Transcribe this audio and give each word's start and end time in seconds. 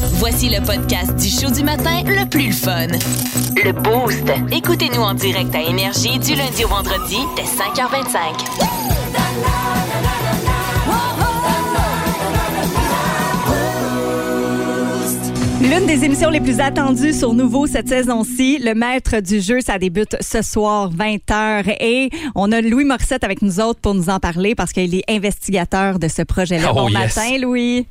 Voici 0.00 0.48
le 0.48 0.64
podcast 0.64 1.16
du 1.16 1.28
show 1.28 1.50
du 1.50 1.64
matin 1.64 2.02
le 2.04 2.28
plus 2.28 2.52
fun. 2.52 2.86
Le 3.64 3.72
Boost. 3.72 4.22
Écoutez-nous 4.52 5.02
en 5.02 5.14
direct 5.14 5.52
à 5.54 5.62
Énergie 5.62 6.20
du 6.20 6.36
lundi 6.36 6.64
au 6.64 6.68
vendredi 6.68 7.16
dès 7.34 7.42
5h25. 7.42 8.18
L'une 15.60 15.86
des 15.86 16.04
émissions 16.04 16.30
les 16.30 16.40
plus 16.40 16.60
attendues 16.60 17.12
sur 17.12 17.34
Nouveau 17.34 17.66
cette 17.66 17.88
saison-ci, 17.88 18.58
le 18.58 18.74
maître 18.74 19.18
du 19.18 19.40
jeu, 19.40 19.60
ça 19.60 19.78
débute 19.78 20.16
ce 20.20 20.42
soir 20.42 20.92
20h 20.92 21.74
et 21.80 22.10
on 22.36 22.52
a 22.52 22.60
Louis 22.60 22.84
Morissette 22.84 23.24
avec 23.24 23.42
nous 23.42 23.58
autres 23.58 23.80
pour 23.80 23.94
nous 23.94 24.08
en 24.08 24.20
parler 24.20 24.54
parce 24.54 24.72
qu'il 24.72 24.94
est 24.94 25.04
investigateur 25.08 25.98
de 25.98 26.06
ce 26.06 26.22
projet-là. 26.22 26.68
Oh, 26.70 26.74
bon 26.74 26.88
yes. 26.88 27.16
matin, 27.16 27.38
Louis. 27.40 27.86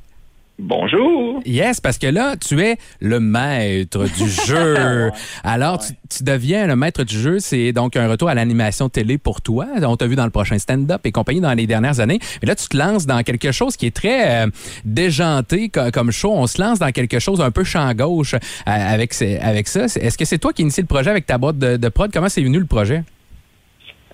Bonjour. 0.59 1.39
Yes, 1.45 1.79
parce 1.79 1.99
que 1.99 2.07
là, 2.07 2.35
tu 2.35 2.59
es 2.61 2.77
le 2.99 3.19
maître 3.19 4.05
du 4.05 4.27
jeu. 4.47 5.11
Alors, 5.43 5.77
tu, 5.79 5.93
tu 6.09 6.23
deviens 6.23 6.65
le 6.65 6.75
maître 6.75 7.03
du 7.03 7.19
jeu. 7.19 7.37
C'est 7.39 7.71
donc 7.73 7.95
un 7.95 8.07
retour 8.09 8.27
à 8.27 8.33
l'animation 8.33 8.89
télé 8.89 9.19
pour 9.19 9.41
toi. 9.41 9.67
On 9.83 9.95
t'a 9.97 10.07
vu 10.07 10.15
dans 10.15 10.25
le 10.25 10.31
prochain 10.31 10.57
stand-up 10.57 11.01
et 11.05 11.11
compagnie 11.11 11.41
dans 11.41 11.53
les 11.53 11.67
dernières 11.67 11.99
années. 11.99 12.19
Mais 12.41 12.47
là, 12.47 12.55
tu 12.55 12.67
te 12.67 12.75
lances 12.75 13.05
dans 13.05 13.21
quelque 13.21 13.51
chose 13.51 13.77
qui 13.77 13.85
est 13.85 13.95
très 13.95 14.45
euh, 14.45 14.49
déjanté 14.83 15.69
co- 15.69 15.91
comme 15.93 16.11
show. 16.11 16.33
On 16.33 16.47
se 16.47 16.59
lance 16.59 16.79
dans 16.79 16.91
quelque 16.91 17.19
chose 17.19 17.39
un 17.39 17.51
peu 17.51 17.63
champ 17.63 17.93
gauche 17.93 18.33
euh, 18.33 18.37
avec, 18.65 19.13
avec 19.41 19.67
ça. 19.67 19.85
Est-ce 19.85 20.17
que 20.17 20.25
c'est 20.25 20.39
toi 20.39 20.53
qui 20.53 20.63
initie 20.63 20.81
le 20.81 20.87
projet 20.87 21.11
avec 21.11 21.27
ta 21.27 21.37
boîte 21.37 21.59
de, 21.59 21.77
de 21.77 21.89
prod? 21.89 22.09
Comment 22.11 22.29
c'est 22.29 22.41
venu 22.41 22.57
le 22.59 22.65
projet? 22.65 23.03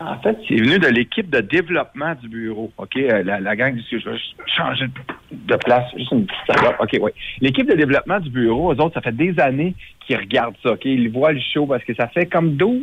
En 0.02 0.20
fait, 0.20 0.38
c'est 0.48 0.56
venu 0.56 0.80
de 0.80 0.88
l'équipe 0.88 1.30
de 1.30 1.40
développement 1.40 2.16
du 2.16 2.28
bureau. 2.28 2.72
OK? 2.78 2.98
Euh, 2.98 3.24
La, 3.24 3.40
la 3.40 3.56
gang 3.56 3.76
du 3.76 3.82
je 3.92 4.10
vais 4.10 4.18
changer 4.48 4.86
de 5.32 5.56
place. 5.58 5.86
Juste 5.96 6.12
une 6.12 6.26
petite 6.26 6.58
seconde. 6.58 6.76
OK, 6.80 6.98
oui. 7.02 7.12
L'équipe 7.42 7.68
de 7.70 7.76
développement 7.76 8.20
du 8.20 8.30
bureau, 8.30 8.74
eux 8.74 8.82
autres, 8.82 8.96
ça 8.96 9.02
fait 9.02 9.16
des 9.16 9.40
années 9.40 9.76
qu'ils 10.02 10.18
regardent 10.18 10.56
ça. 10.64 10.72
OK? 10.72 10.86
Ils 10.86 11.10
voient 11.12 11.32
le 11.32 11.40
show 11.54 11.66
parce 11.68 11.84
que 11.84 11.94
ça 11.94 12.08
fait 12.08 12.26
comme 12.26 12.55
12, 12.55 12.82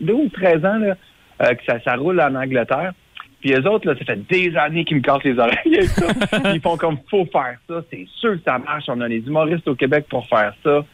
12, 0.00 0.30
13 0.32 0.64
ans 0.64 0.78
là, 0.78 0.96
euh, 1.42 1.54
que 1.54 1.64
ça, 1.66 1.78
ça 1.84 1.96
roule 1.96 2.20
en 2.20 2.34
Angleterre. 2.34 2.92
Puis 3.40 3.52
eux 3.52 3.68
autres, 3.70 3.86
là, 3.86 3.94
ça 3.96 4.04
fait 4.04 4.26
des 4.28 4.56
années 4.56 4.84
qu'ils 4.84 4.96
me 4.96 5.02
cassent 5.02 5.22
les 5.22 5.38
oreilles 5.38 5.58
avec 5.76 5.84
ça. 5.90 6.06
Ils 6.54 6.60
font 6.60 6.76
comme 6.76 6.98
faut 7.08 7.24
faire 7.26 7.56
ça. 7.68 7.84
C'est 7.90 8.06
sûr 8.16 8.32
que 8.32 8.42
ça 8.44 8.58
marche. 8.58 8.84
On 8.88 9.00
a 9.00 9.08
des 9.08 9.18
humoristes 9.24 9.68
au 9.68 9.76
Québec 9.76 10.06
pour 10.10 10.26
faire 10.26 10.54
ça. 10.64 10.84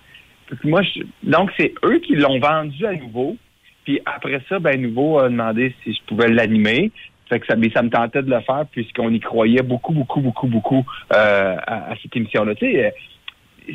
Puis 0.61 0.69
moi, 0.69 0.83
je- 0.83 1.01
donc, 1.23 1.51
c'est 1.57 1.73
eux 1.85 1.99
qui 2.01 2.17
l'ont 2.17 2.39
vendu 2.39 2.85
à 2.85 2.93
nouveau. 2.93 3.37
Puis 3.85 4.01
après 4.05 4.41
ça, 4.49 4.59
ben 4.59 4.81
Nouveau 4.81 5.19
a 5.19 5.29
demandé 5.29 5.75
si 5.83 5.95
je 5.95 6.03
pouvais 6.07 6.29
l'animer. 6.29 6.91
Fait 7.29 7.41
que 7.41 7.47
ça, 7.47 7.57
mais 7.57 7.71
ça 7.71 7.83
me 7.83 7.89
tentait 7.89 8.23
de 8.23 8.31
le 8.31 8.41
faire 8.41 8.65
puisqu'on 8.71 9.11
y 9.11 9.21
croyait 9.21 9.63
beaucoup, 9.63 9.93
beaucoup, 9.93 10.21
beaucoup, 10.21 10.47
beaucoup 10.47 10.85
euh, 11.13 11.57
à, 11.67 11.93
à 11.93 11.97
cette 12.03 12.15
émission-là. 12.17 12.55
Tu 12.55 12.67
sais, 12.67 12.87
euh, 12.87 12.91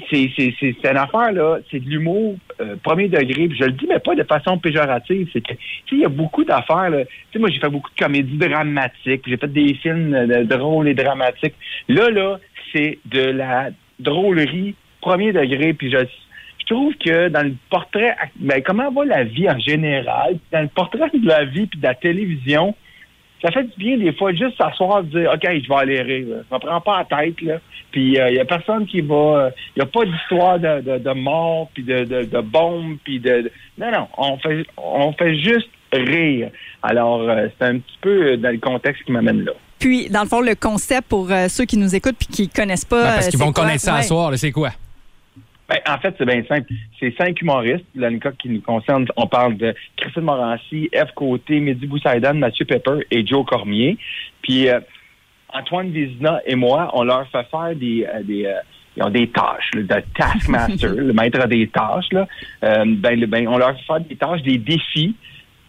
c'est, 0.10 0.30
c'est, 0.36 0.54
c'est, 0.60 0.76
c'est 0.82 0.92
une 0.92 0.98
affaire, 0.98 1.32
là, 1.32 1.58
c'est 1.72 1.80
de 1.80 1.90
l'humour 1.90 2.36
euh, 2.62 2.76
premier 2.84 3.08
degré. 3.08 3.50
Je 3.58 3.66
le 3.66 3.72
dis, 3.72 3.88
mais 3.88 4.00
pas 4.00 4.16
de 4.16 4.24
façon 4.24 4.58
péjorative. 4.60 5.30
C'est 5.34 5.42
que, 5.42 5.54
il 5.92 6.00
y 6.00 6.06
a 6.06 6.10
beaucoup 6.10 6.44
d'affaires. 6.44 6.92
Tu 6.92 7.08
sais, 7.34 7.40
moi, 7.40 7.50
j'ai 7.50 7.60
fait 7.60 7.70
beaucoup 7.70 7.90
de 7.90 8.00
comédies 8.00 8.38
dramatiques. 8.38 9.24
J'ai 9.28 9.38
fait 9.38 9.52
des 9.52 9.74
films 9.76 10.14
euh, 10.14 10.44
drôles 10.44 10.88
et 10.88 10.94
dramatiques. 10.94 11.56
Là, 11.88 12.10
là, 12.10 12.40
c'est 12.72 13.00
de 13.06 13.32
la 13.32 13.70
drôlerie 14.00 14.76
premier 15.02 15.34
degré. 15.34 15.74
Puis 15.74 15.92
je, 15.92 15.98
je 16.70 16.74
trouve 16.76 16.94
que 16.96 17.30
dans 17.30 17.42
le 17.42 17.56
portrait, 17.70 18.16
ben, 18.36 18.62
comment 18.64 18.92
va 18.92 19.06
la 19.06 19.24
vie 19.24 19.50
en 19.50 19.58
général, 19.60 20.38
dans 20.52 20.62
le 20.62 20.68
portrait 20.68 21.10
de 21.14 21.28
la 21.28 21.46
vie 21.46 21.66
puis 21.66 21.80
de 21.80 21.86
la 21.86 21.96
télévision, 21.96 22.76
ça 23.42 23.52
fait 23.52 23.64
du 23.64 23.74
bien 23.78 23.98
des 23.98 24.14
fois 24.14 24.34
juste 24.34 24.58
s'asseoir 24.58 25.00
et 25.00 25.04
dire 25.08 25.32
OK, 25.34 25.42
je 25.44 25.68
vais 25.70 25.76
aller 25.76 26.02
rire. 26.02 26.26
là. 26.30 26.36
Je 26.50 26.56
me 26.56 26.60
prends 26.60 26.82
pas 26.82 27.06
la 27.10 27.18
tête. 27.24 27.42
Là. 27.42 27.56
Puis 27.92 28.04
il 28.10 28.14
y 28.36 28.40
a 28.40 28.46
personne 28.46 28.86
qui 28.86 29.02
va. 29.02 29.50
Il 29.76 29.80
n'y 29.80 29.84
a 29.84 29.86
pas 29.88 30.06
d'histoire 30.06 30.60
de, 30.60 30.82
de, 30.82 30.98
de 31.00 31.12
mort, 31.14 31.70
puis 31.74 31.84
de, 31.84 32.04
de, 32.04 32.24
de 32.26 32.42
bombes, 32.42 32.98
puis 33.04 33.20
de, 33.20 33.42
de- 33.44 33.52
Non, 33.78 33.92
non. 33.92 34.08
On 34.18 34.38
fait 34.38 34.66
on 34.78 35.14
fait 35.14 35.38
juste 35.40 35.70
rire. 35.94 36.50
Alors, 36.84 37.22
euh, 37.22 37.48
c'est 37.58 37.66
un 37.66 37.80
petit 37.80 37.98
peu 38.02 38.34
euh, 38.34 38.38
dans 38.38 38.52
le 38.52 38.60
contexte 38.60 39.04
qui 39.06 39.12
m'amène 39.12 39.44
là. 39.44 39.54
Puis, 39.80 40.10
dans 40.10 40.22
le 40.24 40.28
fond, 40.28 40.42
le 40.42 40.56
concept 40.56 41.08
pour 41.08 41.32
euh, 41.32 41.48
ceux 41.48 41.64
qui 41.66 41.78
nous 41.78 41.96
écoutent 41.96 42.18
puis 42.18 42.28
qui 42.28 42.50
connaissent 42.50 42.86
pas. 42.86 43.04
Ben, 43.04 43.14
parce 43.16 43.28
euh, 43.28 43.30
qu'ils 43.32 43.40
vont 43.40 43.54
quoi? 43.54 43.64
connaître 43.64 43.82
ça 43.82 43.94
Ouais. 43.94 44.00
à 44.00 44.04
soir. 44.04 44.32
C'est 44.38 44.52
quoi? 44.52 44.70
Ben, 45.70 45.78
en 45.88 45.98
fait, 46.00 46.16
c'est 46.18 46.26
bien 46.26 46.44
simple. 46.48 46.72
C'est 47.00 47.16
cinq 47.16 47.40
humoristes. 47.42 47.86
Là, 47.96 48.10
le 48.10 48.18
cas 48.18 48.32
qui 48.32 48.50
nous 48.50 48.62
concerne, 48.62 49.06
on 49.16 49.28
parle 49.28 49.56
de 49.58 49.76
Christine 49.98 50.24
Morancy, 50.24 50.90
F. 50.94 51.12
Côté, 51.16 51.60
Mehdi 51.60 51.86
Boussaïdan, 51.86 52.34
Mathieu 52.34 52.66
Pepper 52.66 53.06
et 53.12 53.26
Joe 53.26 53.46
Cormier. 53.46 53.98
Puis 54.42 54.68
euh, 54.68 54.80
Antoine 55.54 55.92
Vézina 55.92 56.42
et 56.46 56.56
moi, 56.56 56.90
on 56.94 57.04
leur 57.04 57.28
fait 57.30 57.46
faire 57.52 57.76
des... 57.76 58.06
euh, 58.12 58.24
des 58.24 58.46
euh, 58.46 58.54
ils 58.98 59.04
ont 59.04 59.10
des 59.12 59.30
tâches, 59.30 59.70
là, 59.76 59.82
de 60.02 60.04
taskmaster, 60.16 60.90
le 60.98 61.14
maître 61.14 61.48
des 61.48 61.68
tâches. 61.68 62.12
Là. 62.12 62.28
Euh, 62.64 62.84
ben, 62.88 63.18
le- 63.18 63.28
ben, 63.28 63.48
on 63.48 63.58
leur 63.58 63.78
fait 63.78 63.86
faire 63.86 64.00
des 64.02 64.16
tâches, 64.16 64.42
des 64.42 64.58
défis. 64.58 65.16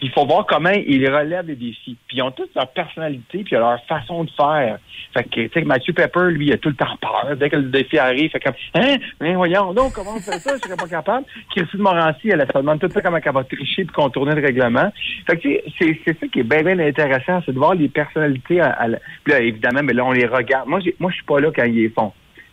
Il 0.03 0.11
faut 0.11 0.25
voir 0.27 0.47
comment 0.47 0.71
ils 0.71 1.09
relèvent 1.11 1.47
les 1.47 1.57
défis. 1.57 1.97
Puis 2.09 2.17
ils 2.17 2.23
ont 2.23 2.31
toute 2.31 2.55
leur 2.55 2.69
personnalité, 2.69 3.45
puis 3.45 3.57
leur 3.57 3.83
façon 3.85 4.25
de 4.25 4.31
faire. 4.31 4.79
Fait 5.13 5.25
que, 5.25 5.41
tu 5.47 5.51
sais, 5.53 5.63
Mathieu 5.63 5.93
Pepper, 5.93 6.31
lui, 6.31 6.47
il 6.47 6.53
a 6.53 6.59
tout 6.59 6.69
le 6.69 6.75
temps 6.75 6.97
peur. 7.01 7.37
Dès 7.37 7.51
que 7.51 7.57
le 7.57 7.65
défi 7.65 7.99
arrive, 7.99 8.31
fait 8.31 8.41
comme, 8.41 8.55
hein, 8.75 8.97
hein, 9.21 9.35
voyons, 9.35 9.73
donc, 9.75 9.93
comment 9.93 10.15
on 10.17 10.21
fait 10.21 10.39
ça? 10.39 10.55
Je 10.57 10.61
serais 10.61 10.77
pas 10.77 10.89
capable. 10.89 11.27
Christine 11.55 11.81
Morancy, 11.81 12.31
elle, 12.31 12.47
se 12.47 12.59
demande 12.59 12.81
tout 12.81 12.89
temps 12.89 13.01
comment 13.03 13.19
elle 13.23 13.33
va 13.33 13.45
tricher 13.45 13.85
puis 13.85 13.93
contourner 13.93 14.35
le 14.35 14.43
règlement. 14.43 14.93
Fait 15.27 15.37
que, 15.37 15.49
c'est, 15.79 15.99
c'est 16.05 16.19
ça 16.19 16.27
qui 16.29 16.41
est 16.41 16.45
bien, 16.45 16.63
bien 16.63 16.79
intéressant, 16.79 17.43
c'est 17.45 17.53
de 17.53 17.59
voir 17.59 17.75
les 17.75 17.89
personnalités 17.89 18.61
à, 18.61 18.71
à 18.71 18.89
Puis 19.25 19.33
là, 19.33 19.41
évidemment, 19.41 19.83
mais 19.83 19.93
là, 19.93 20.05
on 20.05 20.13
les 20.13 20.27
regarde. 20.27 20.69
Moi, 20.69 20.81
j'ai, 20.81 20.95
moi, 20.99 21.11
je 21.11 21.17
suis 21.17 21.27
pas 21.27 21.41
là 21.41 21.51
quand 21.55 21.65
ils 21.65 21.75
les 21.75 21.89
font. 21.91 22.13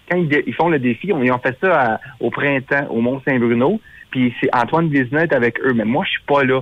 Quand 0.09 0.17
ils, 0.17 0.53
font 0.53 0.69
le 0.69 0.79
défi, 0.79 1.11
on, 1.13 1.21
ils 1.21 1.31
ont 1.31 1.39
fait 1.39 1.57
ça 1.61 1.99
au 2.19 2.31
printemps, 2.31 2.87
au 2.89 3.01
Mont-Saint-Bruno, 3.01 3.79
puis 4.09 4.33
c'est 4.39 4.49
Antoine 4.55 4.89
Vézina 4.89 5.25
avec 5.31 5.59
eux. 5.61 5.73
Mais 5.73 5.85
moi, 5.85 6.05
je 6.05 6.11
suis 6.11 6.23
pas 6.25 6.43
là. 6.43 6.61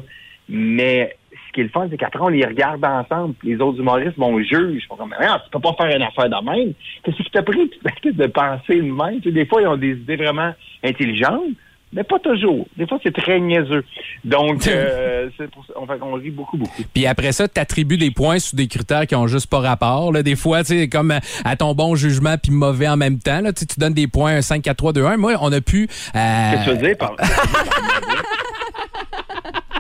Mais 0.50 1.16
ce 1.32 1.54
qui 1.54 1.62
est 1.62 1.64
le 1.64 1.70
fun, 1.70 1.88
c'est 1.90 1.98
qu'après, 1.98 2.20
on 2.22 2.28
les 2.28 2.46
regarde 2.46 2.84
ensemble. 2.84 3.34
Les 3.44 3.56
autres 3.58 3.80
humoristes 3.80 4.18
vont 4.18 4.38
juger. 4.40 4.58
Ils 4.74 4.82
comme, 4.88 5.14
Ah, 5.20 5.42
tu 5.44 5.50
peux 5.52 5.60
pas 5.60 5.74
faire 5.74 5.96
une 5.96 6.04
affaire 6.04 6.30
de 6.30 6.46
même. 6.46 6.74
Qu'est-ce 7.04 7.18
qui 7.18 7.32
t'a 7.32 7.44
pris? 7.44 7.72
De 8.14 8.28
penser 8.28 8.78
de 8.82 8.92
même? 8.92 9.22
Tu 9.22 9.30
sais, 9.30 9.32
des 9.32 9.46
fois, 9.46 9.62
ils 9.62 9.68
ont 9.68 9.78
des 9.78 9.92
idées 9.92 10.16
vraiment 10.18 10.54
intelligentes, 10.84 11.54
mais 11.92 12.04
pas 12.04 12.20
toujours. 12.20 12.68
Des 12.78 12.86
fois, 12.88 13.00
c'est 13.02 13.14
très 13.16 13.40
niaiseux. 13.40 13.84
Donc, 14.24 14.68
euh, 14.68 15.30
c'est 15.38 15.50
pour 15.50 15.66
ça 15.66 15.74
on, 15.78 15.88
fait, 15.88 15.98
on 16.02 16.14
rit 16.14 16.30
beaucoup, 16.30 16.58
beaucoup. 16.58 16.84
Puis 16.94 17.08
après 17.08 17.32
ça, 17.32 17.48
tu 17.48 17.60
attribues 17.60 17.98
des 17.98 18.12
points 18.12 18.40
sous 18.40 18.56
des 18.56 18.68
critères 18.68 19.08
qui 19.08 19.16
ont 19.16 19.28
juste 19.28 19.50
pas 19.50 19.60
rapport. 19.60 20.12
Là. 20.12 20.22
Des 20.24 20.36
fois, 20.36 20.64
tu 20.64 20.78
sais, 20.78 20.88
comme 20.90 21.12
euh, 21.12 21.20
à 21.46 21.56
ton 21.56 21.74
bon 21.74 21.96
jugement 21.96 22.36
puis 22.42 22.52
mauvais 22.52 22.88
en 22.88 22.98
même 22.98 23.18
temps. 23.20 23.42
Là, 23.42 23.54
tu 23.54 23.66
donnes 23.78 23.94
des 23.94 24.08
points 24.08 24.36
un 24.38 24.42
5, 24.42 24.62
4, 24.62 24.76
3, 24.78 24.94
2, 24.94 25.06
1. 25.06 25.18
Moi, 25.18 25.34
on 25.42 25.52
a 25.52 25.62
pu... 25.62 25.88
euh, 26.16 26.52
Qu'est-ce 26.52 26.66
que 26.66 26.70
tu 26.72 26.76
veux 26.78 26.88
dire 26.88 26.98
par 26.98 27.16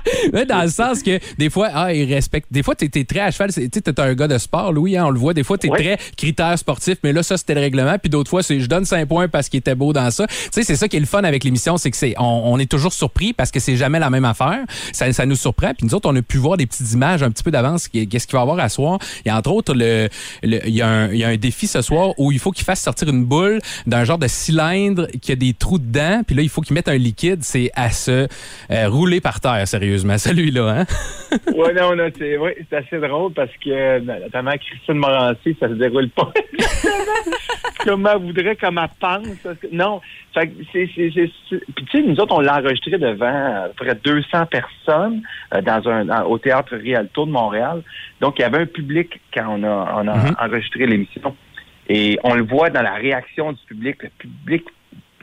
dans 0.48 0.64
le 0.64 0.70
sens 0.70 1.02
que 1.04 1.20
des 1.38 1.50
fois, 1.50 1.70
ah, 1.74 1.94
ils 1.94 2.12
respectent. 2.14 2.52
Des 2.52 2.64
fois, 2.64 2.76
tu 2.76 2.86
es, 2.94 3.04
très 3.04 3.20
à 3.22 3.32
cheval. 3.32 3.52
Tu 3.54 3.70
t'es 3.70 4.00
un 4.00 4.14
gars 4.14 4.28
de 4.28 4.38
sport, 4.38 4.72
Louis, 4.74 4.98
hein, 4.98 5.06
on 5.08 5.10
le 5.10 5.20
voit. 5.20 5.34
Des 5.34 5.44
fois, 5.44 5.58
tu 5.58 5.68
es 5.68 5.72
Oui. 5.72 5.78
très 5.84 5.98
critère 6.18 6.58
sportif, 6.58 6.98
mais 7.04 7.14
là, 7.14 7.24
ça, 7.24 7.38
c'était 7.38 7.56
le 7.56 7.62
règlement. 7.62 7.98
Puis 7.98 8.10
d'autres 8.10 8.30
fois, 8.30 8.44
c'est 8.44 8.60
je 8.60 8.68
donne 8.68 8.86
5 8.86 9.08
points 9.08 9.28
parce 9.28 9.50
qu'il 9.50 9.60
était 9.60 9.76
beau 9.76 9.94
dans 9.94 10.10
ça. 10.12 10.28
Tu 10.28 10.36
sais, 10.52 10.64
c'est 10.64 10.76
ça 10.76 10.88
qui 10.88 10.98
est 10.98 11.00
le 11.00 11.06
fun 11.06 11.24
avec 11.24 11.44
l'émission, 11.44 11.78
c'est 11.78 11.92
que 11.92 11.98
c'est 11.98 12.16
on, 12.18 12.24
on 12.54 12.60
est 12.60 12.70
toujours 12.70 12.94
surpris 12.94 13.34
parce 13.34 13.52
que 13.52 13.60
c'est 13.60 13.76
jamais 13.78 14.00
la 14.00 14.10
même 14.10 14.26
affaire. 14.26 14.60
Ça, 14.94 15.12
ça 15.14 15.26
nous 15.26 15.36
surprend. 15.36 15.74
Puis 15.74 15.86
nous 15.88 15.94
autres, 15.96 16.10
on 16.10 16.16
a 16.16 16.22
pu 16.22 16.38
voir 16.38 16.58
des 16.58 16.66
petites 16.66 16.92
images 16.94 17.24
un 17.24 17.32
petit 17.32 17.44
peu 17.44 17.52
d'avance. 17.52 17.88
Qu'est-ce 17.88 18.28
qu'il 18.28 18.34
va 18.34 18.40
y 18.40 18.42
avoir 18.42 18.60
à 18.60 18.70
soir? 18.70 19.00
Et 19.26 19.32
entre 19.32 19.52
autres, 19.52 19.74
le, 19.74 20.10
le- 20.44 20.68
il, 20.68 20.76
y 20.76 20.82
a 20.82 20.88
un, 20.88 21.12
il 21.12 21.18
y 21.18 21.24
a 21.24 21.30
un 21.30 21.38
défi 21.38 21.68
ce 21.68 21.82
soir 21.82 22.14
où 22.18 22.32
il 22.32 22.40
faut 22.40 22.52
qu'il 22.52 22.66
fasse 22.66 22.82
sortir 22.82 23.10
une 23.10 23.26
boule 23.26 23.60
d'un 23.88 24.04
genre 24.04 24.18
de 24.18 24.28
cylindre 24.28 25.08
qui 25.22 25.32
a 25.32 25.36
des 25.36 25.54
trous 25.54 25.80
dedans. 25.80 26.22
Puis 26.26 26.36
là, 26.36 26.42
il 26.42 26.50
faut 26.50 26.62
qu'il 26.62 26.74
mette 26.74 26.88
un 26.88 26.98
liquide. 26.98 27.40
C'est 27.44 27.72
à 27.76 27.92
se 27.92 28.28
euh, 28.72 28.90
rouler 28.90 29.22
par 29.22 29.40
terre, 29.40 29.68
sérieusement. 29.98 30.18
Celui-là, 30.18 30.80
hein? 30.82 30.86
oui, 31.56 31.68
non, 31.76 31.96
non, 31.96 32.10
c'est 32.18 32.74
assez 32.76 32.98
drôle 33.00 33.34
parce 33.34 33.52
que 33.64 33.70
euh, 33.70 34.00
notamment 34.00 34.52
Christine 34.52 34.96
Morancy, 34.96 35.56
ça 35.60 35.68
se 35.68 35.74
déroule 35.74 36.10
pas 36.10 36.32
comme 37.84 38.08
elle 38.12 38.22
voudrait, 38.22 38.56
comme 38.56 38.80
elle 38.80 38.90
pense. 39.00 39.28
non, 39.72 40.02
c'est, 40.34 40.48
puis 40.48 40.86
tu 40.92 41.62
sais, 41.92 42.02
nous 42.02 42.20
autres, 42.20 42.36
on 42.36 42.40
l'a 42.42 42.60
enregistré 42.60 42.98
devant 42.98 43.64
à 43.66 43.70
peu 43.76 43.86
près 43.86 43.96
200 43.96 44.46
personnes 44.48 45.22
euh, 45.54 45.62
dans 45.62 45.88
un 45.90 46.06
dans- 46.06 46.24
au 46.26 46.38
théâtre 46.38 46.76
Rialto 46.76 47.26
de 47.26 47.32
Montréal. 47.32 47.84
Donc 48.22 48.40
il 48.40 48.42
y 48.42 48.46
avait 48.46 48.60
un 48.60 48.66
public 48.66 49.20
quand 49.34 49.46
on 49.60 49.64
a 49.64 49.94
on 50.04 50.08
a 50.08 50.16
Mhm. 50.16 50.36
enregistré 50.40 50.88
l'émission 50.88 51.36
et 51.90 52.18
on 52.24 52.34
le 52.34 52.44
voit 52.44 52.70
dans 52.70 52.82
la 52.82 52.94
réaction 52.96 53.52
du 53.52 53.60
public. 53.68 54.02
Le 54.04 54.10
public 54.18 54.64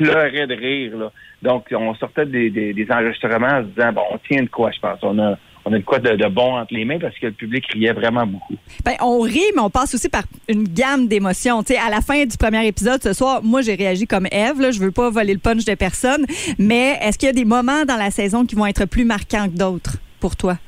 pleurait 0.02 0.46
de 0.46 0.54
rire 0.54 0.96
là. 0.96 1.12
Donc 1.42 1.66
on 1.72 1.94
sortait 1.94 2.26
des, 2.26 2.50
des, 2.50 2.72
des 2.72 2.86
enregistrements 2.90 3.46
en 3.48 3.62
se 3.62 3.66
disant 3.68 3.92
bon, 3.92 4.02
on 4.12 4.18
tient 4.18 4.42
de 4.42 4.48
quoi, 4.48 4.70
je 4.70 4.80
pense. 4.80 4.98
On 5.02 5.18
a 5.18 5.36
on 5.64 5.72
a 5.72 5.78
de 5.78 5.84
quoi 5.84 6.00
de, 6.00 6.16
de 6.16 6.26
bon 6.28 6.56
entre 6.58 6.74
les 6.74 6.84
mains 6.84 6.98
parce 6.98 7.16
que 7.18 7.26
le 7.26 7.32
public 7.32 7.64
riait 7.72 7.92
vraiment 7.92 8.26
beaucoup. 8.26 8.56
Ben, 8.84 8.94
on 9.00 9.20
rit, 9.20 9.38
mais 9.54 9.60
on 9.62 9.70
passe 9.70 9.94
aussi 9.94 10.08
par 10.08 10.24
une 10.48 10.64
gamme 10.64 11.06
d'émotions. 11.06 11.62
Tu 11.62 11.74
sais, 11.74 11.78
à 11.78 11.88
la 11.88 12.00
fin 12.00 12.24
du 12.26 12.36
premier 12.36 12.66
épisode 12.66 13.00
ce 13.00 13.12
soir, 13.12 13.40
moi, 13.44 13.62
j'ai 13.62 13.76
réagi 13.76 14.08
comme 14.08 14.26
Eve. 14.32 14.60
Là. 14.60 14.72
Je 14.72 14.80
veux 14.80 14.90
pas 14.90 15.08
voler 15.10 15.34
le 15.34 15.38
punch 15.38 15.64
de 15.64 15.74
personne. 15.76 16.26
Mais 16.58 16.98
est-ce 17.00 17.16
qu'il 17.16 17.28
y 17.28 17.30
a 17.30 17.32
des 17.32 17.44
moments 17.44 17.84
dans 17.84 17.96
la 17.96 18.10
saison 18.10 18.44
qui 18.44 18.56
vont 18.56 18.66
être 18.66 18.86
plus 18.86 19.04
marquants 19.04 19.48
que 19.48 19.56
d'autres 19.56 19.98
pour 20.18 20.34
toi? 20.34 20.58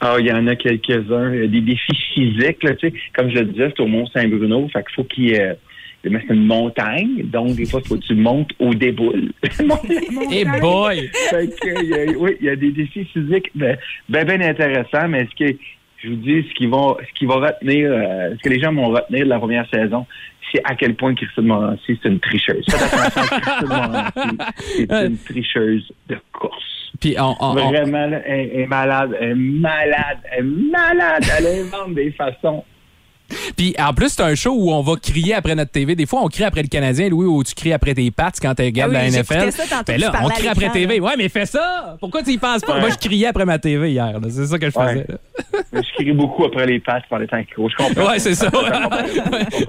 Ah, 0.00 0.16
il 0.18 0.26
y 0.26 0.32
en 0.32 0.46
a 0.48 0.56
quelques-uns. 0.56 1.32
Il 1.32 1.40
y 1.40 1.44
a 1.44 1.46
Des 1.46 1.60
défis 1.60 1.96
physiques, 2.12 2.64
là, 2.64 2.74
tu 2.74 2.88
sais. 2.88 2.94
Comme 3.14 3.30
je 3.30 3.36
le 3.38 3.44
disais, 3.46 3.68
c'est 3.74 3.82
au 3.82 3.86
Mont-Saint-Bruno. 3.86 4.68
Fait 4.72 4.82
qu'il 4.84 4.94
faut 4.96 5.04
qu'il 5.04 5.28
y 5.28 5.32
ait- 5.34 5.56
mais 6.10 6.22
c'est 6.26 6.34
une 6.34 6.46
montagne, 6.46 7.22
donc 7.24 7.54
des 7.56 7.66
fois, 7.66 7.80
il 7.84 7.88
faut 7.88 7.96
que 7.96 8.04
tu 8.04 8.14
montes 8.14 8.50
au 8.58 8.74
déboule. 8.74 9.32
hey 10.30 10.44
boy! 10.60 11.08
Fait 11.30 11.48
que, 11.60 11.82
il 11.82 11.88
y 11.90 11.94
a- 11.94 12.18
oui, 12.18 12.36
il 12.40 12.46
y 12.46 12.50
a 12.50 12.56
des 12.56 12.70
défis 12.72 13.04
physiques 13.06 13.50
ben, 13.54 13.76
ben, 14.08 14.26
ben 14.26 14.42
intéressants, 14.42 15.08
mais 15.08 15.26
ce 15.30 15.44
que 15.44 15.58
je 16.02 16.08
vous 16.10 16.16
dis, 16.16 16.44
ce 16.48 16.54
qui 16.54 16.66
va, 16.66 16.96
ce 17.08 17.18
qui 17.18 17.26
va 17.26 17.34
retenir, 17.36 17.90
euh, 17.90 18.34
ce 18.36 18.42
que 18.42 18.48
les 18.48 18.60
gens 18.60 18.72
vont 18.72 18.88
retenir 18.88 19.24
de 19.24 19.30
la 19.30 19.38
première 19.38 19.68
saison, 19.70 20.06
c'est 20.52 20.60
à 20.64 20.74
quel 20.76 20.94
point 20.94 21.14
Christine 21.14 21.44
Morancy, 21.46 21.98
c'est 22.02 22.08
une 22.08 22.20
tricheuse. 22.20 22.64
Christine 22.66 23.68
Morancy, 23.68 24.36
c'est 24.88 25.06
une 25.06 25.18
tricheuse 25.18 25.90
de 26.08 26.16
course. 26.32 26.62
Puis 27.00 27.14
on, 27.18 27.34
on- 27.40 27.56
on- 27.58 27.70
Vraiment, 27.70 28.08
elle 28.24 28.50
est 28.60 28.66
malade, 28.66 29.16
elle 29.20 29.30
est 29.30 29.34
malade, 29.34 30.18
elle 30.32 30.38
est 30.38 30.70
malade. 30.70 31.24
Elle 31.38 31.46
invente 31.66 31.94
des 31.94 32.10
façons. 32.12 32.64
Puis 33.56 33.74
en 33.78 33.92
plus, 33.94 34.10
c'est 34.10 34.22
un 34.22 34.34
show 34.34 34.52
où 34.56 34.70
on 34.72 34.82
va 34.82 34.94
crier 34.96 35.34
après 35.34 35.54
notre 35.54 35.70
TV. 35.72 35.94
Des 35.96 36.06
fois, 36.06 36.20
on 36.22 36.28
crie 36.28 36.44
après 36.44 36.62
le 36.62 36.68
Canadien, 36.68 37.08
Louis, 37.08 37.26
ou 37.26 37.42
tu 37.42 37.54
cries 37.54 37.72
après 37.72 37.94
tes 37.94 38.10
pattes 38.10 38.36
quand 38.40 38.54
tu 38.54 38.62
regardes 38.62 38.92
Ah 38.94 39.00
oui, 39.04 39.10
la 39.10 39.22
NFL. 39.22 39.52
ça 39.52 39.62
tantôt, 39.68 39.84
Ben 39.88 39.94
tu 39.96 40.00
là, 40.00 40.12
on 40.22 40.28
crie 40.28 40.48
après 40.48 40.70
TV. 40.70 41.00
Ouais, 41.00 41.14
mais 41.16 41.28
fais 41.28 41.46
ça! 41.46 41.96
Pourquoi 42.00 42.22
tu 42.22 42.32
y 42.32 42.38
penses 42.38 42.62
pas? 42.62 42.74
Ouais. 42.74 42.80
Moi, 42.80 42.90
je 42.90 42.96
criais 42.96 43.26
après 43.26 43.44
ma 43.44 43.58
TV 43.58 43.90
hier. 43.92 44.18
C'est 44.30 44.46
ça 44.46 44.58
que 44.58 44.70
je 44.70 44.78
Ouais. 44.78 44.92
faisais. 44.92 45.06
Je 45.72 45.94
crie 45.94 46.12
beaucoup 46.12 46.44
après 46.44 46.66
les 46.66 46.80
pattes 46.80 47.04
par 47.08 47.18
les 47.18 47.26
temps 47.26 47.42
qui. 47.42 47.50
Je 47.56 47.76
comprends. 47.76 48.08
Ouais, 48.10 48.18
c'est 48.18 48.34
ça. 48.34 48.48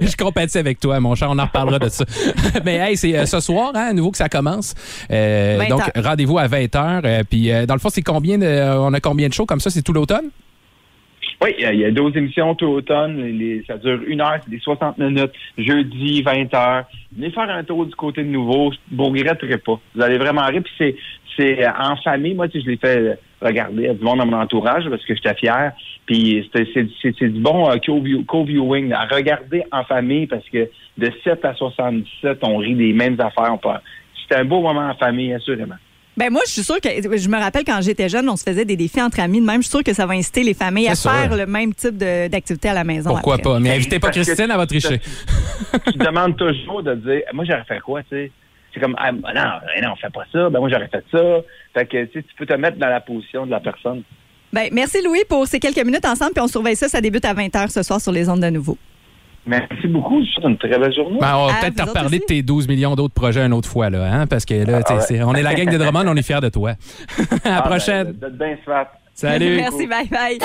je 0.00 0.16
compatis 0.16 0.58
avec 0.58 0.78
toi, 0.80 0.98
mon 1.00 1.14
cher. 1.14 1.28
On 1.30 1.38
en 1.38 1.44
reparlera 1.44 1.78
de 1.78 1.88
ça. 1.88 2.04
Mais 2.64 2.76
hey, 2.76 2.96
c'est 2.96 3.16
euh, 3.16 3.26
ce 3.26 3.40
soir, 3.40 3.72
hein, 3.74 3.88
à 3.90 3.92
nouveau 3.92 4.10
que 4.10 4.18
ça 4.18 4.28
commence. 4.28 4.74
Euh, 5.10 5.56
20 5.58 5.68
donc, 5.68 5.82
rendez-vous 5.96 6.38
à 6.38 6.46
20h. 6.46 7.24
puis, 7.24 7.50
euh, 7.52 7.66
dans 7.66 7.74
le 7.74 7.80
fond, 7.80 7.88
c'est 7.90 8.02
combien 8.02 8.38
de, 8.38 8.46
on 8.78 8.92
a 8.94 9.00
combien 9.00 9.28
de 9.28 9.32
shows 9.34 9.46
comme 9.46 9.60
ça? 9.60 9.70
C'est 9.70 9.82
tout 9.82 9.92
l'automne? 9.92 10.26
Oui, 11.40 11.50
il 11.56 11.62
y 11.62 11.66
a- 11.66 11.72
il 11.72 11.80
y, 11.80 11.84
a 11.84 11.90
12 11.92 12.16
émissions 12.16 12.54
tout 12.56 12.66
automne. 12.66 13.22
Les- 13.22 13.62
ça 13.66 13.76
dure 13.78 14.00
une 14.08 14.20
heure, 14.20 14.38
c'est 14.42 14.50
des 14.50 14.58
60 14.58 14.98
minutes. 14.98 15.30
Jeudi, 15.56 16.20
20 16.22 16.52
heures. 16.52 16.84
Venez 17.16 17.30
faire 17.30 17.48
un 17.48 17.62
tour 17.62 17.86
du 17.86 17.94
côté 17.94 18.24
de 18.24 18.28
nouveau. 18.28 18.72
Vous 18.90 19.04
ne 19.04 19.08
regretterez 19.18 19.58
pas. 19.58 19.78
Vous 19.94 20.02
allez 20.02 20.18
vraiment 20.18 20.44
rire. 20.46 20.62
Puis 20.64 20.72
c'est, 20.76 20.96
c'est 21.36 21.64
euh, 21.64 21.70
en 21.78 21.94
famille. 21.96 22.34
Moi, 22.34 22.48
tu 22.48 22.60
je 22.60 22.66
l'ai 22.66 22.76
fait 22.76 22.98
euh, 22.98 23.14
regarder 23.40 23.86
à 23.88 23.94
du 23.94 24.02
monde 24.02 24.18
dans 24.18 24.26
mon 24.26 24.36
entourage 24.40 24.88
parce 24.90 25.04
que 25.04 25.14
j'étais 25.14 25.34
fier. 25.34 25.72
Puis 26.06 26.50
c'est, 26.52 26.64
du 27.28 27.40
bon 27.40 27.68
co-view- 27.86 28.24
co-viewing 28.24 28.92
à 28.92 29.04
regarder 29.04 29.62
en 29.70 29.84
famille 29.84 30.26
parce 30.26 30.48
que 30.48 30.68
de 30.96 31.12
7 31.22 31.44
à 31.44 31.54
77, 31.54 32.38
on 32.42 32.56
rit 32.56 32.74
des 32.74 32.92
mêmes 32.92 33.20
affaires. 33.20 33.56
C'était 34.22 34.40
un 34.40 34.44
beau 34.44 34.60
moment 34.60 34.88
en 34.88 34.94
famille, 34.94 35.32
assurément. 35.32 35.76
Ben 36.18 36.30
moi, 36.32 36.42
je 36.46 36.52
suis 36.52 36.64
sûre 36.64 36.80
que 36.80 36.88
je 36.90 37.28
me 37.28 37.38
rappelle 37.38 37.62
quand 37.64 37.80
j'étais 37.80 38.08
jeune, 38.08 38.28
on 38.28 38.34
se 38.36 38.42
faisait 38.42 38.64
des 38.64 38.76
défis 38.76 39.00
entre 39.00 39.20
amis. 39.20 39.40
De 39.40 39.46
même, 39.46 39.58
je 39.62 39.68
suis 39.68 39.70
sûre 39.70 39.84
que 39.84 39.94
ça 39.94 40.04
va 40.04 40.14
inciter 40.14 40.42
les 40.42 40.52
familles 40.52 40.88
à 40.88 40.96
sûr. 40.96 41.12
faire 41.12 41.36
le 41.36 41.46
même 41.46 41.72
type 41.72 41.96
de- 41.96 42.26
d'activité 42.26 42.70
à 42.70 42.74
la 42.74 42.82
maison. 42.82 43.10
Pourquoi 43.10 43.34
après. 43.34 43.44
pas? 43.44 43.60
Mais 43.60 43.70
invitez 43.70 44.00
pas 44.00 44.08
Parce 44.08 44.16
Christine, 44.24 44.48
elle 44.50 44.56
va 44.56 44.66
tricher. 44.66 44.98
tu 45.86 45.92
te 45.92 46.04
demandes 46.04 46.36
toujours 46.36 46.82
de 46.82 46.96
dire, 46.96 47.22
moi, 47.32 47.44
j'aurais 47.44 47.64
fait 47.64 47.78
quoi, 47.80 48.02
tu 48.02 48.08
sais? 48.10 48.32
C'est 48.74 48.80
comme, 48.80 48.96
ah, 48.98 49.12
ben 49.12 49.32
non, 49.34 49.42
ben 49.64 49.88
non, 49.88 49.94
fais 49.96 50.10
pas 50.10 50.24
ça. 50.32 50.50
Ben 50.50 50.58
moi, 50.58 50.68
j'aurais 50.68 50.88
fait 50.88 51.04
ça. 51.12 51.22
Fait 51.74 51.86
que, 51.86 52.04
tu 52.06 52.12
sais, 52.18 52.22
tu 52.24 52.34
peux 52.36 52.46
te 52.46 52.54
mettre 52.54 52.78
dans 52.78 52.88
la 52.88 53.00
position 53.00 53.46
de 53.46 53.50
la 53.52 53.60
personne. 53.60 54.02
Ben, 54.52 54.68
merci 54.72 55.00
Louis 55.04 55.22
pour 55.28 55.46
ces 55.46 55.60
quelques 55.60 55.84
minutes 55.84 56.04
ensemble, 56.04 56.32
puis 56.32 56.42
on 56.42 56.48
surveille 56.48 56.74
ça. 56.76 56.88
Ça 56.88 57.00
débute 57.00 57.24
à 57.26 57.32
20h 57.34 57.70
ce 57.70 57.82
soir 57.84 58.00
sur 58.00 58.10
les 58.12 58.28
ondes 58.28 58.40
de 58.40 58.50
nouveau. 58.50 58.76
Merci 59.48 59.88
beaucoup. 59.88 60.20
Je 60.20 60.26
vous 60.26 60.32
souhaite 60.32 60.44
une 60.50 60.58
très 60.58 60.78
belle 60.78 60.94
journée. 60.94 61.18
Ben, 61.20 61.34
on 61.36 61.46
va 61.46 61.52
Ah, 61.56 61.60
peut-être 61.62 61.76
te 61.76 61.82
reparler 61.88 62.08
aussi? 62.08 62.18
de 62.20 62.24
tes 62.24 62.42
12 62.42 62.68
millions 62.68 62.94
d'autres 62.94 63.14
projets 63.14 63.40
une 63.44 63.52
autre 63.54 63.68
fois, 63.68 63.88
là, 63.90 64.04
hein? 64.12 64.26
Parce 64.26 64.44
que 64.44 64.54
là, 64.54 64.64
tu 64.64 64.70
sais, 64.72 64.84
Ah 64.88 64.94
ouais. 64.96 65.00
c'est- 65.00 65.22
on 65.22 65.34
est 65.34 65.42
la 65.42 65.54
gang 65.54 65.70
de 65.70 65.78
Drummond, 65.78 66.06
on 66.06 66.16
est 66.16 66.22
fiers 66.22 66.40
de 66.40 66.48
toi. 66.50 66.70
à 67.18 67.22
la 67.48 67.56
Ah, 67.56 67.62
ben, 67.62 67.70
prochaine. 67.70 68.14
Smart. 68.64 68.86
Salut. 69.14 69.56
merci, 69.60 69.86
bye 69.86 70.06
bye. 70.08 70.38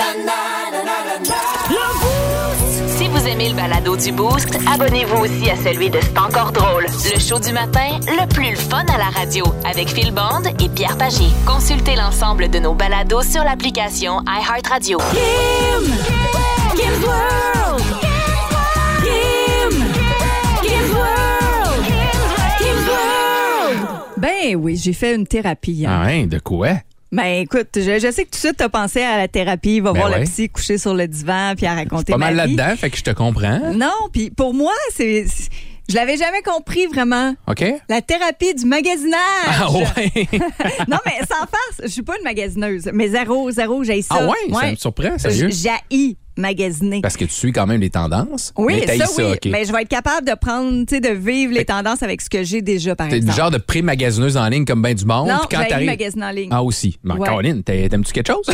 Si 2.88 3.08
vous 3.08 3.28
aimez 3.28 3.50
le 3.50 3.56
balado 3.56 3.96
du 3.98 4.12
Boost, 4.12 4.58
abonnez-vous 4.74 5.24
aussi 5.26 5.50
à 5.50 5.56
celui 5.58 5.90
de 5.90 6.00
C'est 6.02 6.18
encore 6.18 6.52
drôle. 6.52 6.86
Le 6.86 7.20
show 7.20 7.40
du 7.40 7.52
matin, 7.54 8.00
le 8.08 8.28
plus 8.34 8.52
le 8.52 8.56
fun 8.56 8.84
à 8.94 8.98
la 8.98 9.10
radio, 9.20 9.44
avec 9.70 9.90
Phil 9.90 10.12
Bond 10.14 10.44
et 10.64 10.70
Pierre 10.70 10.98
Pagé. 10.98 11.26
Consultez 11.46 11.96
l'ensemble 11.96 12.50
de 12.50 12.60
nos 12.60 12.74
balados 12.74 13.24
sur 13.24 13.44
l'application 13.44 14.22
iHeartRadio. 14.28 14.98
Ben 24.24 24.56
oui, 24.56 24.78
j'ai 24.82 24.94
fait 24.94 25.16
une 25.16 25.28
thérapie 25.28 25.74
hier. 25.74 25.90
Ah, 25.92 26.04
hein, 26.08 26.28
de 26.28 26.40
quoi? 26.40 26.70
Ben 27.12 27.42
écoute, 27.42 27.68
je, 27.76 28.00
je 28.00 28.12
sais 28.12 28.24
que 28.24 28.30
tout 28.32 28.38
de 28.38 28.46
suite, 28.48 28.58
tu 28.58 28.64
as 28.64 28.70
pensé 28.70 29.02
à 29.02 29.18
la 29.18 29.28
thérapie, 29.28 29.82
va 29.82 29.92
Ben 29.92 30.00
voir 30.00 30.12
ouais. 30.14 30.20
le 30.20 30.26
psy 30.26 30.50
couché 30.50 30.78
sur 30.78 30.94
le 30.94 31.08
divan 31.08 31.54
puis 31.58 31.66
à 31.66 31.76
raconter 31.76 32.14
Pas 32.14 32.18
ma 32.18 32.32
mal 32.32 32.48
vie. 32.48 32.56
là-dedans, 32.56 32.78
fait 32.78 32.90
que 32.90 32.98
je 32.98 33.04
te 33.04 33.12
comprends. 33.12 33.60
Non, 33.74 33.92
puis 34.14 34.32
pour 34.32 34.54
moi, 34.54 34.72
c'est 34.96 35.26
c'est- 35.28 35.50
je 35.90 35.96
l'avais 35.96 36.16
jamais 36.16 36.42
compris 36.42 36.88
vraiment. 36.88 37.36
OK? 37.48 37.66
La 37.90 38.02
thérapie 38.02 38.56
du 38.56 38.66
magasinage. 38.66 39.20
Ah 39.48 39.70
ouais? 39.70 40.12
non, 40.88 40.98
mais 41.06 41.18
sans 41.30 41.40
farce, 41.46 41.82
je 41.84 41.88
suis 41.90 42.02
pas 42.04 42.16
une 42.18 42.24
magasineuse, 42.24 42.90
mais 42.94 43.10
zéro, 43.10 43.52
zéro, 43.52 43.84
j'ai 43.84 44.02
ça. 44.02 44.16
Ah 44.22 44.26
ouais? 44.28 44.54
Ça 44.62 44.72
me 44.72 44.76
surprend, 44.78 45.18
sérieux? 45.20 45.50
J'ai 45.52 45.70
magasiner. 46.38 47.02
Parce 47.02 47.18
que 47.18 47.26
tu 47.26 47.32
suis 47.32 47.52
quand 47.52 47.68
même 47.68 47.82
les 47.82 47.90
tendances. 47.90 48.54
Oui, 48.58 48.82
mais 48.88 48.98
ça, 48.98 49.06
oui. 49.18 49.34
OK. 49.34 49.50
Mais 49.52 49.66
je 49.66 49.72
vais 49.72 49.82
être 49.84 49.90
capable 49.90 50.28
de 50.28 50.34
prendre, 50.36 50.86
tu 50.86 50.96
sais, 50.96 51.02
de 51.02 51.10
vivre 51.10 51.54
les 51.54 51.66
tendances 51.66 52.04
avec 52.04 52.22
ce 52.22 52.30
que 52.30 52.44
j'ai 52.44 52.62
déjà, 52.62 52.96
par 52.96 53.08
T'es 53.08 53.20
du 53.20 53.28
exemple. 53.28 53.38
genre 53.38 53.52
de 53.52 53.58
pré-magasineuse 53.58 54.38
en 54.38 54.48
ligne 54.50 54.66
comme 54.66 54.82
ben 54.82 54.94
du 54.94 55.06
monde. 55.06 55.28
non, 55.28 55.40
j'ai 55.52 55.86
magasiner 55.86 56.26
en 56.26 56.32
ligne. 56.32 56.50
Ah 56.52 56.64
aussi. 56.64 56.98
Mais 57.04 57.14
Ouais. 57.14 57.28
Caroline, 57.28 57.64
t'aimes-tu 57.64 58.12
quelque 58.14 58.32
chose? 58.32 58.46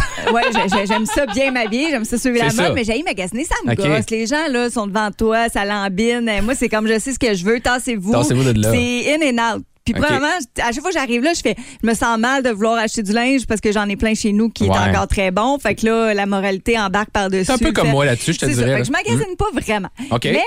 J'ai- 0.71 0.85
j'aime 0.85 1.05
ça 1.05 1.25
bien 1.25 1.51
m'habiller, 1.51 1.87
j'aime 1.89 2.05
ça 2.05 2.17
suivre 2.17 2.37
la 2.37 2.45
mode, 2.45 2.53
ça. 2.53 2.73
mais 2.73 2.83
j'ai 2.83 3.01
magasiner, 3.03 3.45
ça 3.45 3.55
me 3.65 3.71
OK. 3.71 3.77
gosse. 3.77 4.09
Les 4.09 4.25
gens 4.27 4.47
là 4.49 4.69
sont 4.69 4.87
devant 4.87 5.09
toi, 5.11 5.49
ça 5.49 5.65
lambine. 5.65 6.29
Moi, 6.43 6.55
c'est 6.55 6.69
comme 6.69 6.87
je 6.87 6.99
sais 6.99 7.13
ce 7.13 7.19
que 7.19 7.33
je 7.33 7.43
veux, 7.43 7.59
tassez-vous. 7.59 8.11
Tassez-vous 8.11 8.43
de 8.53 8.61
là. 8.61 8.71
C'est 8.71 9.13
in 9.15 9.19
and 9.37 9.57
out. 9.57 9.63
Puis 9.93 10.01
OK. 10.01 10.07
premièrement, 10.07 10.35
à 10.61 10.71
chaque 10.71 10.81
fois 10.81 10.91
que 10.91 10.97
j'arrive 10.97 11.21
là, 11.23 11.33
je 11.33 11.41
fais 11.41 11.55
je 11.81 11.87
me 11.87 11.93
sens 11.93 12.17
mal 12.19 12.43
de 12.43 12.49
vouloir 12.49 12.77
acheter 12.77 13.03
du 13.03 13.11
linge 13.13 13.45
parce 13.47 13.61
que 13.61 13.71
j'en 13.71 13.87
ai 13.89 13.95
plein 13.95 14.13
chez 14.13 14.31
nous 14.31 14.49
qui 14.49 14.63
Ouais. 14.63 14.75
est 14.75 14.89
encore 14.89 15.07
très 15.07 15.31
bon. 15.31 15.57
Fait 15.59 15.75
que 15.75 15.85
là, 15.85 16.13
la 16.13 16.25
moralité 16.25 16.77
embarque 16.79 17.09
par-dessus. 17.11 17.45
C'est 17.45 17.51
un 17.53 17.57
peu 17.57 17.71
comme 17.71 17.87
Fait- 17.87 17.91
moi 17.91 18.05
là-dessus, 18.05 18.33
je 18.33 18.39
te 18.39 18.45
dirais. 18.45 18.75
Fait 18.75 18.79
que 18.81 18.87
je 18.87 18.91
là. 18.91 18.99
magasine 19.03 19.35
pas 19.37 19.51
vraiment. 19.53 19.89
OK. 20.11 20.25
Mais 20.25 20.43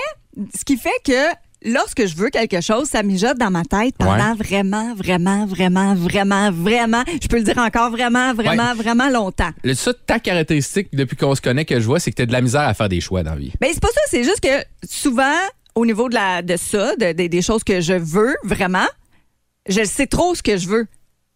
ce 0.57 0.63
qui 0.65 0.77
fait 0.77 0.89
que 1.05 1.35
lorsque 1.65 2.05
je 2.05 2.15
veux 2.15 2.29
quelque 2.29 2.59
chose, 2.59 2.87
ça 2.89 3.03
mijote 3.03 3.37
dans 3.37 3.49
ma 3.51 3.63
tête 3.63 3.95
pendant 3.97 4.35
vraiment, 4.35 4.93
vraiment, 4.95 5.45
vraiment, 5.45 5.95
vraiment, 5.95 6.51
vraiment, 6.51 7.03
je 7.21 7.27
peux 7.27 7.37
le 7.37 7.43
dire 7.43 7.57
encore 7.57 7.89
vraiment, 7.91 8.33
vraiment, 8.33 8.73
vraiment 8.75 9.09
longtemps. 9.09 9.51
Le 9.63 9.73
ça, 9.73 9.93
ta 9.93 10.19
caractéristique 10.19 10.89
depuis 10.93 11.15
qu'on 11.15 11.35
se 11.35 11.41
connaît 11.41 11.63
que 11.65 11.79
je 11.79 11.85
vois, 11.85 11.99
c'est 12.01 12.11
que 12.11 12.17
t'as 12.17 12.25
de 12.25 12.33
la 12.33 12.41
misère 12.41 12.61
à 12.67 12.73
faire 12.73 12.89
des 12.89 12.99
choix 12.99 13.23
dans 13.23 13.31
la 13.31 13.37
vie. 13.37 13.53
Ben 13.61 13.69
c'est 13.73 13.79
pas 13.81 13.87
ça, 13.93 14.01
c'est 14.09 14.23
juste 14.23 14.41
que 14.41 14.63
souvent 14.89 15.37
au 15.75 15.85
niveau 15.85 16.09
de 16.09 16.15
la 16.15 16.41
de 16.41 16.55
ça, 16.57 16.95
de- 16.97 17.13
de- 17.13 17.27
des 17.27 17.41
choses 17.41 17.63
que 17.63 17.79
je 17.81 17.93
veux 17.93 18.35
vraiment, 18.43 18.85
je 19.67 19.83
sais 19.83 20.07
trop 20.07 20.35
ce 20.35 20.43
que 20.43 20.57
je 20.57 20.67
veux. 20.67 20.87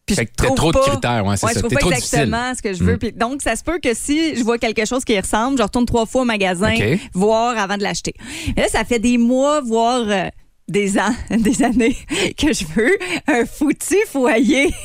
Puis 0.05 0.15
Fait 0.15 0.21
je 0.23 0.27
que 0.27 0.33
t'as 0.37 0.45
trouve 0.45 0.55
trop 0.55 0.71
de 0.71 0.77
pas- 0.77 0.91
critères, 0.91 1.25
ouais, 1.25 1.35
c'est 1.35 1.45
ouais, 1.47 1.53
ça. 1.53 1.59
Je 1.59 1.65
trouve 1.65 1.73
pas 1.73 1.79
trop 1.81 1.91
exactement 1.91 2.53
ce 2.55 2.61
que 2.61 2.73
je 2.73 2.81
veux. 2.83 2.93
Mm. 2.95 2.99
Puis 2.99 3.11
donc, 3.11 3.41
ça 3.41 3.57
se 3.57 3.63
peut 3.63 3.77
que 3.83 3.93
si 3.93 4.37
je 4.37 4.43
vois 4.43 4.57
quelque 4.57 4.85
chose 4.85 5.03
qui 5.03 5.13
y 5.13 5.19
ressemble, 5.19 5.57
je 5.57 5.63
retourne 5.63 5.85
trois 5.85 6.05
fois 6.05 6.21
au 6.21 6.25
magasin, 6.25 6.73
voir 7.13 7.57
avant 7.57 7.75
de 7.77 7.83
l'acheter. 7.83 8.13
Mais 8.55 8.63
là, 8.63 8.67
ça 8.69 8.85
fait 8.85 8.99
des 8.99 9.17
mois, 9.17 9.59
voire 9.59 10.05
euh, 10.07 10.29
des 10.69 10.97
ans, 10.97 11.13
des 11.29 11.61
années 11.61 11.97
que 12.37 12.53
je 12.53 12.63
veux 12.73 12.97
un 13.27 13.45
foutu 13.45 13.97
foyer. 14.09 14.73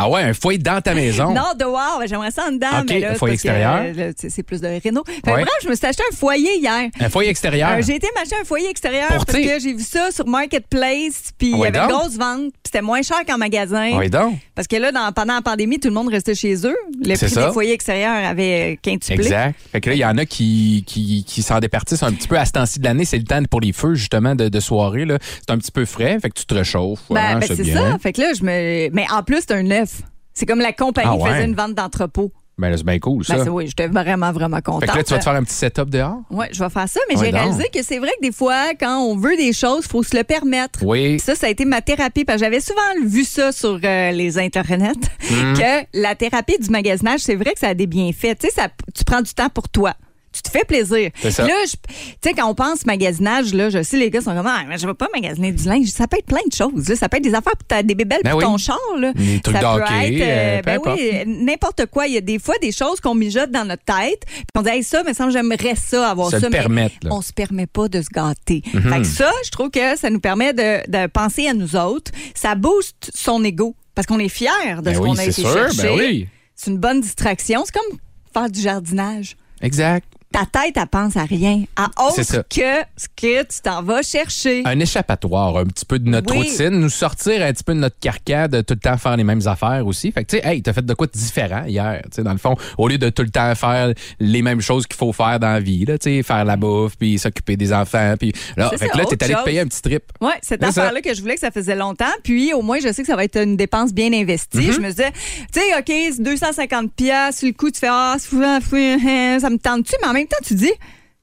Ah 0.00 0.08
ouais, 0.08 0.22
un 0.22 0.32
foyer 0.32 0.58
dans 0.58 0.80
ta 0.80 0.94
maison. 0.94 1.34
Non, 1.38 1.52
dehors, 1.58 2.00
j'aimerais 2.06 2.30
ça 2.30 2.44
en 2.48 2.52
dedans. 2.52 2.68
OK, 2.80 2.86
mais 2.88 3.00
là, 3.00 3.08
un 3.08 3.12
c'est 3.12 3.18
foyer 3.18 3.34
extérieur. 3.34 3.82
euh, 3.98 4.12
c'est 4.16 4.42
plus 4.42 4.60
de 4.60 4.68
réno. 4.82 5.02
Fait 5.04 5.20
que 5.22 5.30
Ouais. 5.30 5.42
bref, 5.42 5.54
je 5.62 5.68
me 5.68 5.74
suis 5.74 5.86
acheté 5.86 6.02
un 6.10 6.14
foyer 6.16 6.56
hier. 6.58 6.88
Un 7.00 7.08
foyer 7.10 7.30
extérieur. 7.30 7.70
Euh, 7.72 7.82
j'ai 7.84 7.96
été 7.96 8.06
m'acheter 8.14 8.36
un 8.40 8.44
foyer 8.44 8.70
extérieur 8.70 9.08
Pour, 9.08 9.26
parce 9.26 9.38
que 9.38 9.58
j'ai 9.60 9.74
vu 9.74 9.82
ça 9.82 10.10
sur 10.10 10.26
Marketplace, 10.26 11.32
puis 11.36 11.50
il 11.50 11.58
y 11.58 11.66
avait 11.66 11.78
une 11.78 11.86
grosse 11.88 12.16
vente, 12.16 12.50
puis 12.52 12.60
c'était 12.66 12.82
moins 12.82 13.02
cher 13.02 13.18
qu'en 13.26 13.38
magasin. 13.38 13.90
Oui, 13.98 14.08
donc. 14.10 14.34
Parce 14.54 14.66
que 14.68 14.76
là, 14.76 14.92
dans- 14.92 15.12
pendant 15.12 15.34
la 15.34 15.42
pandémie, 15.42 15.78
tout 15.78 15.88
le 15.88 15.94
monde 15.94 16.08
restait 16.08 16.34
chez 16.34 16.54
eux. 16.66 16.76
Le 17.04 17.16
prix 17.16 17.28
ça. 17.28 17.46
des 17.46 17.52
foyers 17.52 17.72
extérieurs 17.72 18.26
avait 18.28 18.72
euh, 18.72 18.76
quintuplé. 18.82 19.24
Exact. 19.26 19.54
Fait 19.72 19.80
que 19.80 19.90
là, 19.90 19.94
il 19.96 19.98
y 20.00 20.04
en 20.04 20.16
a 20.18 20.24
qui, 20.24 20.84
qui, 20.86 21.24
qui 21.26 21.42
s'en 21.42 21.58
départissent 21.58 22.02
un 22.02 22.12
petit 22.12 22.28
peu 22.28 22.38
à 22.38 22.44
ce 22.44 22.52
temps-ci 22.52 22.78
de 22.78 22.84
l'année. 22.84 23.04
C'est 23.04 23.18
le 23.18 23.24
temps 23.24 23.42
pour 23.50 23.60
les 23.60 23.72
feux, 23.72 23.94
justement, 23.94 24.34
de, 24.34 24.48
de 24.48 24.60
soirée. 24.60 25.06
C'est 25.40 25.52
un 25.52 25.58
petit 25.58 25.72
peu 25.72 25.84
frais, 25.84 26.18
fait 26.20 26.30
que 26.30 26.38
tu 26.38 26.46
te 26.46 26.54
réchauffes. 26.54 27.00
Ben, 27.10 27.38
Ouais, 27.38 27.46
ben, 27.48 27.56
c'est 27.56 27.64
ça. 27.72 27.98
Fait 28.00 28.12
que 28.12 28.20
là, 28.20 28.32
je 28.38 28.42
me. 28.44 28.90
Mais 28.94 29.06
en 29.12 29.22
plus, 29.22 29.38
c'est 29.40 29.52
un 29.52 29.62
neuf. 29.62 29.87
C'est 30.34 30.46
comme 30.46 30.60
la 30.60 30.72
compagnie 30.72 31.10
Ah 31.12 31.16
ouais. 31.16 31.30
faisait 31.32 31.44
une 31.44 31.54
vente 31.54 31.74
d'entrepôt. 31.74 32.32
Ben 32.58 32.76
c'est 32.76 32.84
bien 32.84 32.98
cool, 32.98 33.24
ça. 33.24 33.36
Ben, 33.36 33.44
c'est- 33.44 33.50
oui, 33.50 33.66
j'étais 33.68 33.86
vraiment, 33.86 34.32
vraiment 34.32 34.60
contente. 34.60 34.80
fait 34.80 34.88
que 34.90 34.96
là, 34.96 35.04
tu 35.04 35.12
vas 35.12 35.18
te 35.18 35.24
faire 35.24 35.34
un 35.34 35.44
petit 35.44 35.54
setup 35.54 35.90
dehors? 35.90 36.22
Oui, 36.30 36.46
je 36.50 36.58
vais 36.62 36.70
faire 36.70 36.88
ça, 36.88 36.98
mais 37.08 37.14
j'ai 37.16 37.30
réalisé 37.30 37.68
que 37.72 37.84
c'est 37.84 38.00
vrai 38.00 38.10
que 38.20 38.26
des 38.26 38.32
fois, 38.32 38.70
quand 38.80 38.98
on 38.98 39.16
veut 39.16 39.36
des 39.36 39.52
choses, 39.52 39.84
il 39.84 39.88
faut 39.88 40.02
se 40.02 40.16
le 40.16 40.24
permettre. 40.24 40.80
Oui. 40.84 41.20
Ça, 41.20 41.36
ça 41.36 41.46
a 41.46 41.50
été 41.50 41.64
ma 41.64 41.82
thérapie, 41.82 42.24
parce 42.24 42.38
que 42.40 42.44
j'avais 42.44 42.58
souvent 42.60 42.80
vu 43.06 43.22
ça 43.22 43.52
sur 43.52 43.78
euh, 43.84 44.10
les 44.10 44.38
internets, 44.40 44.90
Hmm. 45.30 45.54
que 45.54 45.86
la 46.00 46.16
thérapie 46.16 46.58
du 46.58 46.68
magasinage, 46.70 47.20
c'est 47.20 47.36
vrai 47.36 47.52
que 47.52 47.60
ça 47.60 47.68
a 47.68 47.74
des 47.74 47.86
bienfaits. 47.86 48.38
Tu 48.40 48.48
sais, 48.48 48.50
ça- 48.50 48.68
tu 48.92 49.04
prends 49.04 49.22
du 49.22 49.32
temps 49.34 49.50
pour 49.50 49.68
toi. 49.68 49.94
Tu 50.42 50.50
te 50.50 50.50
fais 50.58 50.64
plaisir. 50.64 51.10
C'est 51.20 51.30
ça. 51.30 51.46
Là, 51.46 51.54
tu 51.66 51.76
sais, 52.22 52.32
quand 52.34 52.48
on 52.48 52.54
pense 52.54 52.86
magasinage, 52.86 53.52
là, 53.54 53.70
je 53.70 53.82
sais, 53.82 53.96
les 53.96 54.10
gars 54.10 54.20
sont 54.20 54.34
comme, 54.34 54.46
ah, 54.46 54.62
mais 54.68 54.78
je 54.78 54.86
vais 54.86 54.94
pas 54.94 55.08
magasiner 55.14 55.52
du 55.52 55.64
linge. 55.64 55.88
Ça 55.88 56.06
peut 56.06 56.18
être 56.18 56.26
plein 56.26 56.38
de 56.48 56.54
choses. 56.54 56.88
là. 56.88 56.96
Ça 56.96 57.08
peut 57.08 57.16
être 57.16 57.22
des 57.24 57.34
affaires 57.34 57.56
pour 57.56 57.66
ta- 57.66 57.82
des 57.82 57.94
bébelles 57.94 58.20
Ben 58.24 58.30
pour 58.30 58.38
oui. 58.40 58.44
ton 58.44 58.56
char. 58.56 58.78
Là. 58.98 59.12
Des 59.14 59.40
trucs 59.40 59.56
ça 59.56 59.60
peut 59.74 59.82
être, 60.04 60.20
euh, 60.20 60.58
peu 60.58 60.62
ben 60.64 60.80
oui, 60.94 61.22
n'importe 61.44 61.86
quoi. 61.86 62.06
Il 62.06 62.14
y 62.14 62.16
a 62.16 62.20
des 62.20 62.38
fois 62.38 62.54
des 62.60 62.72
choses 62.72 63.00
qu'on 63.00 63.14
mijote 63.14 63.50
dans 63.50 63.64
notre 63.64 63.84
tête. 63.84 64.22
Puis 64.26 64.44
on 64.56 64.62
dit, 64.62 64.70
hey, 64.70 64.82
ça, 64.82 65.02
mais 65.04 65.14
ça, 65.14 65.28
j'aimerais 65.30 65.74
ça, 65.76 66.10
avoir 66.10 66.30
ça. 66.30 66.38
le 66.38 66.48
mais 66.68 66.90
là. 67.02 67.10
on 67.12 67.20
se 67.22 67.32
permet 67.32 67.66
pas 67.66 67.88
de 67.88 68.00
se 68.02 68.08
gâter. 68.12 68.62
Mhm. 68.74 68.92
Fait 68.92 68.98
que 69.00 69.06
ça, 69.06 69.30
je 69.44 69.50
trouve 69.50 69.70
que 69.70 69.96
ça 69.96 70.10
nous 70.10 70.20
permet 70.20 70.52
de, 70.52 70.88
de 70.90 71.06
penser 71.08 71.46
à 71.48 71.54
nous 71.54 71.76
autres. 71.76 72.10
Ça 72.34 72.54
booste 72.54 73.10
son 73.14 73.42
ego 73.44 73.74
parce 73.94 74.06
qu'on 74.06 74.18
est 74.18 74.28
fiers 74.28 74.48
de 74.76 74.82
Ben 74.82 74.94
ce 74.94 75.00
oui, 75.00 75.08
qu'on 75.08 75.14
a 75.14 75.16
c'est 75.16 75.24
été 75.30 75.42
sûr, 75.42 75.52
chercher. 75.52 75.82
ben 75.82 75.94
oui. 75.98 76.28
C'est 76.54 76.70
une 76.70 76.78
bonne 76.78 77.00
distraction. 77.00 77.62
C'est 77.64 77.74
comme 77.74 77.98
faire 78.32 78.50
du 78.50 78.60
jardinage. 78.60 79.36
Exact. 79.60 80.06
Ta 80.30 80.44
tête, 80.44 80.76
elle 80.76 80.86
pense 80.86 81.16
à 81.16 81.24
rien, 81.24 81.64
à 81.74 81.84
ça. 81.96 82.04
autre 82.06 82.44
que 82.50 82.84
ce 82.96 83.06
que 83.16 83.42
tu 83.42 83.60
t'en 83.62 83.82
vas 83.82 84.02
chercher. 84.02 84.62
Un 84.66 84.78
échappatoire, 84.78 85.56
un 85.56 85.64
petit 85.64 85.86
peu 85.86 85.98
de 85.98 86.08
notre 86.08 86.32
Oui. 86.34 86.48
routine, 86.48 86.68
nous 86.70 86.90
sortir 86.90 87.42
un 87.42 87.50
petit 87.52 87.64
peu 87.64 87.72
de 87.74 87.78
notre 87.78 87.98
carcan, 87.98 88.46
de 88.46 88.60
tout 88.60 88.74
le 88.74 88.80
temps 88.80 88.98
faire 88.98 89.16
les 89.16 89.24
mêmes 89.24 89.46
affaires 89.46 89.86
aussi. 89.86 90.12
Fait 90.12 90.24
que, 90.24 90.30
tu 90.30 90.36
sais, 90.36 90.46
hey, 90.46 90.62
t'as 90.62 90.74
fait 90.74 90.84
de 90.84 90.92
quoi 90.92 91.06
de 91.06 91.12
différent 91.12 91.64
hier, 91.66 92.02
tu 92.04 92.16
sais, 92.16 92.22
dans 92.22 92.32
le 92.32 92.38
fond, 92.38 92.56
au 92.76 92.88
lieu 92.88 92.98
de 92.98 93.08
tout 93.08 93.22
le 93.22 93.30
temps 93.30 93.54
faire 93.54 93.92
les 94.20 94.42
mêmes 94.42 94.60
choses 94.60 94.86
qu'il 94.86 94.96
faut 94.96 95.12
faire 95.14 95.40
dans 95.40 95.52
la 95.52 95.60
vie, 95.60 95.86
là, 95.86 95.96
tu 95.96 96.10
sais, 96.10 96.22
faire 96.22 96.44
la 96.44 96.56
bouffe, 96.56 96.96
puis 96.98 97.18
s'occuper 97.18 97.56
des 97.56 97.72
enfants, 97.72 98.14
puis 98.18 98.32
là, 98.56 98.68
fait 98.70 98.76
ça, 98.76 98.88
que 98.88 98.98
là, 98.98 99.04
t'es 99.06 99.24
allé 99.24 99.34
te 99.34 99.44
payer 99.44 99.60
un 99.60 99.66
petit 99.66 99.82
trip. 99.82 100.02
Oui, 100.20 100.32
cette 100.42 100.62
affaire-là 100.62 101.00
que 101.00 101.14
je 101.14 101.20
voulais 101.22 101.34
que 101.34 101.40
ça 101.40 101.50
faisait 101.50 101.76
longtemps. 101.76 102.04
Puis 102.22 102.52
au 102.52 102.60
moins, 102.62 102.78
je 102.80 102.92
sais 102.92 103.02
que 103.02 103.08
ça 103.08 103.16
va 103.16 103.24
être 103.24 103.40
une 103.40 103.56
dépense 103.56 103.92
bien 103.94 104.12
investie. 104.12 104.58
Mm-hmm. 104.58 104.72
Je 104.72 104.80
me 104.80 104.90
disais, 104.90 105.12
tu 105.52 105.60
sais, 105.60 105.78
OK, 105.78 105.86
c'est 105.86 106.22
250 106.22 106.92
pièces 106.92 107.38
sur 107.38 107.48
le 107.48 107.54
coup, 107.54 107.70
tu 107.70 107.80
fais, 107.80 107.88
ah, 107.90 108.16
hein, 108.16 108.18
fou, 108.18 108.42
hein, 108.42 109.38
ça 109.40 109.48
me 109.50 109.58
tente-tu? 109.58 109.94
Mais 110.02 110.17
même 110.18 110.26
temps, 110.28 110.36
tu 110.44 110.54
dis, 110.54 110.72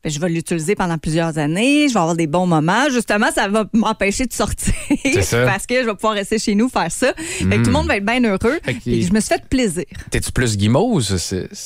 ben, 0.04 0.12
je 0.12 0.20
vais 0.20 0.30
l'utiliser 0.30 0.76
pendant 0.76 0.98
plusieurs 0.98 1.38
années, 1.38 1.88
je 1.88 1.94
vais 1.94 2.00
avoir 2.00 2.16
des 2.16 2.28
bons 2.28 2.46
moments. 2.46 2.90
Justement, 2.92 3.32
ça 3.34 3.48
va 3.48 3.66
m'empêcher 3.74 4.26
de 4.26 4.34
sortir 4.34 4.74
parce 5.46 5.66
que 5.66 5.82
je 5.82 5.86
vais 5.88 5.94
pouvoir 5.96 6.14
rester 6.14 6.38
chez 6.40 6.54
nous 6.56 6.70
faire 6.70 6.92
ça. 6.92 7.14
Fait 7.18 7.44
que 7.46 7.56
tout 7.58 7.64
le 7.66 7.72
monde 7.72 7.88
va 7.88 7.98
être 7.98 8.06
bien 8.06 8.24
heureux. 8.24 8.60
Je 8.86 9.12
me 9.14 9.20
suis 9.20 9.30
fait 9.30 9.44
plaisir. 9.50 9.86
T'es-tu 10.12 10.32
plus 10.32 10.58
guimauve, 10.58 11.04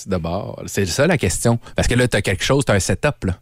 d'abord? 0.08 0.62
C'est 0.68 0.86
ça 0.86 1.06
la 1.08 1.18
question. 1.18 1.60
Parce 1.76 1.88
que 1.88 1.96
là, 1.96 2.08
t'as 2.08 2.22
quelque 2.22 2.44
chose, 2.44 2.64
t'as 2.66 2.76
un 2.76 2.80
setup, 2.80 3.26
là. 3.26 3.40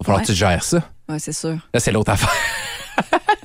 Va 0.00 0.04
falloir 0.04 0.18
Ouais. 0.20 0.26
que 0.26 0.32
tu 0.32 0.36
gères 0.36 0.62
ça. 0.64 0.90
Oui, 1.08 1.16
c'est 1.18 1.32
sûr. 1.32 1.56
Là, 1.72 1.80
c'est 1.80 1.92
l'autre 1.92 2.10
affaire. 2.10 2.30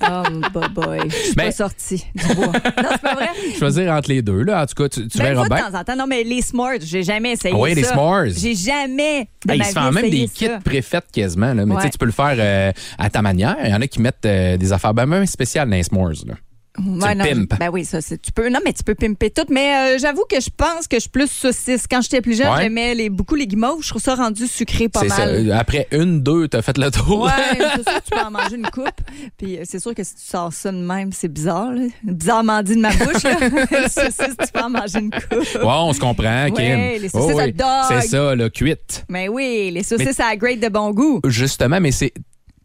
Oh, 0.02 0.24
boy, 0.54 0.70
boy. 0.74 1.00
Je 1.10 1.16
suis 1.16 1.34
pas 1.34 1.52
sortie 1.52 2.06
du 2.16 2.36
bois. 2.36 2.48
Non, 2.48 2.90
c'est 2.92 3.02
pas 3.02 3.16
vrai. 3.16 3.90
Entre 3.90 4.10
les 4.10 4.22
deux, 4.22 4.44
là. 4.44 4.64
En 4.64 4.66
tout 4.66 4.76
cas, 4.84 4.90
tu, 4.90 5.08
tu 5.08 5.18
Ben, 5.18 5.26
verras 5.34 5.48
bien. 5.48 5.58
de 5.68 5.72
temps 5.72 5.80
en 5.80 5.84
temps. 5.84 5.96
Non, 5.96 6.08
mais 6.08 6.24
les 6.24 6.42
s'mores, 6.42 6.80
j'ai 6.82 7.04
jamais 7.04 7.32
essayé 7.34 7.54
oui, 7.56 7.74
les 7.76 7.84
s'mores. 7.84 8.28
J'ai 8.30 8.56
jamais 8.56 9.28
de 9.46 9.52
Hey, 9.52 9.58
ma 9.60 9.66
ils 9.66 9.66
se 9.66 9.74
font 9.74 9.92
même 9.92 10.10
des 10.10 10.28
kits 10.28 10.46
ça. 10.46 10.60
préfaits 10.64 11.06
quasiment. 11.12 11.54
Là. 11.54 11.66
Mais 11.66 11.76
Ouais. 11.76 11.90
tu 11.90 11.98
peux 11.98 12.06
le 12.06 12.12
faire 12.12 12.36
euh, 12.38 12.72
à 12.98 13.10
ta 13.10 13.22
manière. 13.22 13.58
Il 13.64 13.70
y 13.70 13.74
en 13.74 13.82
a 13.82 13.88
qui 13.88 14.02
mettent 14.02 14.26
euh, 14.26 14.58
des 14.58 14.72
affaires 14.74 14.94
ben, 14.94 15.06
même 15.06 15.26
spéciales 15.26 15.70
dans 15.70 15.76
les 15.76 15.84
s'mores. 15.84 16.10
Là. 16.26 16.36
Ouais, 16.80 17.14
le 17.16 17.20
non, 17.20 17.26
pimpes. 17.48 17.60
Ben 17.60 17.70
oui, 17.72 17.86
ça, 17.86 18.02
c'est- 18.02 18.22
tu 18.22 18.32
peux. 18.32 18.50
Non, 18.50 18.60
mais 18.66 18.74
tu 18.74 18.84
peux 18.84 18.96
pimper 18.96 19.30
tout. 19.30 19.44
Mais 19.50 19.96
euh, 19.96 19.98
j'avoue 20.00 20.24
que 20.30 20.40
je 20.40 20.50
pense 20.56 20.88
que 20.88 20.96
je 20.98 21.02
suis 21.02 21.10
plus 21.10 21.30
saucisse. 21.30 21.86
Quand 21.90 22.02
j'étais 22.02 22.22
plus 22.22 22.38
jeune, 22.38 22.50
Ouais. 22.50 22.64
j'aimais 22.64 22.96
les, 22.96 23.10
beaucoup 23.10 23.36
les 23.36 23.48
guimauves. 23.48 23.84
Je 23.84 23.90
trouve 23.90 24.02
ça 24.02 24.16
rendu 24.16 24.48
sucré 24.48 24.90
pas 24.90 25.08
ça. 25.08 25.26
mal. 25.26 25.52
Après 25.52 25.88
une, 25.92 26.22
deux, 26.22 26.48
t'as 26.48 26.62
fait 26.62 26.78
le 26.78 26.90
tour. 26.92 27.22
Ouais, 27.24 27.32
c'est 27.76 27.84
sûr 27.90 28.00
que 28.00 28.04
tu 28.06 28.10
peux 28.12 28.20
en 28.26 28.32
manger 28.32 28.56
une 28.56 28.70
coupe. 28.72 29.02
Puis 29.38 29.58
euh, 29.58 29.62
c'est 29.66 29.80
sûr 29.80 29.94
que 29.94 30.04
si 30.04 30.16
tu 30.16 30.22
sors 30.26 30.54
ça 30.54 30.72
de 30.72 30.78
même, 30.78 31.12
c'est 31.12 31.28
bizarre. 31.32 31.72
Là. 31.74 31.84
Bizarrement 32.04 32.62
dit 32.64 32.76
de 32.76 32.82
ma 32.82 32.92
bouche. 32.92 33.24
Le 33.72 33.90
saucisse, 33.90 34.36
tu 34.40 34.52
peux 34.54 34.62
en 34.62 34.70
manger 34.70 35.00
une 35.00 35.12
coupe. 35.12 35.32
Ouais, 35.32 35.62
on 35.64 35.94
se 35.94 36.00
comprend, 36.00 36.46
Kim. 36.48 36.56
Ouais, 36.56 37.00
les 37.00 37.10
saucisses 37.10 37.56
dog. 37.56 37.68
C'est 37.90 38.08
ça, 38.08 38.36
là, 38.36 38.50
cuite. 38.50 39.06
Mais 39.10 39.28
oui, 39.28 39.72
les 39.74 39.84
saucisses 39.84 40.20
à 40.20 40.30
la 40.30 40.36
grade 40.36 40.60
de 40.60 40.70
bon 40.70 40.92
goût. 40.92 41.20
Justement, 41.26 41.80
mais 41.80 41.92
c'est. 41.92 42.14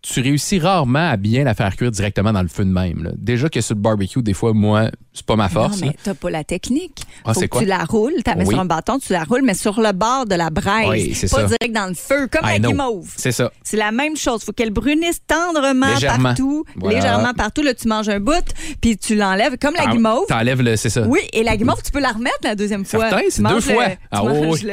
Tu 0.06 0.20
réussis 0.20 0.58
rarement 0.58 1.08
à 1.08 1.16
bien 1.16 1.44
la 1.44 1.54
faire 1.54 1.74
cuire 1.74 1.90
directement 1.90 2.30
dans 2.30 2.42
le 2.42 2.48
feu 2.48 2.64
de 2.66 2.70
même. 2.70 3.14
Déjà 3.16 3.48
que 3.48 3.62
sur 3.62 3.74
barbecue, 3.74 4.22
des 4.22 4.34
fois, 4.34 4.52
moi, 4.52 4.90
c'est 5.14 5.24
pas 5.24 5.36
ma 5.36 5.48
force. 5.48 5.80
Non, 5.80 5.86
mais 5.88 5.96
t'as 6.02 6.14
pas 6.14 6.28
la 6.30 6.44
technique. 6.44 7.02
Ah, 7.24 7.32
Faut 7.34 7.40
que 7.40 7.46
quoi? 7.46 7.60
tu 7.62 7.66
la 7.66 7.84
roules, 7.84 8.12
tu 8.16 8.22
la 8.26 8.34
mets 8.34 8.44
Oui. 8.44 8.52
sur 8.54 8.60
un 8.60 8.64
bâton, 8.64 8.98
tu 8.98 9.12
la 9.12 9.24
roules, 9.24 9.42
mais 9.44 9.54
sur 9.54 9.80
le 9.80 9.92
bord 9.92 10.26
de 10.26 10.34
la 10.34 10.50
braise. 10.50 10.88
Oui, 10.88 11.14
c'est 11.14 11.30
pas 11.30 11.42
ça. 11.42 11.46
direct 11.46 11.72
dans 11.72 11.86
le 11.86 11.94
feu, 11.94 12.28
comme 12.30 12.42
I 12.48 12.58
la 12.60 12.68
guimauve. 12.68 13.08
C'est 13.16 13.32
ça. 13.32 13.50
C'est 13.62 13.76
la 13.76 13.92
même 13.92 14.16
chose. 14.16 14.42
Faut 14.44 14.52
qu'elle 14.52 14.70
brunisse 14.70 15.20
tendrement 15.26 15.94
Légèrement. 15.94 16.30
partout. 16.30 16.64
Voilà. 16.76 16.96
Légèrement 16.96 17.32
partout. 17.32 17.62
Là, 17.62 17.74
tu 17.74 17.86
manges 17.88 18.08
un 18.08 18.20
bout, 18.20 18.44
puis 18.80 18.96
tu 18.98 19.14
l'enlèves 19.14 19.56
comme 19.58 19.74
la 19.74 19.84
Ah, 19.86 19.92
guimauve. 19.92 20.26
T'enlèves 20.28 20.60
le. 20.62 20.76
C'est 20.76 20.90
ça. 20.90 21.02
Oui, 21.02 21.20
et 21.32 21.42
la 21.42 21.56
guimauve, 21.56 21.80
tu 21.82 21.90
peux 21.92 22.00
la 22.00 22.10
remettre 22.12 22.38
la 22.42 22.54
deuxième 22.56 22.84
fois. 22.84 23.08
Certain, 23.08 23.24
c'est 23.30 23.42
deux 23.42 23.60
fois. 23.60 23.88
le- 23.88 23.94
Ah, 24.10 24.22
le- 24.24 24.72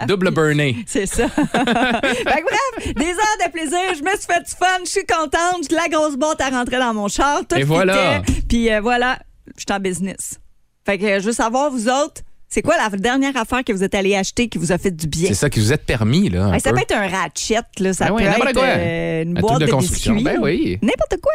le 0.00 0.06
Double 0.06 0.30
burné. 0.30 0.76
C'est 0.86 1.06
ça. 1.06 1.28
fait 1.28 1.42
que 1.42 2.44
bref, 2.44 2.94
des 2.94 3.04
heures 3.06 3.46
de 3.46 3.50
plaisir. 3.52 3.78
Je 3.96 4.02
me 4.02 4.10
suis 4.16 4.26
fait 4.26 4.40
du 4.40 4.50
fun. 4.50 4.66
Je 4.84 4.90
suis 4.90 5.06
contente. 5.06 5.70
La 5.70 5.88
grosse 5.88 6.16
boîte 6.16 6.40
à 6.40 6.48
rentrer 6.50 6.78
dans 6.78 6.94
mon 6.94 7.08
char. 7.08 7.40
Tout 7.48 7.56
Et 7.56 7.62
voilà. 7.64 8.22
Puis 8.48 8.72
euh, 8.72 8.80
voilà, 8.80 9.18
je 9.56 9.64
suis 9.68 9.72
en 9.76 9.80
business. 9.80 10.38
Fait 10.86 10.98
que 10.98 11.04
euh, 11.04 11.20
je 11.20 11.26
veux 11.26 11.32
savoir, 11.32 11.70
vous 11.70 11.88
autres, 11.88 12.22
c'est 12.48 12.62
quoi 12.62 12.76
la 12.76 12.88
dernière 12.96 13.36
affaire 13.36 13.64
que 13.64 13.72
vous 13.72 13.82
êtes 13.82 13.94
allé 13.94 14.14
acheter 14.14 14.48
qui 14.48 14.58
vous 14.58 14.70
a 14.70 14.78
fait 14.78 14.90
du 14.90 15.06
bien? 15.08 15.28
C'est 15.28 15.34
ça 15.34 15.50
qui 15.50 15.58
vous 15.60 15.72
êtes 15.72 15.84
permis, 15.86 16.28
là. 16.28 16.50
Ouais, 16.50 16.60
ça 16.60 16.70
peu. 16.70 16.76
peut 16.76 16.82
être 16.82 16.94
un 16.94 17.08
ratchet, 17.08 17.60
là, 17.80 17.92
ça 17.92 18.04
Ben 18.06 18.16
peut 18.16 18.22
oui, 18.22 18.24
être 18.48 18.52
quoi. 18.52 18.64
euh, 18.64 19.22
une 19.22 19.38
Un 19.38 19.40
boîte 19.40 19.60
de 19.60 19.66
de, 19.66 19.70
construction. 19.72 20.14
biscuits. 20.14 20.34
Ben 20.34 20.40
oui. 20.42 20.78
N'importe 20.82 21.16
quoi. 21.20 21.32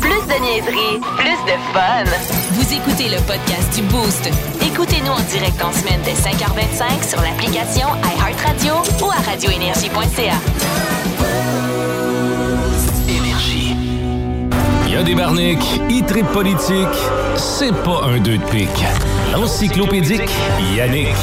Plus 0.00 0.10
de 0.10 0.42
niaiserie, 0.42 1.00
plus 1.16 1.40
de 1.46 1.56
fun. 1.72 2.04
Vous 2.52 2.72
écoutez 2.74 3.08
le 3.08 3.16
podcast 3.26 3.74
du 3.74 3.82
Boost. 3.82 4.28
Écoutez-nous 4.64 5.10
en 5.12 5.20
direct 5.20 5.62
en 5.62 5.72
semaine 5.72 6.00
dès 6.04 6.12
5h25 6.14 7.08
sur 7.08 7.20
l'application 7.20 7.88
iHeartRadio 8.04 8.74
ou 9.04 9.10
à 9.10 9.16
radioénergie.ca. 9.30 10.34
Il 14.90 14.94
y 14.94 14.96
a 14.96 15.04
des 15.04 15.14
barniques, 15.14 15.80
politique, 16.34 16.88
c'est 17.36 17.72
pas 17.84 18.02
un 18.06 18.18
deux 18.18 18.38
de 18.38 18.44
pique. 18.50 18.84
L'encyclopédique 19.32 20.28
Yannick. 20.76 21.14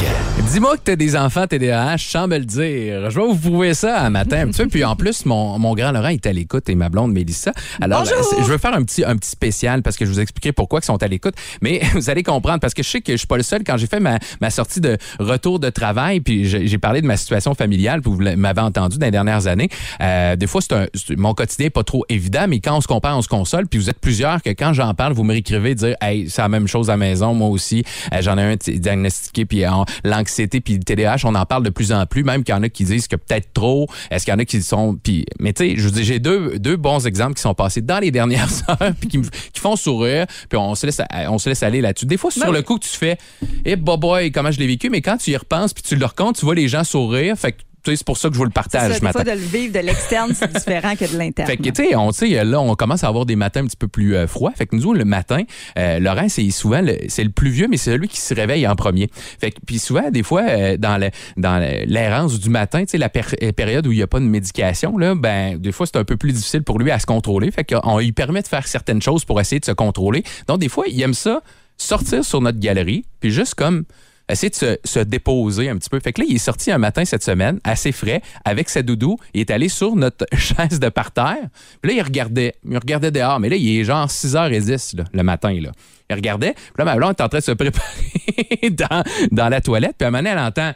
Dis-moi 0.49 0.77
que 0.77 0.81
t'as 0.83 0.95
des 0.95 1.17
enfants 1.17 1.45
TDAH 1.45 1.97
sans 1.97 2.27
me 2.29 2.37
le 2.37 2.45
dire. 2.45 3.09
Je 3.09 3.19
vais 3.19 3.27
vous 3.27 3.35
prouver 3.35 3.73
ça 3.73 3.99
un 3.99 4.09
matin 4.09 4.43
un 4.43 4.47
petit 4.47 4.63
peu. 4.63 4.69
Puis 4.69 4.85
en 4.85 4.95
plus, 4.95 5.25
mon, 5.25 5.59
mon 5.59 5.75
grand 5.75 5.91
Laurent 5.91 6.07
est 6.07 6.25
à 6.25 6.31
l'écoute 6.31 6.69
et 6.69 6.75
ma 6.75 6.87
blonde 6.87 7.11
Mélissa. 7.11 7.51
Alors, 7.81 8.05
je 8.05 8.45
veux 8.45 8.57
faire 8.57 8.73
un 8.73 8.83
petit, 8.83 9.03
un 9.03 9.17
petit 9.17 9.29
spécial 9.29 9.81
parce 9.81 9.97
que 9.97 10.05
je 10.05 10.11
vous 10.11 10.21
expliquerai 10.21 10.53
pourquoi 10.53 10.79
ils 10.81 10.85
sont 10.85 11.03
à 11.03 11.07
l'écoute. 11.07 11.35
Mais 11.61 11.81
vous 11.93 12.09
allez 12.09 12.23
comprendre 12.23 12.61
parce 12.61 12.73
que 12.73 12.81
je 12.81 12.89
sais 12.89 13.01
que 13.01 13.11
je 13.11 13.17
suis 13.17 13.27
pas 13.27 13.35
le 13.35 13.43
seul. 13.43 13.63
Quand 13.65 13.75
j'ai 13.75 13.87
fait 13.87 13.99
ma, 13.99 14.19
ma 14.39 14.49
sortie 14.49 14.79
de 14.79 14.97
retour 15.19 15.59
de 15.59 15.69
travail, 15.69 16.21
puis 16.21 16.45
j'ai 16.45 16.77
parlé 16.77 17.01
de 17.01 17.07
ma 17.07 17.17
situation 17.17 17.53
familiale, 17.55 18.01
puis 18.01 18.11
vous 18.11 18.37
m'avez 18.37 18.61
entendu 18.61 18.97
dans 18.97 19.07
les 19.07 19.11
dernières 19.11 19.47
années. 19.47 19.69
euh, 19.99 20.37
des 20.37 20.47
fois, 20.47 20.61
c'est 20.61 21.17
mon 21.17 21.33
quotidien 21.33 21.67
est 21.67 21.71
pas 21.71 21.83
trop 21.83 22.05
évident, 22.07 22.45
mais 22.47 22.61
quand 22.61 22.77
on 22.77 22.81
se 22.81 22.87
compare, 22.87 23.17
on 23.17 23.21
se 23.21 23.27
console. 23.27 23.56
Puis 23.65 23.79
vous 23.79 23.89
êtes 23.89 23.99
plusieurs 23.99 24.41
que 24.41 24.49
quand 24.51 24.73
j'en 24.73 24.93
parle, 24.93 25.13
vous 25.13 25.23
me 25.23 25.31
réécrivez 25.31 25.75
dire, 25.75 25.95
hey, 26.01 26.29
c'est 26.29 26.41
la 26.41 26.49
même 26.49 26.67
chose 26.67 26.89
à 26.89 26.93
la 26.93 26.97
maison, 26.97 27.33
moi 27.33 27.49
aussi. 27.49 27.83
Euh, 28.13 28.21
J'en 28.21 28.37
ai 28.37 28.43
un 28.43 28.55
diagnostiqué, 28.55 29.45
puis 29.45 29.65
euh, 29.65 29.69
l'anxiété, 30.03 30.61
puis 30.61 30.73
le 30.75 30.83
TDAH, 30.83 31.21
on 31.23 31.35
en 31.35 31.45
parle 31.45 31.63
de 31.63 31.69
plus 31.69 31.91
en 31.91 32.05
plus, 32.05 32.23
même 32.23 32.43
qu'il 32.43 32.53
y 32.53 32.57
en 32.57 32.63
a 32.63 32.69
qui 32.69 32.83
disent 32.83 33.07
que 33.07 33.15
peut-être 33.15 33.53
trop. 33.53 33.87
Est-ce 34.11 34.25
qu'il 34.25 34.33
y 34.33 34.35
en 34.35 34.39
a 34.39 34.45
qui 34.45 34.61
sont? 34.61 34.97
Puis, 35.01 35.25
mais 35.39 35.53
tu 35.53 35.69
sais, 35.69 35.75
je 35.77 35.83
vous 35.83 35.91
dis, 35.91 36.03
j'ai 36.03 36.19
deux, 36.19 36.59
deux 36.59 36.75
bons 36.75 37.05
exemples 37.07 37.35
qui 37.35 37.41
sont 37.41 37.53
passés 37.53 37.81
dans 37.81 37.99
les 37.99 38.11
dernières 38.11 38.49
heures, 38.69 38.93
puis 38.99 39.09
qui, 39.09 39.21
font 39.59 39.75
sourire, 39.75 40.27
puis 40.49 40.57
on 40.57 40.75
se 40.75 40.85
laisse, 40.85 41.01
on 41.29 41.37
se 41.39 41.49
laisse 41.49 41.63
aller 41.63 41.81
là-dessus. 41.81 42.05
Des 42.05 42.17
fois, 42.17 42.29
sur 42.29 42.45
Ben 42.45 42.51
le 42.51 42.61
coup, 42.61 42.77
tu 42.77 42.89
fais, 42.89 43.17
eh, 43.65 43.75
boy, 43.75 43.97
boy, 43.97 44.31
comment 44.31 44.51
je 44.51 44.59
l'ai 44.59 44.67
vécu, 44.67 44.89
mais 44.89 45.01
quand 45.01 45.17
tu 45.17 45.31
y 45.31 45.37
repenses, 45.37 45.73
puis 45.73 45.83
tu 45.83 45.95
le 45.95 46.05
racontes, 46.05 46.37
tu 46.37 46.45
vois 46.45 46.55
les 46.55 46.67
gens 46.67 46.83
sourire. 46.83 47.35
Fait 47.37 47.53
que, 47.53 47.57
c'est 47.95 48.05
pour 48.05 48.17
ça 48.17 48.27
que 48.29 48.33
je 48.33 48.37
vous 48.39 48.45
le 48.45 48.49
C'est 48.49 48.53
partage 48.55 48.91
ça, 48.93 48.97
ce 48.99 49.03
matin. 49.03 49.23
fois, 49.23 49.33
de 49.35 49.39
le 49.39 49.45
vivre 49.45 49.73
de 49.73 49.79
l'externe, 49.79 50.33
c'est 50.35 50.51
différent 50.51 50.95
que 50.95 51.11
de 51.11 51.17
l'interne. 51.17 51.47
Fait 51.47 51.57
que, 51.57 51.63
tu 51.69 51.83
sais, 51.83 51.95
on, 51.95 52.11
sais, 52.11 52.43
là, 52.43 52.59
on 52.59 52.75
commence 52.75 53.03
à 53.03 53.07
avoir 53.07 53.25
des 53.25 53.35
matins 53.35 53.61
un 53.63 53.67
petit 53.67 53.77
peu 53.77 53.87
plus 53.87 54.15
euh, 54.15 54.27
froids. 54.27 54.51
Fait 54.55 54.65
que 54.65 54.75
nous, 54.75 54.93
le 54.93 55.05
matin, 55.05 55.43
euh, 55.77 55.99
Laurent, 55.99 56.27
c'est 56.29 56.49
souvent, 56.51 56.81
le- 56.81 56.97
c'est 57.07 57.23
le 57.23 57.29
plus 57.29 57.49
vieux, 57.49 57.67
mais 57.69 57.77
c'est 57.77 57.91
celui 57.91 58.07
qui 58.07 58.19
se 58.19 58.33
réveille 58.33 58.67
en 58.67 58.75
premier. 58.75 59.09
Fait 59.39 59.51
que, 59.51 59.59
puis 59.65 59.79
souvent, 59.79 60.09
des 60.11 60.23
fois, 60.23 60.43
euh, 60.49 60.77
dans 60.77 60.97
le- 60.97 61.09
dans 61.37 61.59
le- 61.59 61.85
l'errance 61.85 62.39
du 62.39 62.49
matin, 62.49 62.81
tu 62.81 62.91
sais, 62.91 62.97
la 62.97 63.09
euh, 63.43 63.51
période 63.51 63.87
où 63.87 63.91
il 63.91 63.97
n'y 63.97 64.03
a 64.03 64.07
pas 64.07 64.19
de 64.19 64.25
médication, 64.25 64.97
là, 64.97 65.15
ben, 65.15 65.57
des 65.57 65.71
fois, 65.71 65.85
c'est 65.85 65.97
un 65.97 66.03
peu 66.03 66.17
plus 66.17 66.31
difficile 66.33 66.63
pour 66.63 66.79
lui 66.79 66.91
à 66.91 66.99
se 66.99 67.05
contrôler. 67.05 67.51
Fait 67.51 67.63
qu'on 67.63 67.99
lui 67.99 68.11
permet 68.11 68.41
de 68.41 68.47
faire 68.47 68.67
certaines 68.67 69.01
choses 69.01 69.25
pour 69.25 69.39
essayer 69.41 69.59
de 69.59 69.65
se 69.65 69.71
contrôler. 69.71 70.23
Donc, 70.47 70.59
des 70.59 70.69
fois, 70.69 70.85
il 70.87 71.01
aime 71.01 71.13
ça, 71.13 71.41
sortir 71.77 72.25
sur 72.25 72.41
notre 72.41 72.59
galerie, 72.59 73.05
puis 73.19 73.29
juste 73.31 73.53
comme 73.55 73.83
essayer 74.29 74.49
de 74.49 74.55
se, 74.55 74.77
se 74.83 74.99
déposer 74.99 75.69
un 75.69 75.77
petit 75.77 75.89
peu. 75.89 75.99
Fait 75.99 76.11
que 76.13 76.21
là, 76.21 76.27
il 76.29 76.35
est 76.35 76.39
sorti 76.39 76.71
un 76.71 76.77
matin 76.77 77.05
cette 77.05 77.23
semaine, 77.23 77.59
assez 77.63 77.91
frais, 77.91 78.21
avec 78.45 78.69
sa 78.69 78.81
doudou. 78.81 79.17
Il 79.33 79.41
est 79.41 79.51
allé 79.51 79.69
sur 79.69 79.95
notre 79.95 80.25
chaise 80.37 80.79
de 80.79 80.89
parterre. 80.89 81.37
Puis 81.81 81.91
là, 81.91 81.97
il 81.97 82.01
regardait. 82.03 82.55
Il 82.69 82.77
regardait 82.77 83.11
dehors. 83.11 83.39
Mais 83.39 83.49
là, 83.49 83.55
il 83.55 83.79
est 83.79 83.83
genre 83.83 84.07
6h10 84.07 84.97
là, 84.97 85.03
le 85.13 85.23
matin. 85.23 85.53
Là. 85.59 85.71
Il 86.09 86.15
regardait. 86.15 86.53
Puis 86.53 86.73
là, 86.77 86.85
ma 86.85 86.95
blonde 86.95 87.15
est 87.17 87.21
en 87.23 87.29
train 87.29 87.39
de 87.39 87.43
se 87.43 87.51
préparer 87.53 88.69
dans, 88.71 89.03
dans 89.31 89.49
la 89.49 89.61
toilette. 89.61 89.95
Puis 89.97 90.05
à 90.05 90.07
un 90.09 90.11
moment 90.11 90.29
elle 90.29 90.39
entend... 90.39 90.73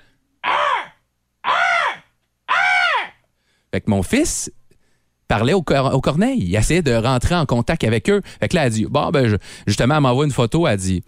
Fait 3.73 3.79
que 3.81 3.89
mon 3.89 4.03
fils 4.03 4.51
parlait 5.29 5.53
au, 5.53 5.61
cor- 5.61 5.93
au 5.95 6.01
corneille. 6.01 6.39
Il 6.41 6.55
essayait 6.55 6.81
de 6.81 6.93
rentrer 6.93 7.35
en 7.35 7.45
contact 7.45 7.83
avec 7.85 8.09
eux. 8.09 8.21
Fait 8.41 8.49
que 8.49 8.55
là, 8.55 8.65
elle 8.65 8.71
dit, 8.73 8.85
bon, 8.85 9.09
ben, 9.11 9.27
je- 9.29 9.37
justement, 9.65 9.95
elle 9.95 10.01
m'envoie 10.01 10.25
une 10.25 10.31
photo. 10.31 10.67
Elle 10.67 10.77
dit, 10.77 11.03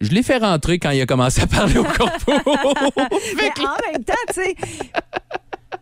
Je 0.00 0.10
l'ai 0.10 0.22
fait 0.22 0.36
rentrer 0.38 0.78
quand 0.78 0.90
il 0.90 1.00
a 1.00 1.06
commencé 1.06 1.40
à 1.40 1.46
parler 1.46 1.78
au 1.78 1.84
corpo. 1.98 2.32
Mais 3.36 3.50
en 3.64 3.92
même 3.92 4.04
temps, 4.04 4.14
tu 4.28 4.34
sais, 4.34 4.54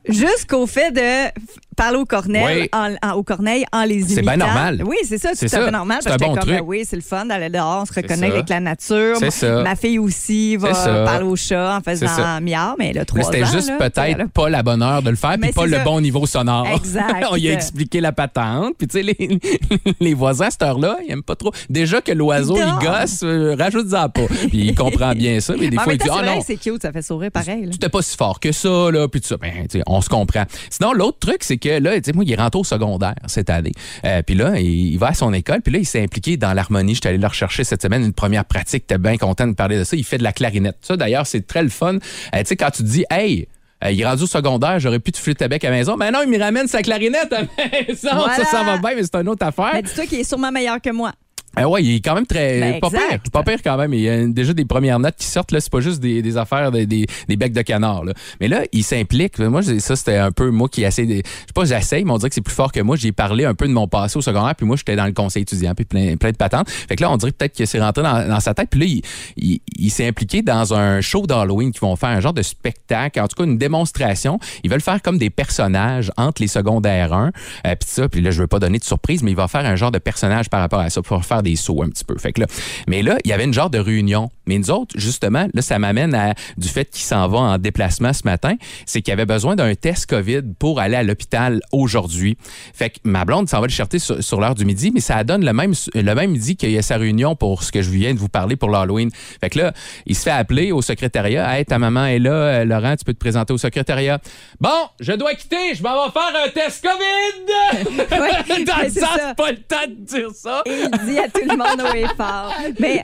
jusqu'au 0.08 0.66
fait 0.66 0.92
de 0.92 1.30
f- 1.76 1.82
parler 1.82 1.98
au 1.98 2.04
corneille, 2.04 2.62
Oui. 2.62 2.68
en, 2.72 2.94
en- 3.08 3.12
au 3.14 3.22
corneille 3.22 3.64
en 3.72 3.84
les 3.84 3.96
imitant. 3.96 4.14
C'est 4.14 4.22
bien 4.22 4.36
normal. 4.36 4.82
Oui, 4.86 4.96
c'est 5.08 5.18
ça, 5.18 5.30
c'est 5.34 5.48
fait 5.48 5.70
normal. 5.70 5.98
C'est 6.02 6.10
un 6.10 6.16
bon 6.16 6.28
comme, 6.28 6.38
truc. 6.38 6.50
ben 6.54 6.62
oui, 6.64 6.84
c'est 6.88 6.96
le 6.96 7.02
fun 7.02 7.26
d'aller 7.26 7.48
dehors, 7.50 7.82
on 7.82 7.84
se 7.86 7.92
reconnecte 7.92 8.34
avec 8.34 8.48
la 8.48 8.60
nature. 8.60 9.16
C'est 9.18 9.30
ça. 9.30 9.62
Ma 9.62 9.76
fille 9.76 9.98
aussi 9.98 10.56
va 10.56 10.72
parler 11.04 11.24
au 11.26 11.36
chat 11.36 11.76
en 11.76 11.80
faisant 11.80 12.40
miard, 12.40 12.74
mais 12.78 12.90
elle 12.90 12.98
a 12.98 13.04
trois 13.04 13.20
Là, 13.20 13.26
ans. 13.28 13.30
c'était 13.32 13.46
juste 13.46 13.68
tu 13.70 13.76
peut-être 13.78 14.28
pas 14.32 14.48
la 14.48 14.62
bonne 14.62 14.82
heure 14.82 15.02
de 15.02 15.10
le 15.10 15.16
faire, 15.16 15.36
puis 15.40 15.52
pas 15.52 15.66
le 15.66 15.78
bon 15.84 16.00
niveau 16.00 16.26
sonore. 16.26 16.66
Exact. 16.74 17.24
On 17.30 17.36
y 17.36 17.48
a 17.48 17.52
expliqué 17.52 18.00
la 18.00 18.12
patente. 18.12 18.74
Puis 18.78 18.86
tu 18.88 18.98
sais, 18.98 19.02
les, 19.02 19.38
les 20.00 20.14
voisins 20.14 20.46
à 20.46 20.50
cette 20.50 20.62
heure-là, 20.62 20.96
ils 21.06 21.12
aiment 21.12 21.22
pas 21.22 21.36
trop. 21.36 21.52
Déjà 21.68 22.00
que 22.00 22.12
l'oiseau, 22.12 22.56
Il 22.56 22.84
gosse, 22.86 23.20
euh, 23.22 23.54
rajoute-en 23.58 24.08
pas. 24.08 24.26
Puis 24.48 24.66
il 24.68 24.74
comprend 24.74 25.12
bien 25.14 25.40
ça, 25.40 25.54
mais 25.58 25.68
des 25.68 25.76
fois, 25.78 25.92
il 25.92 25.98
dit 25.98 26.08
Ah 26.10 26.16
vrai 26.22 26.36
non. 26.36 26.40
c'est 26.46 26.56
cute, 26.56 26.82
ça 26.82 26.92
fait 26.92 27.02
sourire 27.02 27.30
pareil. 27.30 27.64
là. 27.66 27.72
C'était 27.72 27.88
pas 27.88 28.02
si 28.02 28.16
fort 28.16 28.40
que 28.40 28.52
ça, 28.52 28.90
là, 28.90 29.08
puis 29.08 29.20
tout 29.20 29.28
ça. 29.28 29.36
Ben, 29.36 29.66
tu 29.70 29.82
on 29.86 30.00
se 30.00 30.08
comprend. 30.08 30.44
Sinon, 30.70 30.92
l'autre 30.92 31.18
truc, 31.18 31.38
c'est 31.40 31.56
que 31.58 31.65
là, 31.68 31.94
tu 31.96 32.02
sais, 32.04 32.12
moi, 32.12 32.24
il 32.24 32.32
est 32.32 32.36
rentré 32.36 32.58
au 32.60 32.64
secondaire 32.64 33.14
cette 33.26 33.50
année. 33.50 33.72
Euh, 34.04 34.22
puis 34.22 34.34
là, 34.34 34.58
il, 34.58 34.92
il 34.92 34.98
va 34.98 35.08
à 35.08 35.14
son 35.14 35.32
école, 35.32 35.62
puis 35.62 35.72
là, 35.72 35.78
il 35.78 35.86
s'est 35.86 36.02
impliqué 36.02 36.36
dans 36.36 36.52
l'harmonie. 36.52 36.94
J'étais 36.94 37.10
allé 37.10 37.18
le 37.18 37.26
rechercher 37.26 37.64
cette 37.64 37.82
semaine, 37.82 38.04
une 38.04 38.12
première 38.12 38.44
pratique. 38.44 38.86
T'es 38.86 38.98
bien 38.98 39.16
content 39.16 39.46
de 39.46 39.54
parler 39.54 39.78
de 39.78 39.84
ça. 39.84 39.96
Il 39.96 40.04
fait 40.04 40.18
de 40.18 40.24
la 40.24 40.32
clarinette. 40.32 40.78
Ça, 40.80 40.96
d'ailleurs, 40.96 41.26
c'est 41.26 41.46
très 41.46 41.62
le 41.62 41.68
fun. 41.68 41.94
Euh, 41.94 41.98
tu 42.38 42.46
sais, 42.46 42.56
quand 42.56 42.70
tu 42.70 42.82
te 42.82 42.88
dis, 42.88 43.04
hey, 43.10 43.48
euh, 43.84 43.90
il 43.90 44.00
est 44.00 44.06
rendu 44.06 44.22
au 44.22 44.26
secondaire, 44.26 44.80
j'aurais 44.80 45.00
pu 45.00 45.12
te 45.12 45.18
flûter 45.18 45.44
avec 45.44 45.64
à 45.64 45.70
la 45.70 45.76
maison. 45.76 45.96
Mais 45.96 46.10
non, 46.10 46.20
il 46.24 46.30
me 46.30 46.38
ramène 46.38 46.66
sa 46.66 46.82
clarinette 46.82 47.32
à 47.32 47.42
la 47.42 47.46
maison. 47.86 48.08
Voilà. 48.12 48.36
Ça, 48.36 48.44
ça 48.44 48.62
va 48.62 48.78
bien, 48.78 48.94
mais 48.96 49.02
c'est 49.02 49.14
une 49.16 49.28
autre 49.28 49.46
affaire. 49.46 49.82
Dis-toi 49.82 50.06
qu'il 50.06 50.20
est 50.20 50.24
sûrement 50.24 50.50
meilleur 50.50 50.80
que 50.80 50.90
moi. 50.90 51.12
Ah 51.56 51.68
ouais, 51.68 51.82
il 51.82 51.96
est 51.96 52.00
quand 52.00 52.14
même 52.14 52.26
très. 52.26 52.60
Ben, 52.60 52.80
pas 52.80 52.88
exact. 52.88 53.08
pire. 53.08 53.30
Pas 53.32 53.42
pire 53.42 53.58
quand 53.64 53.76
même. 53.78 53.94
Il 53.94 54.00
y 54.00 54.08
a 54.08 54.26
déjà 54.26 54.52
des 54.52 54.66
premières 54.66 54.98
notes 54.98 55.16
qui 55.16 55.26
sortent. 55.26 55.52
là 55.52 55.60
C'est 55.60 55.72
pas 55.72 55.80
juste 55.80 56.00
des, 56.00 56.20
des 56.20 56.36
affaires, 56.36 56.70
des, 56.70 56.84
des, 56.86 57.06
des 57.28 57.36
becs 57.36 57.54
de 57.54 57.62
canard. 57.62 58.04
Là. 58.04 58.12
Mais 58.40 58.48
là, 58.48 58.62
il 58.72 58.84
s'implique. 58.84 59.38
Moi, 59.38 59.62
ça, 59.62 59.96
c'était 59.96 60.18
un 60.18 60.32
peu 60.32 60.50
moi 60.50 60.68
qui 60.68 60.84
essaie. 60.84 61.06
De... 61.06 61.14
Je 61.14 61.18
sais 61.18 61.52
pas, 61.54 61.64
j'essaye, 61.64 62.04
mais 62.04 62.12
on 62.12 62.18
dirait 62.18 62.28
que 62.28 62.34
c'est 62.34 62.42
plus 62.42 62.54
fort 62.54 62.72
que 62.72 62.80
moi. 62.80 62.96
J'ai 62.96 63.12
parlé 63.12 63.46
un 63.46 63.54
peu 63.54 63.66
de 63.66 63.72
mon 63.72 63.88
passé 63.88 64.18
au 64.18 64.22
secondaire, 64.22 64.54
puis 64.54 64.66
moi, 64.66 64.76
j'étais 64.76 64.96
dans 64.96 65.06
le 65.06 65.12
conseil 65.12 65.42
étudiant, 65.42 65.74
puis 65.74 65.86
plein, 65.86 66.16
plein 66.16 66.30
de 66.30 66.36
patentes. 66.36 66.68
Fait 66.68 66.96
que 66.96 67.02
là, 67.02 67.10
on 67.10 67.16
dirait 67.16 67.32
peut-être 67.32 67.56
que 67.56 67.64
c'est 67.64 67.80
rentré 67.80 68.02
dans, 68.02 68.28
dans 68.28 68.40
sa 68.40 68.52
tête. 68.52 68.68
Puis 68.70 68.80
là, 68.80 68.86
il, 68.86 69.02
il, 69.36 69.60
il 69.78 69.90
s'est 69.90 70.06
impliqué 70.06 70.42
dans 70.42 70.74
un 70.74 71.00
show 71.00 71.26
d'Halloween 71.26 71.72
qui 71.72 71.80
vont 71.80 71.96
faire 71.96 72.10
un 72.10 72.20
genre 72.20 72.34
de 72.34 72.42
spectacle, 72.42 73.18
en 73.20 73.28
tout 73.28 73.36
cas 73.36 73.44
une 73.44 73.56
démonstration. 73.58 74.38
Ils 74.62 74.70
veulent 74.70 74.80
faire 74.80 75.00
comme 75.00 75.16
des 75.18 75.30
personnages 75.30 76.12
entre 76.16 76.42
les 76.42 76.48
secondaires 76.48 77.14
1, 77.14 77.32
euh, 77.66 77.74
puis 77.76 77.88
ça. 77.88 78.08
Puis 78.08 78.20
là, 78.20 78.30
je 78.30 78.40
veux 78.42 78.46
pas 78.46 78.58
donner 78.58 78.78
de 78.78 78.84
surprise, 78.84 79.22
mais 79.22 79.30
il 79.30 79.36
va 79.36 79.48
faire 79.48 79.64
un 79.64 79.76
genre 79.76 79.90
de 79.90 79.98
personnage 79.98 80.50
par 80.50 80.60
rapport 80.60 80.80
à 80.80 80.90
ça 80.90 81.00
pour 81.00 81.24
faire 81.24 81.42
des 81.46 81.56
sauts 81.56 81.82
un 81.82 81.88
petit 81.88 82.04
peu. 82.04 82.16
Fait 82.18 82.32
que 82.32 82.40
là, 82.40 82.46
mais 82.88 83.02
là, 83.02 83.16
il 83.24 83.30
y 83.30 83.32
avait 83.32 83.44
une 83.44 83.54
genre 83.54 83.70
de 83.70 83.78
réunion. 83.78 84.30
Mais 84.46 84.58
nous 84.58 84.70
autres, 84.70 84.94
justement, 84.98 85.48
là, 85.54 85.62
ça 85.62 85.78
m'amène 85.78 86.14
à 86.14 86.34
du 86.56 86.68
fait 86.68 86.88
qu'il 86.88 87.02
s'en 87.02 87.26
va 87.28 87.38
en 87.38 87.58
déplacement 87.58 88.12
ce 88.12 88.22
matin, 88.24 88.54
c'est 88.84 89.02
qu'il 89.02 89.12
avait 89.12 89.26
besoin 89.26 89.56
d'un 89.56 89.74
test 89.74 90.06
COVID 90.06 90.42
pour 90.58 90.80
aller 90.80 90.94
à 90.96 91.02
l'hôpital 91.02 91.60
aujourd'hui. 91.72 92.36
Fait 92.74 92.90
que 92.90 92.98
ma 93.04 93.24
blonde 93.24 93.48
s'en 93.48 93.60
va 93.60 93.66
le 93.66 93.72
chercher 93.72 93.98
sur, 93.98 94.22
sur 94.22 94.40
l'heure 94.40 94.54
du 94.54 94.64
midi, 94.64 94.90
mais 94.92 95.00
ça 95.00 95.24
donne 95.24 95.44
le 95.44 95.52
même, 95.52 95.72
le 95.94 96.14
même 96.14 96.30
midi 96.30 96.56
qu'il 96.56 96.70
y 96.70 96.78
a 96.78 96.82
sa 96.82 96.96
réunion 96.96 97.34
pour 97.34 97.62
ce 97.62 97.72
que 97.72 97.82
je 97.82 97.90
viens 97.90 98.14
de 98.14 98.18
vous 98.18 98.28
parler 98.28 98.56
pour 98.56 98.70
l'Halloween. 98.70 99.10
Fait 99.40 99.50
que 99.50 99.58
là, 99.58 99.72
il 100.06 100.14
se 100.14 100.22
fait 100.22 100.30
appeler 100.30 100.72
au 100.72 100.82
secrétariat. 100.82 101.58
Hey, 101.58 101.64
ta 101.64 101.78
maman 101.78 102.06
est 102.06 102.18
là, 102.18 102.30
euh, 102.30 102.64
Laurent, 102.64 102.96
tu 102.96 103.04
peux 103.04 103.14
te 103.14 103.18
présenter 103.18 103.52
au 103.52 103.58
secrétariat. 103.58 104.20
Bon, 104.60 104.88
je 105.00 105.12
dois 105.12 105.34
quitter, 105.34 105.74
je 105.74 105.82
m'en 105.82 106.06
vais 106.06 106.12
faire 106.12 106.44
un 106.44 106.48
test 106.50 106.84
COVID! 106.84 108.06
Ouais, 108.16 108.64
Dans 108.64 108.82
le 108.82 108.88
sens, 108.90 109.34
pas 109.36 109.50
le 109.50 109.58
temps 109.58 109.86
de 109.88 110.04
dire 110.04 110.30
ça. 110.34 110.62
Et 110.66 110.84
il 110.92 111.06
dit 111.06 111.18
à 111.18 111.28
tout 111.42 111.48
le 111.50 111.56
monde 111.56 111.80
haut 111.82 111.94
et 111.94 112.06
fort. 112.16 112.52
Mais 112.80 113.02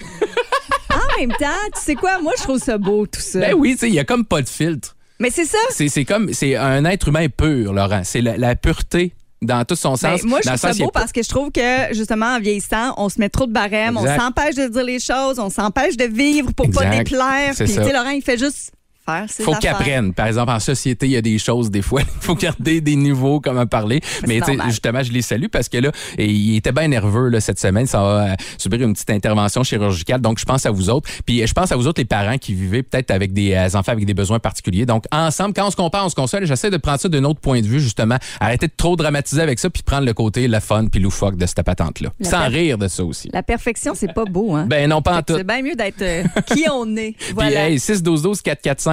en 0.90 1.18
même 1.20 1.30
temps, 1.38 1.46
tu 1.74 1.80
sais 1.80 1.94
quoi, 1.94 2.20
moi, 2.20 2.32
je 2.38 2.42
trouve 2.42 2.58
ça 2.58 2.78
beau, 2.78 3.06
tout 3.06 3.20
ça. 3.20 3.40
Ben 3.40 3.54
oui, 3.54 3.72
tu 3.72 3.78
sais, 3.78 3.88
il 3.88 3.94
y 3.94 3.98
a 3.98 4.04
comme 4.04 4.24
pas 4.24 4.42
de 4.42 4.48
filtre. 4.48 4.96
Mais 5.18 5.30
c'est 5.30 5.44
ça. 5.44 5.58
C'est 5.70 5.88
c'est 5.88 6.04
comme, 6.04 6.32
c'est 6.32 6.56
un 6.56 6.84
être 6.84 7.08
humain 7.08 7.26
pur, 7.28 7.72
Laurent. 7.72 8.02
C'est 8.04 8.20
la, 8.20 8.36
la 8.36 8.56
pureté 8.56 9.14
dans 9.40 9.64
tout 9.64 9.76
son 9.76 9.90
Ben, 9.94 10.16
sens. 10.18 10.22
moi, 10.24 10.40
je 10.42 10.48
trouve 10.48 10.60
ça 10.60 10.72
beau 10.72 10.90
pas- 10.90 11.00
parce 11.00 11.12
que 11.12 11.22
je 11.22 11.28
trouve 11.28 11.50
que, 11.50 11.92
justement, 11.94 12.26
en 12.26 12.40
vieillissant, 12.40 12.94
on 12.96 13.08
se 13.08 13.18
met 13.20 13.28
trop 13.28 13.46
de 13.46 13.52
barèmes, 13.52 13.96
Exact. 13.96 14.18
on 14.18 14.24
s'empêche 14.24 14.54
de 14.56 14.66
dire 14.68 14.84
les 14.84 14.98
choses, 15.00 15.38
on 15.38 15.50
s'empêche 15.50 15.96
de 15.96 16.04
vivre 16.04 16.52
pour 16.52 16.70
pas 16.70 16.84
Exact. 16.86 16.98
déplaire. 17.04 17.52
C'est 17.54 17.64
Puis, 17.64 17.74
tu 17.74 17.82
sais, 17.82 17.92
Laurent, 17.92 18.10
il 18.10 18.22
fait 18.22 18.38
juste 18.38 18.72
faire 19.04 19.24
ses 19.28 19.42
faut 19.42 19.54
qu'il 19.54 19.68
affaires. 19.68 19.80
apprenne. 19.80 20.14
Par 20.14 20.26
exemple, 20.26 20.50
en 20.52 20.60
société, 20.60 21.06
il 21.06 21.12
y 21.12 21.16
a 21.16 21.22
des 21.22 21.38
choses, 21.38 21.70
des 21.70 21.82
fois, 21.82 22.02
il 22.02 22.06
faut 22.20 22.34
garder 22.34 22.80
des 22.80 22.96
niveaux, 22.96 23.40
comment 23.40 23.66
parler. 23.66 24.00
Mais 24.26 24.40
justement, 24.66 25.02
je 25.02 25.12
les 25.12 25.22
salue 25.22 25.46
parce 25.50 25.68
que 25.68 25.78
là, 25.78 25.90
et 26.18 26.26
il 26.26 26.56
était 26.56 26.72
bien 26.72 26.88
nerveux 26.88 27.28
là, 27.28 27.40
cette 27.40 27.58
semaine. 27.58 27.86
Ça 27.86 28.00
va 28.02 28.32
euh, 28.32 28.34
subir 28.58 28.82
une 28.82 28.92
petite 28.92 29.10
intervention 29.10 29.62
chirurgicale. 29.62 30.20
Donc, 30.20 30.38
je 30.38 30.44
pense 30.44 30.66
à 30.66 30.70
vous 30.70 30.90
autres. 30.90 31.08
Puis, 31.26 31.46
je 31.46 31.52
pense 31.52 31.72
à 31.72 31.76
vous 31.76 31.86
autres, 31.86 32.00
les 32.00 32.04
parents 32.04 32.38
qui 32.38 32.54
vivez 32.54 32.82
peut-être 32.82 33.10
avec 33.10 33.32
des 33.32 33.54
euh, 33.54 33.66
enfants 33.78 33.92
avec 33.92 34.04
des 34.04 34.14
besoins 34.14 34.38
particuliers. 34.38 34.86
Donc, 34.86 35.04
ensemble, 35.12 35.54
quand 35.54 35.66
on 35.66 35.70
se 35.70 35.76
compare, 35.76 36.04
on 36.06 36.08
se 36.08 36.14
console. 36.14 36.46
J'essaie 36.46 36.70
de 36.70 36.76
prendre 36.76 37.00
ça 37.00 37.08
d'un 37.08 37.24
autre 37.24 37.40
point 37.40 37.60
de 37.60 37.66
vue, 37.66 37.80
justement. 37.80 38.16
Arrêter 38.40 38.66
de 38.66 38.72
trop 38.76 38.96
dramatiser 38.96 39.42
avec 39.42 39.58
ça, 39.58 39.70
puis 39.70 39.82
prendre 39.82 40.06
le 40.06 40.14
côté, 40.14 40.48
le 40.48 40.60
fun, 40.60 40.86
puis 40.86 41.00
loufoque 41.00 41.36
de 41.36 41.46
cette 41.46 41.62
patente-là. 41.62 42.10
La 42.20 42.30
Sans 42.30 42.48
rire 42.48 42.78
de 42.78 42.88
ça 42.88 43.04
aussi. 43.04 43.28
La 43.32 43.42
perfection, 43.42 43.94
c'est 43.94 44.12
pas 44.12 44.24
beau, 44.24 44.54
hein? 44.54 44.66
Ben 44.68 44.88
non, 44.88 45.02
pas 45.02 45.18
en 45.18 45.22
tout. 45.22 45.36
c'est 45.36 45.44
bien 45.46 45.62
mieux 45.62 45.74
d'être 45.74 46.02
euh, 46.02 46.22
qui 46.46 46.64
on 46.72 46.96
est. 46.96 47.12
Puis, 47.18 47.32
Voilà. 47.34 47.68
hey, 47.70 47.78
6 47.78 48.02
12 48.02 48.22
12 48.22 48.42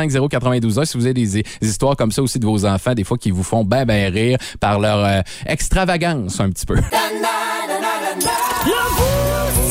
445 0.08 0.30
092 0.30 0.84
si 0.86 0.98
vous 0.98 1.06
avez 1.06 1.14
des, 1.14 1.44
des 1.44 1.46
histoires 1.62 1.96
comme 1.96 2.12
ça 2.12 2.22
aussi 2.22 2.40
de 2.40 2.46
vos 2.46 2.66
enfants, 2.66 2.94
des 2.94 3.04
fois 3.04 3.18
qui 3.18 3.32
vous 3.32 3.44
font 3.44 3.64
ben 3.64 3.86
ben 3.86 4.12
rire 4.12 4.38
par 4.60 4.80
leur 4.80 5.04
euh, 5.06 5.22
extravagance 5.46 6.40
un 6.40 6.50
petit 6.50 6.66
peu. 6.66 6.76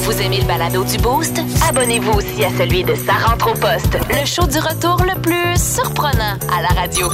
Vous 0.02 0.22
aimez 0.22 0.40
le 0.40 0.46
balado 0.46 0.84
du 0.84 0.96
Boost? 0.98 1.40
Abonnez-vous 1.68 2.12
aussi 2.12 2.44
à 2.44 2.50
celui 2.56 2.82
de 2.82 2.94
Sa 2.94 3.12
rentre 3.12 3.50
au 3.50 3.54
poste, 3.54 3.98
le 4.08 4.24
show 4.26 4.46
du 4.46 4.58
retour 4.58 5.04
le 5.04 5.20
plus 5.20 5.56
surprenant 5.62 6.38
à 6.50 6.62
la 6.62 6.80
radio. 6.80 7.08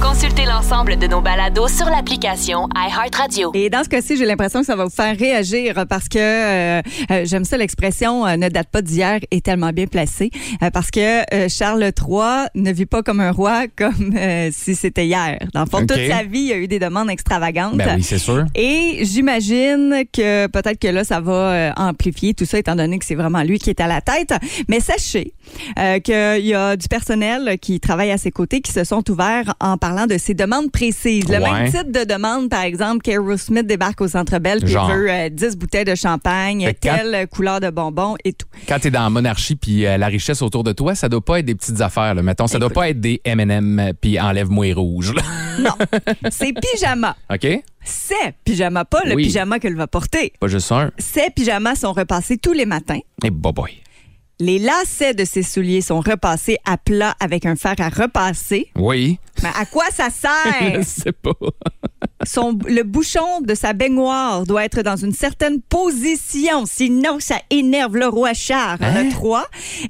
Consultez 0.00 0.44
l'ensemble 0.44 0.96
de 0.98 1.06
nos 1.06 1.22
balados 1.22 1.68
sur 1.68 1.86
l'application 1.86 2.68
iHeartRadio. 2.76 3.50
Et 3.54 3.70
dans 3.70 3.82
ce 3.82 3.88
cas-ci, 3.88 4.16
j'ai 4.16 4.26
l'impression 4.26 4.60
que 4.60 4.66
ça 4.66 4.76
va 4.76 4.84
vous 4.84 4.90
faire 4.90 5.16
réagir 5.16 5.86
parce 5.88 6.08
que 6.08 6.18
euh, 6.18 6.82
euh, 7.10 7.22
j'aime 7.24 7.44
ça 7.44 7.56
l'expression 7.56 8.26
euh, 8.26 8.36
ne 8.36 8.48
date 8.50 8.68
pas 8.70 8.82
d'hier 8.82 9.20
est 9.30 9.44
tellement 9.44 9.70
bien 9.70 9.86
placée 9.86 10.30
euh, 10.62 10.70
parce 10.70 10.90
que 10.90 11.22
euh, 11.34 11.48
Charles 11.48 11.82
III 11.82 12.48
ne 12.54 12.72
vit 12.72 12.84
pas 12.84 13.02
comme 13.02 13.20
un 13.20 13.30
roi 13.32 13.64
comme 13.76 14.14
euh, 14.16 14.50
si 14.52 14.74
c'était 14.74 15.06
hier. 15.06 15.38
Dans 15.54 15.60
le 15.64 15.66
fond, 15.70 15.80
toute 15.86 15.96
sa 16.08 16.22
vie, 16.24 16.40
il 16.40 16.46
y 16.48 16.52
a 16.52 16.58
eu 16.58 16.68
des 16.68 16.78
demandes 16.78 17.08
extravagantes. 17.10 17.76
Ben 17.76 17.96
oui, 17.96 18.02
c'est 18.02 18.18
sûr. 18.18 18.44
Et 18.54 18.98
j'imagine 19.02 20.04
que 20.12 20.46
peut-être 20.48 20.78
que 20.78 20.88
là, 20.88 21.04
ça 21.04 21.20
va 21.20 21.32
euh, 21.32 21.72
amplifier 21.76 22.34
tout 22.34 22.44
ça, 22.44 22.58
étant 22.58 22.76
donné 22.76 22.98
que 22.98 23.04
c'est 23.06 23.14
vraiment 23.14 23.42
lui 23.42 23.58
qui 23.58 23.70
est 23.70 23.80
à 23.80 23.86
la 23.86 24.02
tête. 24.02 24.34
Mais 24.68 24.80
sachez 24.80 25.32
euh, 25.78 26.00
qu'il 26.00 26.46
y 26.46 26.54
a 26.54 26.76
du 26.76 26.86
personnel 26.88 27.58
qui 27.60 27.80
travaille 27.80 28.10
à 28.10 28.18
ses 28.18 28.30
côtés 28.30 28.60
qui 28.60 28.72
se 28.72 28.84
sont 28.84 29.08
ouverts 29.10 29.54
en 29.60 29.78
parlant 29.86 30.06
de 30.06 30.18
ses 30.18 30.34
demandes 30.34 30.72
précises. 30.72 31.28
Le 31.28 31.38
Ouais. 31.38 31.52
même 31.52 31.70
type 31.72 31.92
de 31.92 32.02
demande, 32.04 32.48
par 32.50 32.62
exemple, 32.62 33.02
qu'Aerosmith 33.02 33.66
débarque 33.66 34.00
au 34.00 34.08
Centre 34.08 34.38
Bell 34.40 34.58
puis 34.64 34.74
veut 34.74 35.10
euh, 35.10 35.28
10 35.28 35.56
bouteilles 35.56 35.84
de 35.84 35.94
champagne, 35.94 36.72
quand- 36.82 36.96
telle 36.96 37.28
couleur 37.28 37.60
de 37.60 37.70
bonbons 37.70 38.16
et 38.24 38.32
tout. 38.32 38.48
Quand 38.68 38.80
t'es 38.80 38.90
dans 38.90 39.02
la 39.04 39.10
monarchie 39.10 39.54
puis 39.54 39.86
euh, 39.86 39.96
la 39.96 40.08
richesse 40.08 40.42
autour 40.42 40.64
de 40.64 40.72
toi, 40.72 40.94
ça 40.96 41.08
doit 41.08 41.24
pas 41.24 41.38
être 41.38 41.44
des 41.44 41.54
petites 41.54 41.80
affaires, 41.80 42.14
là. 42.14 42.22
Mettons, 42.22 42.48
ça 42.48 42.58
doit 42.58 42.70
pas 42.70 42.88
être 42.88 43.00
des 43.00 43.20
M&M 43.24 43.92
puis 44.00 44.18
enlève-moi 44.18 44.66
là. 44.74 45.22
Non, 45.58 45.70
c'est 46.30 46.52
pyjama. 46.52 47.16
OK? 47.32 47.46
Ces 47.82 48.14
pyjamas, 48.44 48.84
pas 48.84 49.00
le 49.06 49.14
Oui. 49.14 49.24
pyjama 49.26 49.58
qu'elle 49.58 49.76
va 49.76 49.86
porter. 49.86 50.32
Pas 50.40 50.48
juste 50.48 50.70
un. 50.72 50.90
Ces 50.98 51.30
pyjamas 51.34 51.76
sont 51.76 51.92
repassés 51.92 52.36
tous 52.36 52.52
les 52.52 52.66
matins. 52.66 52.98
Et 53.24 53.30
boy 53.30 53.52
boy. 53.52 53.70
Les 54.38 54.58
lacets 54.58 55.14
de 55.14 55.24
ses 55.24 55.42
souliers 55.42 55.80
sont 55.80 56.00
repassés 56.00 56.58
à 56.66 56.76
plat 56.76 57.16
avec 57.20 57.46
un 57.46 57.56
fer 57.56 57.74
à 57.78 57.88
repasser. 57.88 58.68
Oui. 58.76 59.18
Mais 59.42 59.48
à 59.58 59.64
quoi 59.64 59.84
ça 59.90 60.08
Je 60.60 60.72
sert? 60.74 60.84
sais 60.84 61.12
pas. 61.12 61.32
Son, 62.26 62.58
le 62.66 62.82
bouchon 62.82 63.40
de 63.42 63.54
sa 63.54 63.72
baignoire 63.72 64.44
doit 64.44 64.64
être 64.64 64.82
dans 64.82 64.96
une 64.96 65.12
certaine 65.12 65.60
position, 65.62 66.66
sinon 66.66 67.18
ça 67.20 67.36
énerve 67.50 67.96
le 67.96 68.08
roi 68.08 68.34
Charles 68.34 68.78
Hein? 68.82 69.04
III. 69.10 69.42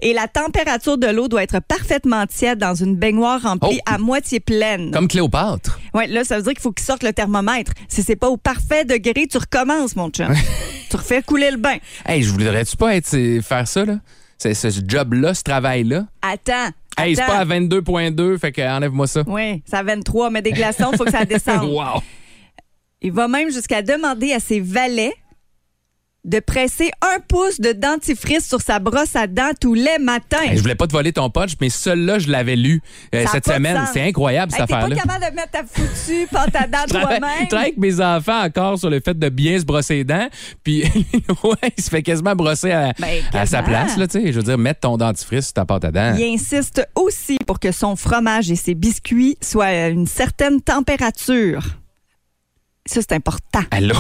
Et 0.03 0.13
la 0.13 0.29
température 0.29 0.99
de 0.99 1.07
l'eau 1.09 1.29
doit 1.29 1.43
être 1.43 1.61
parfaitement 1.61 2.27
tiède 2.27 2.59
dans 2.59 2.75
une 2.75 2.95
baignoire 2.95 3.41
remplie 3.43 3.79
Oh. 3.81 3.93
à 3.95 3.99
moitié 3.99 4.39
pleine. 4.41 4.91
Comme 4.93 5.09
Cléopâtre. 5.09 5.81
Ouais, 5.95 6.07
là, 6.09 6.25
ça 6.25 6.37
veut 6.37 6.43
dire 6.43 6.53
qu'il 6.53 6.61
faut 6.63 6.73
qu'il 6.73 6.85
sorte 6.87 7.03
le 7.03 7.13
thermomètre. 7.13 7.73
Si 7.89 8.03
c'est 8.03 8.17
pas 8.17 8.29
au 8.29 8.37
parfait 8.37 8.85
degré, 8.85 9.27
tu 9.27 9.39
recommences, 9.39 9.97
mon 9.97 10.11
chum. 10.11 10.33
tu 10.91 10.97
refais 10.97 11.23
couler 11.23 11.51
le 11.51 11.57
bain. 11.57 11.77
Hey, 12.05 12.23
je 12.23 12.31
voudrais-tu 12.31 12.77
pas 12.77 12.95
être, 12.97 13.09
faire 13.43 13.67
ça, 13.67 13.85
là? 13.85 13.97
C'est 14.39 14.55
ce 14.55 14.69
job-là, 14.87 15.35
ce 15.35 15.43
travail-là? 15.43 16.07
Attends. 16.23 16.71
Hey, 16.99 17.15
c'est 17.15 17.27
pas 17.27 17.39
à 17.39 17.45
22.2, 17.45 18.39
fait 18.39 18.53
que 18.53 18.63
enlève-moi 18.63 19.07
ça. 19.07 19.23
Oui, 19.27 19.63
ça 19.67 19.79
a 19.79 19.83
23, 19.83 20.31
mais 20.31 20.41
des 20.41 20.53
glaçons, 20.53 20.91
il 20.93 20.97
faut 20.97 21.05
que 21.05 21.11
ça 21.11 21.25
descende. 21.27 21.69
Wow. 21.71 22.01
Il 23.03 23.13
va 23.13 23.29
même 23.29 23.51
jusqu'à 23.51 23.83
demander 23.83 24.33
à 24.33 24.41
ses 24.41 24.61
valets 24.61 25.15
de 26.27 26.41
presser 26.41 26.91
un 27.01 27.21
pouce 27.21 27.61
de 27.61 27.73
dentifrice 27.73 28.47
sur 28.49 28.61
sa 28.61 28.81
brosse 28.81 29.15
à 29.17 29.27
dents 29.29 29.53
tous 29.61 29.75
les 29.75 29.97
matins. 30.01 30.43
Hey, 30.43 30.57
je 30.57 30.61
voulais 30.61 30.75
pas 30.75 30.87
te 30.89 30.93
voler 30.93 31.13
ton 31.13 31.31
punch, 31.31 31.53
mais 31.61 31.71
celui-là, 31.71 32.19
je 32.19 32.29
l'avais 32.29 32.57
lu 32.57 32.83
euh, 33.15 33.25
cette 33.31 33.47
semaine. 33.47 33.81
C'est 33.93 34.03
incroyable, 34.03 34.53
Hey, 34.53 34.59
cette 34.59 34.67
T'es 34.69 34.73
pas 34.75 34.79
affaire-là. 34.81 34.97
capable 34.97 35.25
de 35.31 35.37
mettre 35.37 35.51
ta 35.53 35.63
foutue 35.65 36.27
pâte 36.31 36.57
à 36.57 36.67
dents 36.67 36.79
Je 36.89 36.93
travaille, 36.95 37.15
je 37.17 37.21
toi-même. 37.21 37.49
travaille 37.49 37.67
avec 37.67 37.79
mes 37.79 38.01
enfants 38.01 38.43
encore 38.43 38.79
sur 38.79 38.91
le 38.91 39.01
fait 39.01 39.17
de 39.19 39.29
bien 39.29 39.59
se 39.59 39.65
brosser 39.65 39.95
les 39.95 40.05
dents. 40.05 40.29
Puis, 40.65 40.83
ouais, 41.45 41.73
il 41.79 41.83
se 41.83 41.89
fait 41.91 42.03
quasiment 42.03 42.35
brosser 42.35 42.73
à, 42.73 42.93
Ben, 42.99 43.23
à 43.33 43.47
sa 43.47 43.63
place. 43.63 43.97
Là, 43.97 44.09
tu 44.09 44.21
sais. 44.21 44.33
je 44.33 44.37
veux 44.39 44.43
dire, 44.43 44.59
mettre 44.59 44.81
ton 44.81 44.97
dentifrice 44.97 45.45
sur 45.47 45.55
ta 45.55 45.65
pâte 45.65 45.85
à 45.85 45.93
dents. 45.93 46.15
Il 46.19 46.25
insiste 46.35 46.87
aussi 46.97 47.39
pour 47.47 47.61
que 47.61 47.71
son 47.71 47.95
fromage 47.95 48.51
et 48.51 48.57
ses 48.57 48.75
biscuits 48.75 49.39
soient 49.41 49.67
à 49.67 49.87
une 49.89 50.07
certaine 50.09 50.61
température. 50.61 51.63
Ça, 52.85 53.01
c'est 53.01 53.13
important. 53.13 53.63
Allô? 53.71 53.95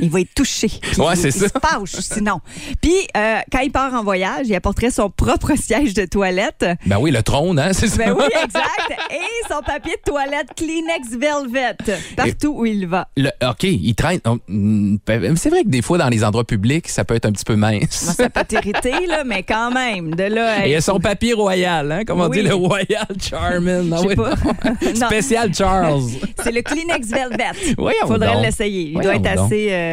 Il 0.00 0.10
va 0.10 0.20
être 0.20 0.34
touché. 0.34 0.68
Ouais, 0.96 1.14
il- 1.14 1.16
c'est 1.16 1.28
il 1.28 1.32
ça. 1.32 1.46
se 1.48 1.52
fâche, 1.60 1.90
sinon. 2.00 2.40
Puis, 2.80 2.92
euh, 3.16 3.38
quand 3.50 3.60
il 3.60 3.70
part 3.72 3.92
en 3.94 4.02
voyage, 4.02 4.46
il 4.46 4.54
apporterait 4.54 4.90
son 4.90 5.10
propre 5.10 5.52
siège 5.56 5.94
de 5.94 6.04
toilette. 6.04 6.64
Ben 6.86 6.98
oui, 7.00 7.10
le 7.10 7.22
trône, 7.22 7.58
hein, 7.58 7.72
c'est 7.72 7.88
ça? 7.88 7.96
Ben 7.98 8.12
oui, 8.16 8.24
exact. 8.44 9.00
Et 9.10 9.52
son 9.52 9.60
papier 9.62 9.94
de 10.04 10.10
toilette 10.10 10.48
Kleenex 10.56 11.10
Velvet, 11.18 11.76
partout 12.16 12.54
où 12.58 12.66
il 12.66 12.86
va. 12.86 13.08
Le- 13.16 13.30
OK, 13.48 13.64
il 13.64 13.94
traîne. 13.94 14.20
oh, 14.26 14.38
mm, 14.48 14.96
ben, 15.06 15.36
C'est 15.36 15.50
vrai 15.50 15.62
que 15.64 15.68
des 15.68 15.82
fois, 15.82 15.98
dans 15.98 16.08
les 16.08 16.24
endroits 16.24 16.44
publics, 16.44 16.88
ça 16.88 17.04
peut 17.04 17.14
être 17.14 17.26
un 17.26 17.32
petit 17.32 17.44
peu 17.44 17.56
mince. 17.56 18.14
Ça 18.16 18.28
peut 18.30 18.44
t'irriter, 18.46 19.06
là, 19.06 19.24
mais 19.24 19.42
quand 19.42 19.70
même, 19.70 20.14
de 20.14 20.24
là. 20.24 20.64
Et 20.64 20.70
il 20.70 20.72
y 20.72 20.76
a 20.76 20.80
son 20.80 21.00
papier 21.00 21.32
royal, 21.32 21.90
hein? 21.90 22.02
Comment 22.06 22.24
on 22.24 22.28
dit 22.28 22.42
le 22.42 22.54
Royal 22.54 23.06
Charmin? 23.20 23.84
Ah 23.92 23.96
Je 23.96 24.00
sais 24.02 24.06
oui, 24.08 24.16
pas. 24.16 24.30
non. 24.30 24.76
Non. 24.98 25.06
Spécial 25.06 25.54
Charles. 25.54 26.02
C'est 26.42 26.52
le 26.52 26.62
Kleenex 26.62 27.08
Velvet. 27.08 27.74
Voyons 27.76 28.06
Faudrait 28.06 28.40
l'essayer. 28.40 28.88
Il 28.88 28.92
Voyons 28.94 29.08
doit 29.08 29.16
être 29.30 29.36
donc. 29.36 29.46
assez, 29.46 29.68
euh, 29.70 29.87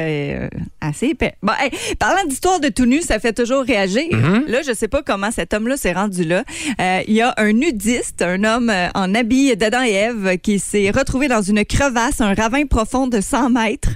assez 0.82 1.08
épais. 1.08 1.36
Bon, 1.42 1.54
hey, 1.60 1.72
parlant 1.98 2.26
d'histoire 2.28 2.60
de 2.60 2.70
tout 2.70 2.86
nu, 2.86 3.02
ça 3.02 3.20
fait 3.20 3.34
toujours 3.34 3.64
réagir. 3.64 4.04
Mm-hmm. 4.12 4.48
Là, 4.48 4.62
je 4.66 4.74
sais 4.74 4.88
pas 4.88 5.02
comment 5.04 5.32
cet 5.32 5.54
homme-là 5.54 5.78
s'est 5.78 5.94
rendu 5.94 6.24
là. 6.24 6.44
Euh, 6.80 7.02
Il 7.08 7.14
y 7.14 7.22
a 7.22 7.34
un 7.38 7.54
nudiste, 7.54 8.22
un 8.22 8.44
homme 8.44 8.70
euh, 8.70 8.88
en 8.96 9.14
habit 9.16 9.56
d'Adam 9.56 9.84
et 9.84 9.92
Ève, 9.92 10.38
qui 10.38 10.60
s'est 10.60 10.92
retrouvé 10.92 11.28
dans 11.28 11.42
une 11.42 11.66
crevasse, 11.66 12.22
un 12.22 12.34
ravin 12.34 12.66
profond 12.66 13.08
de 13.08 13.22
100 13.22 13.50
mètres. 13.50 13.90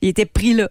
Il 0.00 0.08
était 0.08 0.26
pris 0.26 0.54
là. 0.54 0.70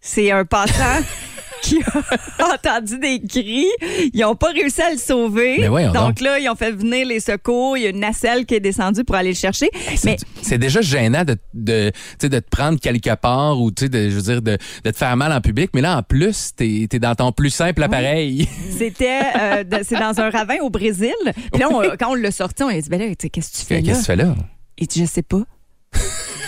C'est 0.00 0.30
un 0.30 0.44
passant. 0.44 1.02
qui 1.62 1.78
a 1.82 2.54
entendu 2.54 2.98
des 2.98 3.20
cris. 3.20 3.66
Ils 4.12 4.20
n'ont 4.20 4.34
pas 4.36 4.50
réussi 4.52 4.80
à 4.82 4.90
le 4.90 4.98
sauver. 4.98 5.58
Donc 5.66 5.92
donc. 5.94 6.20
là, 6.20 6.38
ils 6.38 6.48
ont 6.48 6.54
fait 6.54 6.72
venir 6.72 7.06
les 7.06 7.20
secours. 7.20 7.76
Il 7.76 7.82
y 7.84 7.86
a 7.86 7.90
une 7.90 8.00
nacelle 8.00 8.46
qui 8.46 8.54
est 8.54 8.60
descendue 8.60 9.04
pour 9.04 9.14
aller 9.16 9.30
le 9.30 9.34
chercher. 9.36 9.68
Mais 10.04 10.16
C'est- 10.42 10.58
déjà 10.58 10.80
gênant 10.80 11.24
de, 11.24 11.36
de, 11.54 11.90
tu 12.18 12.28
de 12.28 12.38
te 12.38 12.48
prendre 12.48 12.78
quelque 12.80 13.14
part 13.16 13.60
ou 13.60 13.70
tu 13.70 13.88
de, 13.88 14.10
je 14.10 14.14
veux 14.16 14.22
dire, 14.22 14.42
de, 14.42 14.58
de 14.84 14.90
te 14.90 14.96
faire 14.96 15.16
mal 15.16 15.32
en 15.32 15.40
public. 15.40 15.70
Mais 15.74 15.80
là, 15.80 15.96
en 15.98 16.02
plus, 16.02 16.50
t'es 16.56 16.86
es 16.92 16.98
dans 16.98 17.14
ton 17.14 17.32
plus 17.32 17.50
simple 17.50 17.82
appareil. 17.82 18.48
C'était 18.78 19.20
euh, 19.40 19.64
c'est 19.82 19.98
dans 19.98 20.18
un 20.20 20.30
ravin 20.30 20.56
au 20.62 20.70
Brésil. 20.70 21.14
Puis 21.52 21.60
là, 21.60 21.68
on- 21.70 21.82
quand 21.98 22.10
on 22.10 22.14
l'a 22.14 22.30
sorti, 22.30 22.62
on 22.62 22.68
a 22.68 22.80
dit 22.80 22.88
ben 22.88 23.00
là, 23.00 23.14
tu 23.14 23.28
qu'est-ce 23.30 23.52
que 23.52 23.56
tu 23.58 23.64
fais 23.64 23.74
là? 23.76 23.82
Qu'est-ce 23.82 23.98
que 23.98 24.00
tu 24.00 24.06
fais 24.06 24.16
là? 24.16 24.34
Il 24.78 24.86
dit 24.86 25.00
je 25.00 25.06
sais 25.06 25.22
pas. 25.22 25.42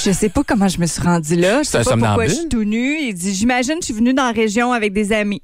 Je 0.05 0.11
sais 0.11 0.29
pas 0.29 0.43
comment 0.43 0.67
je 0.67 0.81
me 0.81 0.87
suis 0.87 1.01
rendue 1.01 1.37
là. 1.37 1.63
Je 1.63 1.69
sais 1.69 1.85
pas 1.85 1.97
pourquoi 1.97 2.27
je 2.27 2.35
suis 2.35 2.49
tout 2.49 2.65
nu. 2.65 2.99
Il 3.01 3.15
dit 3.15 3.33
j'imagine 3.35 3.77
je 3.81 3.87
suis 3.87 3.95
venu 3.95 4.13
dans 4.13 4.25
la 4.25 4.33
région 4.33 4.73
avec 4.73 4.93
des 4.93 5.13
amis. 5.13 5.43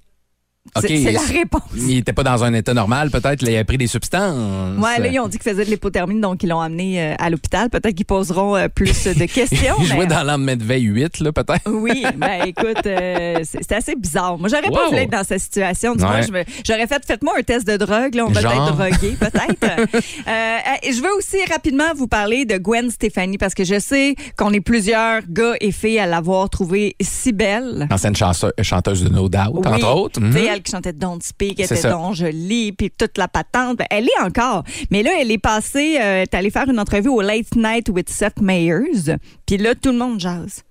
C'est 0.80 1.12
la 1.12 1.20
réponse. 1.20 1.62
Il 1.76 1.98
était 1.98 2.12
pas 2.12 2.22
dans 2.22 2.44
un 2.44 2.52
état 2.54 2.74
normal, 2.74 3.10
peut-être. 3.10 3.42
Il 3.42 3.56
a 3.56 3.64
pris 3.64 3.78
des 3.78 3.86
substances. 3.86 4.78
Ouais, 4.78 4.98
là, 5.00 5.06
ils 5.08 5.18
ont 5.20 5.28
dit 5.28 5.38
qu'il 5.38 5.50
faisait 5.50 5.64
de 5.64 5.70
l'hypothermie, 5.70 6.20
donc 6.20 6.42
ils 6.42 6.48
l'ont 6.48 6.60
amené 6.60 7.02
euh, 7.02 7.14
à 7.18 7.30
l'hôpital. 7.30 7.70
Peut-être 7.70 7.94
qu'ils 7.94 8.06
poseront 8.06 8.56
euh, 8.56 8.68
plus 8.68 9.04
de 9.04 9.24
questions. 9.32 9.74
Il 9.80 9.86
jouait 9.86 9.98
mais- 10.00 10.06
dans 10.06 10.22
l'endemain 10.22 10.56
de 10.56 10.64
veille 10.64 10.84
8, 10.84 11.20
là, 11.20 11.32
peut-être. 11.32 11.68
Oui, 11.70 12.04
ben 12.16 12.42
écoute, 12.46 12.86
euh, 12.86 13.40
c'est 13.44 13.72
assez 13.72 13.94
bizarre. 13.96 14.38
Moi, 14.38 14.48
j'aurais 14.48 14.62
pas 14.70 14.84
Wow. 14.84 14.90
voulu 14.90 15.02
être 15.02 15.10
dans 15.10 15.24
cette 15.24 15.40
situation. 15.40 15.94
Du 15.94 16.04
moins, 16.04 16.20
Ouais. 16.20 16.30
me- 16.30 16.44
j'aurais 16.66 16.86
fait, 16.86 17.02
faites-moi 17.06 17.34
un 17.38 17.42
test 17.42 17.66
de 17.66 17.76
drogue. 17.76 18.14
Là, 18.14 18.26
on 18.26 18.30
va 18.30 18.40
peut-être. 18.88 19.88
Euh, 20.28 20.56
et 20.82 20.92
je 20.92 21.00
veux 21.02 21.12
aussi 21.16 21.36
rapidement 21.50 21.84
vous 21.96 22.06
parler 22.06 22.44
de 22.44 22.58
Gwen 22.58 22.90
Stefani 22.90 23.38
parce 23.38 23.54
que 23.54 23.64
je 23.64 23.78
sais 23.78 24.14
qu'on 24.36 24.52
est 24.52 24.60
plusieurs 24.60 25.22
gars 25.28 25.54
et 25.60 25.72
filles 25.72 25.98
à 25.98 26.06
l'avoir 26.06 26.48
trouvée 26.50 26.96
si 27.00 27.32
belle. 27.32 27.88
Ancienne 27.90 28.14
chanteuse 28.16 29.04
de 29.04 29.08
No 29.08 29.28
Doubt, 29.28 29.52
Oui. 29.54 29.66
entre 29.66 29.94
autres. 29.96 30.20
Mhm. 30.20 30.32
Elle 30.58 30.62
qui 30.64 30.72
chantait 30.72 30.92
Don't 30.92 31.20
Speak, 31.22 31.58
elle 31.60 31.66
était 31.66 31.76
ça. 31.76 31.90
donc 31.90 32.14
jolie, 32.14 32.72
puis 32.72 32.90
toute 32.90 33.16
la 33.16 33.28
patente. 33.28 33.78
Ben, 33.78 33.86
elle 33.90 34.06
est 34.08 34.20
encore. 34.20 34.64
Mais 34.90 35.02
là, 35.02 35.10
elle 35.20 35.30
est 35.30 35.38
passée, 35.38 35.96
euh, 36.00 36.02
elle 36.02 36.22
est 36.22 36.34
allée 36.34 36.50
faire 36.50 36.68
une 36.68 36.80
entrevue 36.80 37.08
au 37.08 37.20
Late 37.20 37.54
Night 37.56 37.88
with 37.88 38.10
Seth 38.10 38.40
Meyers. 38.40 39.16
Puis 39.46 39.56
là, 39.56 39.74
tout 39.74 39.92
le 39.92 39.98
monde 39.98 40.18
jase. 40.20 40.62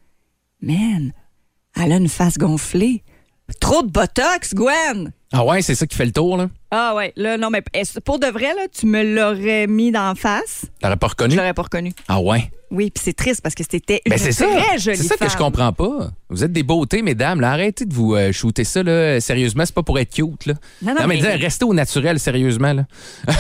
Man, 0.62 1.13
elle 1.76 1.91
a 1.91 1.95
une 1.97 2.10
face 2.10 2.38
gonflée. 2.38 3.04
Trop 3.62 3.82
de 3.82 3.89
botox, 3.89 4.54
Gwen! 4.54 5.13
Ah 5.32 5.45
ouais, 5.45 5.62
c'est 5.62 5.76
ça 5.76 5.88
qui 5.88 5.95
fait 5.95 6.06
le 6.06 6.12
tour, 6.12 6.36
là? 6.36 6.50
Ah 6.71 6.93
ouais, 6.95 7.13
là, 7.15 7.38
non, 7.38 7.50
mais 7.50 7.63
pour 8.04 8.19
de 8.19 8.28
vrai, 8.28 8.54
là, 8.56 8.67
tu 8.73 8.86
me 8.88 9.04
l'aurais 9.15 9.67
mis 9.67 9.91
d'en 9.91 10.15
face, 10.15 10.65
T'aurais 10.82 10.97
pas 10.97 11.08
reconnu? 11.08 11.32
je 11.36 11.38
l'aurais 11.38 11.54
pas 11.54 11.62
reconnu. 11.63 11.93
Ah 12.10 12.19
ouais? 12.19 12.50
Oui, 12.70 12.92
puis 12.94 13.02
c'est 13.04 13.14
triste 13.16 13.42
parce 13.42 13.56
que 13.56 13.64
c'était 13.70 14.02
une 14.06 14.10
Ben 14.12 14.20
c'est 14.20 14.32
ça. 14.34 14.46
très 14.46 14.78
jolie 14.78 14.98
C'est 14.98 15.04
ça 15.08 15.16
que 15.16 15.30
je 15.32 15.38
comprends 15.38 15.72
pas. 15.72 16.12
Vous 16.30 16.44
êtes 16.44 16.52
des 16.52 16.64
beautés, 16.64 17.02
mesdames. 17.02 17.40
Là, 17.40 17.52
arrêtez 17.52 17.86
de 17.86 17.94
vous 17.94 18.14
euh, 18.16 18.32
shooter 18.34 18.66
ça, 18.66 18.84
là. 18.84 19.22
Sérieusement, 19.22 19.64
c'est 19.66 19.74
pas 19.74 19.84
pour 19.84 19.98
être 20.00 20.14
cute, 20.14 20.46
là. 20.48 20.54
Non, 20.82 20.94
non, 21.00 21.08
mais, 21.08 21.16
restez 21.22 21.64
au 21.64 21.74
naturel, 21.74 22.20
sérieusement, 22.20 22.74
là. 22.74 22.86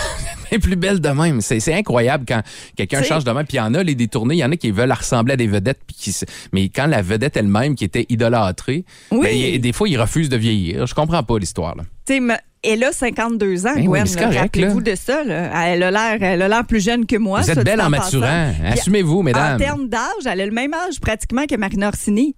Les 0.51 0.59
plus 0.59 0.77
belles 0.77 1.01
de 1.01 1.09
même. 1.09 1.41
C'est 1.41 1.73
incroyable 1.73 2.23
quand 2.25 2.41
quelqu'un 2.77 3.03
change 3.03 3.25
de 3.25 3.31
même. 3.31 3.45
Puis 3.45 3.57
il 3.57 3.59
y 3.59 3.63
en 3.63 3.73
a, 3.73 3.83
les 3.83 3.95
détournés, 3.95 4.35
il 4.35 4.39
y 4.39 4.45
en 4.45 4.51
a 4.51 4.55
qui 4.55 4.71
veulent 4.71 4.91
ressembler 4.93 5.33
à 5.33 5.37
des 5.37 5.47
vedettes. 5.47 5.79
Puis 5.85 5.95
qui, 5.97 6.15
mais 6.53 6.69
quand 6.69 6.87
la 6.87 7.01
vedette 7.01 7.35
elle-même, 7.35 7.75
qui 7.75 7.83
était 7.83 8.05
idolâtrée, 8.07 8.85
Oui. 9.11 9.19
ben, 9.23 9.35
il 9.35 9.59
des 9.59 9.73
fois, 9.73 9.89
ils 9.89 9.99
refusent 9.99 10.29
de 10.29 10.37
vieillir. 10.37 10.87
Je 10.87 10.95
comprends 10.95 11.21
pas 11.23 11.37
l'histoire. 11.37 11.75
Tu 12.05 12.13
sais, 12.15 12.19
elle 12.67 12.83
a 12.83 12.91
52 12.91 13.67
ans, 13.67 13.71
Ben 13.75 13.87
oui, 13.87 13.99
Rappelez-vous 13.99 14.81
de 14.81 14.95
ça. 14.95 15.23
Là. 15.23 15.49
Elle 15.67 15.83
a 15.83 15.91
l'air, 15.91 16.17
elle 16.21 16.41
a 16.41 16.47
l'air 16.47 16.65
plus 16.65 16.83
jeune 16.83 17.05
que 17.05 17.15
moi. 17.15 17.41
Vous 17.41 17.51
êtes 17.51 17.63
belle 17.63 17.81
en 17.81 17.89
maturant. 17.89 18.51
Assumez-vous, 18.65 19.19
En 19.19 19.23
mesdames. 19.23 19.57
termes 19.59 19.87
d'âge, 19.87 20.25
elle 20.25 20.41
a 20.41 20.45
le 20.45 20.51
même 20.51 20.73
âge 20.73 20.99
pratiquement 20.99 21.45
que 21.45 21.55
Marina 21.55 21.87
Orsini. 21.87 22.35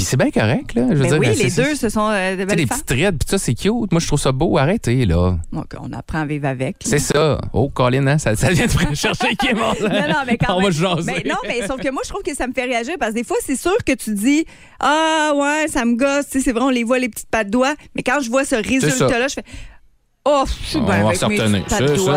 Puis 0.00 0.06
c'est 0.06 0.16
bien 0.16 0.30
correct, 0.30 0.72
là. 0.74 0.84
Je 0.88 0.94
veux 0.94 1.02
Mais 1.02 1.08
dire, 1.08 1.18
oui, 1.20 1.26
c'est- 1.36 1.42
les 1.44 1.50
deux, 1.50 1.74
ce 1.74 1.90
sont 1.90 2.08
euh, 2.10 2.34
de 2.34 2.44
belles 2.46 2.56
les 2.56 2.64
petites 2.64 2.88
raides, 2.88 3.18
puis 3.18 3.28
ça, 3.28 3.36
c'est 3.36 3.52
cute. 3.52 3.92
Moi, 3.92 4.00
je 4.00 4.06
trouve 4.06 4.18
ça 4.18 4.32
beau. 4.32 4.56
Arrêtez, 4.56 5.04
là. 5.04 5.36
Donc, 5.52 5.66
on 5.78 5.92
apprend 5.92 6.20
à 6.20 6.24
vivre 6.24 6.46
avec. 6.48 6.76
C'est 6.86 6.98
ça. 6.98 7.38
Oh, 7.52 7.68
Colin, 7.68 8.06
hein? 8.06 8.16
ça, 8.16 8.34
ça 8.34 8.48
vient 8.48 8.64
de 8.64 8.70
chercher 8.94 9.36
qui 9.38 9.48
est 9.48 9.52
mort, 9.54 9.76
là. 9.78 9.88
Non, 9.90 10.08
non, 10.08 10.20
mais 10.26 10.38
quand 10.38 10.54
On 10.56 10.62
même. 10.62 10.70
va 10.70 10.96
jaser. 10.96 11.12
Mais 11.22 11.22
non, 11.28 11.36
mais 11.46 11.66
sauf 11.66 11.78
que 11.82 11.90
moi, 11.90 12.00
je 12.02 12.08
trouve 12.08 12.22
que 12.22 12.34
ça 12.34 12.46
me 12.46 12.54
fait 12.54 12.64
réagir 12.64 12.94
parce 12.98 13.10
que 13.12 13.16
des 13.16 13.24
fois, 13.24 13.36
c'est 13.44 13.56
sûr 13.56 13.76
que 13.84 13.92
tu 13.92 14.14
dis 14.14 14.46
Ah, 14.80 15.32
ouais, 15.36 15.66
ça 15.68 15.84
me 15.84 15.96
gosse, 15.96 16.30
tu 16.30 16.38
sais, 16.38 16.44
c'est 16.44 16.52
vrai, 16.52 16.62
on 16.64 16.70
les 16.70 16.84
voit, 16.84 16.98
les 16.98 17.10
petites 17.10 17.28
pattes 17.28 17.48
de 17.48 17.52
doigts. 17.52 17.74
Mais 17.94 18.02
quand 18.02 18.20
je 18.22 18.30
vois 18.30 18.46
ce 18.46 18.54
résultat-là, 18.54 19.28
je 19.28 19.34
fais 19.34 19.44
Oh, 20.24 20.44
je 20.46 20.66
suis 20.70 20.78
On 20.78 20.84
bien 20.84 21.02
va 21.02 21.08
avec 21.08 21.16
s'en 21.18 21.28
mes 21.28 21.38
retenir. 21.38 21.64
petites 21.64 21.78
pattes 21.78 21.88
de 21.90 21.94
C'est 21.96 22.04
doigts. 22.04 22.14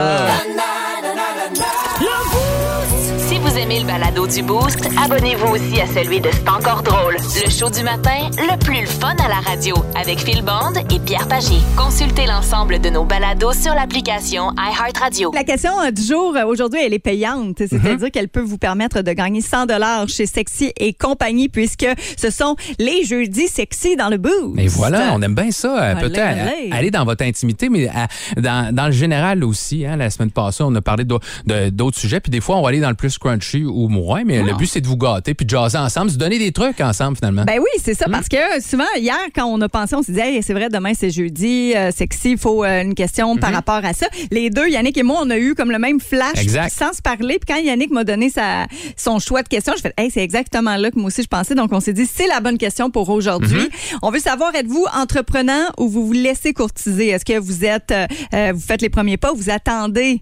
Vous 3.53 3.59
aimez 3.59 3.81
le 3.81 3.85
balado 3.85 4.25
du 4.25 4.41
Boost, 4.41 4.89
abonnez-vous 5.03 5.53
aussi 5.53 5.79
à 5.79 5.85
celui 5.85 6.19
de 6.19 6.27
C'est 6.31 6.49
encore 6.49 6.81
drôle. 6.81 7.15
Le 7.45 7.51
show 7.51 7.69
du 7.69 7.83
matin, 7.83 8.29
le 8.37 8.57
plus 8.57 8.87
fun 8.87 9.13
à 9.23 9.27
la 9.27 9.35
radio, 9.47 9.75
avec 9.95 10.19
Phil 10.21 10.41
Bond 10.41 10.73
et 10.91 10.99
Pierre 10.99 11.27
Pagé. 11.27 11.57
Consultez 11.77 12.25
l'ensemble 12.25 12.79
de 12.81 12.89
nos 12.89 13.03
balados 13.05 13.53
sur 13.53 13.75
l'application 13.75 14.51
iHeartRadio. 14.57 15.31
La 15.35 15.43
question 15.43 15.69
euh, 15.81 15.91
du 15.91 16.01
jour 16.01 16.35
euh, 16.35 16.45
aujourd'hui, 16.45 16.79
elle 16.83 16.93
est 16.95 16.99
payante, 16.99 17.59
Mhm. 17.59 17.67
c'est-à-dire 17.69 18.09
qu'elle 18.11 18.29
peut 18.29 18.41
vous 18.41 18.57
permettre 18.57 19.01
de 19.03 19.11
gagner 19.13 19.41
100 19.41 19.67
dollars 19.67 20.07
chez 20.09 20.25
Sexy 20.25 20.71
et 20.77 20.93
compagnie 20.93 21.47
puisque 21.47 21.85
ce 22.17 22.31
sont 22.31 22.55
les 22.79 23.03
jeudis 23.03 23.47
sexy 23.47 23.95
dans 23.95 24.09
le 24.09 24.17
boost. 24.17 24.57
Et 24.57 24.67
voilà, 24.67 25.11
on 25.13 25.21
aime 25.21 25.35
bien 25.35 25.51
ça. 25.51 25.79
euh, 25.91 25.95
Peut-être 25.95 26.17
allez. 26.19 26.69
aller 26.71 26.89
dans 26.91 27.05
votre 27.05 27.23
intimité, 27.23 27.69
mais 27.69 27.87
à- 27.87 28.07
dans, 28.41 28.73
dans 28.73 28.87
le 28.87 28.91
général 28.93 29.43
aussi. 29.43 29.85
Hein, 29.85 29.97
la 29.97 30.09
semaine 30.09 30.31
passée, 30.31 30.63
on 30.63 30.73
a 30.73 30.81
parlé 30.81 31.03
d'autres 31.05 31.99
sujets, 31.99 32.19
puis 32.19 32.31
des 32.31 32.41
fois, 32.41 32.55
on 32.57 32.63
va 32.63 32.69
aller 32.69 32.79
dans 32.79 32.89
le 32.89 32.95
plus 32.95 33.17
crunchy 33.43 33.65
ou 33.65 33.87
moins, 33.89 34.23
mais 34.25 34.41
le 34.41 34.53
but, 34.53 34.67
c'est 34.67 34.81
de 34.81 34.87
vous 34.87 34.97
gâter, 34.97 35.33
puis 35.33 35.45
de 35.45 35.49
jaser 35.49 35.77
ensemble, 35.77 36.11
se 36.11 36.17
donner 36.17 36.39
des 36.39 36.51
trucs 36.51 36.79
ensemble, 36.81 37.17
finalement. 37.17 37.43
Ben 37.45 37.59
oui, 37.59 37.81
c'est 37.83 37.93
ça, 37.93 38.05
Hmm. 38.07 38.11
parce 38.11 38.27
que 38.29 38.37
souvent, 38.61 38.83
hier, 38.97 39.17
quand 39.35 39.45
on 39.45 39.59
a 39.61 39.69
pensé, 39.69 39.95
on 39.95 40.01
s'est 40.03 40.11
dit, 40.11 40.19
Hey, 40.19 40.41
c'est 40.43 40.53
vrai, 40.53 40.69
demain 40.69 40.93
c'est 40.97 41.09
jeudi, 41.09 41.73
euh, 41.75 41.91
sexy, 41.91 42.31
il 42.31 42.37
faut 42.37 42.63
euh, 42.63 42.81
une 42.81 42.95
question 42.95 43.35
par 43.37 43.51
rapport 43.51 43.81
à 43.83 43.93
ça. 43.93 44.07
Les 44.31 44.49
deux, 44.49 44.67
Yannick 44.69 44.97
et 44.97 45.03
moi, 45.03 45.19
on 45.23 45.29
a 45.29 45.37
eu 45.37 45.55
comme 45.55 45.71
le 45.71 45.79
même 45.79 45.99
flash 45.99 46.35
Mhm. 46.35 46.41
Exact. 46.41 46.73
sans 46.73 46.93
se 46.93 47.01
parler. 47.01 47.39
Puis 47.39 47.53
quand 47.55 47.61
Yannick 47.61 47.91
m'a 47.91 48.03
donné 48.03 48.29
sa, 48.29 48.65
son 48.97 49.19
choix 49.19 49.43
de 49.43 49.47
question, 49.47 49.73
je 49.75 49.81
fais, 49.81 49.93
hey, 49.97 50.09
c'est 50.11 50.23
exactement 50.23 50.75
là 50.75 50.91
que 50.91 50.97
moi 50.97 51.07
aussi 51.07 51.21
je 51.23 51.27
pensais. 51.27 51.55
Donc 51.55 51.71
on 51.73 51.79
s'est 51.79 51.93
dit, 51.93 52.05
c'est 52.11 52.27
la 52.27 52.39
bonne 52.39 52.57
question 52.57 52.89
pour 52.89 53.09
aujourd'hui. 53.09 53.57
Mhm. 53.63 53.97
On 54.01 54.11
veut 54.11 54.19
savoir, 54.19 54.53
êtes-vous 54.55 54.85
entreprenant 54.95 55.65
ou 55.77 55.87
vous 55.89 56.05
vous 56.07 56.13
laissez 56.13 56.53
courtiser? 56.53 57.09
Est-ce 57.09 57.25
que 57.25 57.37
vous 57.39 57.65
êtes, 57.65 57.91
euh, 57.91 58.05
euh, 58.33 58.51
vous 58.53 58.61
faites 58.61 58.81
les 58.81 58.89
premiers 58.89 59.17
pas 59.17 59.31
ou 59.33 59.35
vous 59.35 59.49
attendez 59.49 60.21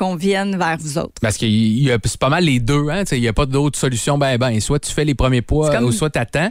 qu'on 0.00 0.16
vienne 0.16 0.56
vers 0.58 0.76
vous 0.78 0.98
autres? 0.98 1.14
Parce 1.22 1.36
que 1.36 1.46
il 1.46 1.82
y 1.84 1.92
a- 1.92 1.98
c'est 2.02 2.18
pas 2.18 2.28
mal 2.30 2.44
les 2.44 2.58
deux, 2.58 2.88
hein. 2.90 3.04
tu 3.04 3.14
Il 3.14 3.20
n'y 3.20 3.28
a 3.28 3.32
pas 3.32 3.46
d'autre 3.46 3.78
solution. 3.78 4.18
Ben, 4.18 4.36
ben, 4.38 4.58
soit 4.60 4.78
tu 4.80 4.90
fais 4.90 5.04
les 5.04 5.14
premiers 5.14 5.42
pas, 5.42 5.70
comme- 5.70 5.84
ou 5.84 5.92
soit 5.92 6.10
t'attends. 6.10 6.50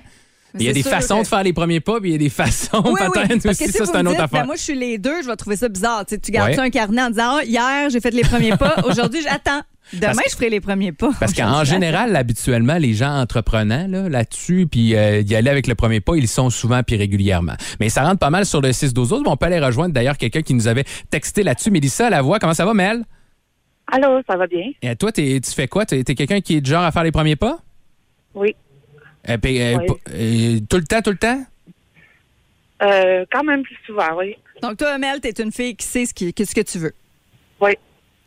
Il 0.57 0.63
y 0.63 0.69
a 0.69 0.73
des 0.73 0.81
façons 0.81 1.17
que- 1.19 1.23
de 1.23 1.27
faire 1.27 1.43
les 1.43 1.53
premiers 1.53 1.79
pas, 1.79 1.99
puis 1.99 2.09
il 2.09 2.13
y 2.13 2.15
a 2.15 2.17
des 2.17 2.29
façons 2.29 2.81
Oui, 2.85 2.99
peut-être 2.99 3.45
aussi. 3.49 3.65
si 3.65 3.71
Ça, 3.71 3.85
c'est 3.85 3.95
une 3.95 4.03
me 4.03 4.09
autre 4.09 4.09
dites, 4.09 4.17
ben, 4.17 4.23
affaire. 4.23 4.45
moi, 4.47 4.55
je 4.55 4.61
suis 4.63 4.75
les 4.75 4.97
deux, 4.97 5.21
je 5.21 5.27
vais 5.27 5.35
trouver 5.35 5.55
ça 5.57 5.69
bizarre. 5.69 6.05
Tu, 6.07 6.15
sais, 6.15 6.19
tu 6.21 6.31
gardes 6.31 6.49
Ouais. 6.49 6.55
ça 6.55 6.63
un 6.63 6.69
carnet 6.71 7.01
en 7.03 7.09
disant, 7.11 7.39
hier, 7.41 7.89
j'ai 7.91 7.99
fait 7.99 8.09
les 8.11 8.23
premiers 8.23 8.57
pas, 8.57 8.75
aujourd'hui, 8.87 9.21
j'attends. 9.21 9.61
Demain, 9.93 10.13
que- 10.13 10.29
je 10.29 10.35
ferai 10.35 10.49
les 10.49 10.59
premiers 10.59 10.91
pas. 10.91 11.09
Parce 11.19 11.33
qu'en 11.33 11.63
général, 11.63 12.15
habituellement, 12.15 12.77
les 12.77 12.93
gens 12.95 13.19
entreprenants 13.19 13.87
là, 13.87 14.07
là-dessus, 14.09 14.67
puis 14.69 14.95
euh, 14.95 15.21
y 15.21 15.35
aller 15.35 15.49
avec 15.49 15.65
le 15.67 15.73
premier 15.75 15.99
pas, 15.99 16.15
ils 16.15 16.27
sont 16.27 16.49
souvent 16.51 16.81
puis 16.83 16.95
régulièrement. 16.95 17.53
Mais 17.79 17.89
ça 17.89 18.03
rentre 18.03 18.19
pas 18.19 18.29
mal 18.31 18.45
sur 18.45 18.61
le 18.61 18.71
6 18.71 18.93
12 18.93 19.09
12 19.09 19.23
On 19.27 19.35
peut 19.37 19.45
aller 19.47 19.59
rejoindre 19.59 19.93
d'ailleurs 19.93 20.17
quelqu'un 20.17 20.41
qui 20.41 20.53
nous 20.55 20.67
avait 20.67 20.83
texté 21.11 21.41
là-dessus. 21.43 21.69
Mélissa, 21.71 22.07
à 22.07 22.09
la 22.09 22.21
voix, 22.23 22.37
comment 22.39 22.53
ça 22.55 22.65
va, 22.65 22.73
Mel? 22.73 23.03
Allô, 23.91 24.21
ça 24.27 24.35
va 24.37 24.47
bien? 24.47 24.71
Et 24.81 24.95
toi, 24.95 25.11
t'es- 25.11 25.39
tu 25.41 25.51
fais 25.51 25.67
quoi? 25.67 25.85
T'es 25.85 25.99
es, 25.99 26.03
quelqu'un 26.15 26.41
qui 26.41 26.57
est 26.57 26.61
du 26.61 26.69
genre 26.69 26.83
à 26.83 26.91
faire 26.91 27.03
les 27.03 27.11
premiers 27.11 27.35
pas? 27.35 27.59
Oui. 28.35 28.55
Euh, 29.27 29.37
puis, 29.37 29.61
euh, 29.61 29.77
Oui. 29.77 29.87
euh, 30.11 30.59
tout 30.69 30.77
le 30.77 30.83
temps, 30.83 31.01
tout 31.01 31.09
le 31.11 31.17
temps? 31.17 31.43
Euh, 32.81 33.25
quand 33.31 33.43
même 33.43 33.63
plus 33.63 33.77
souvent, 33.85 34.15
oui. 34.15 34.35
Donc, 34.61 34.77
toi, 34.77 34.97
Mel, 34.97 35.19
t'es 35.19 35.31
une 35.41 35.51
fille 35.51 35.75
qui 35.75 35.85
sait 35.85 36.05
ce, 36.05 36.13
qui, 36.13 36.33
qu'est-ce 36.33 36.55
que 36.55 36.61
tu 36.61 36.77
veux. 36.79 36.93
Oui. 37.59 37.71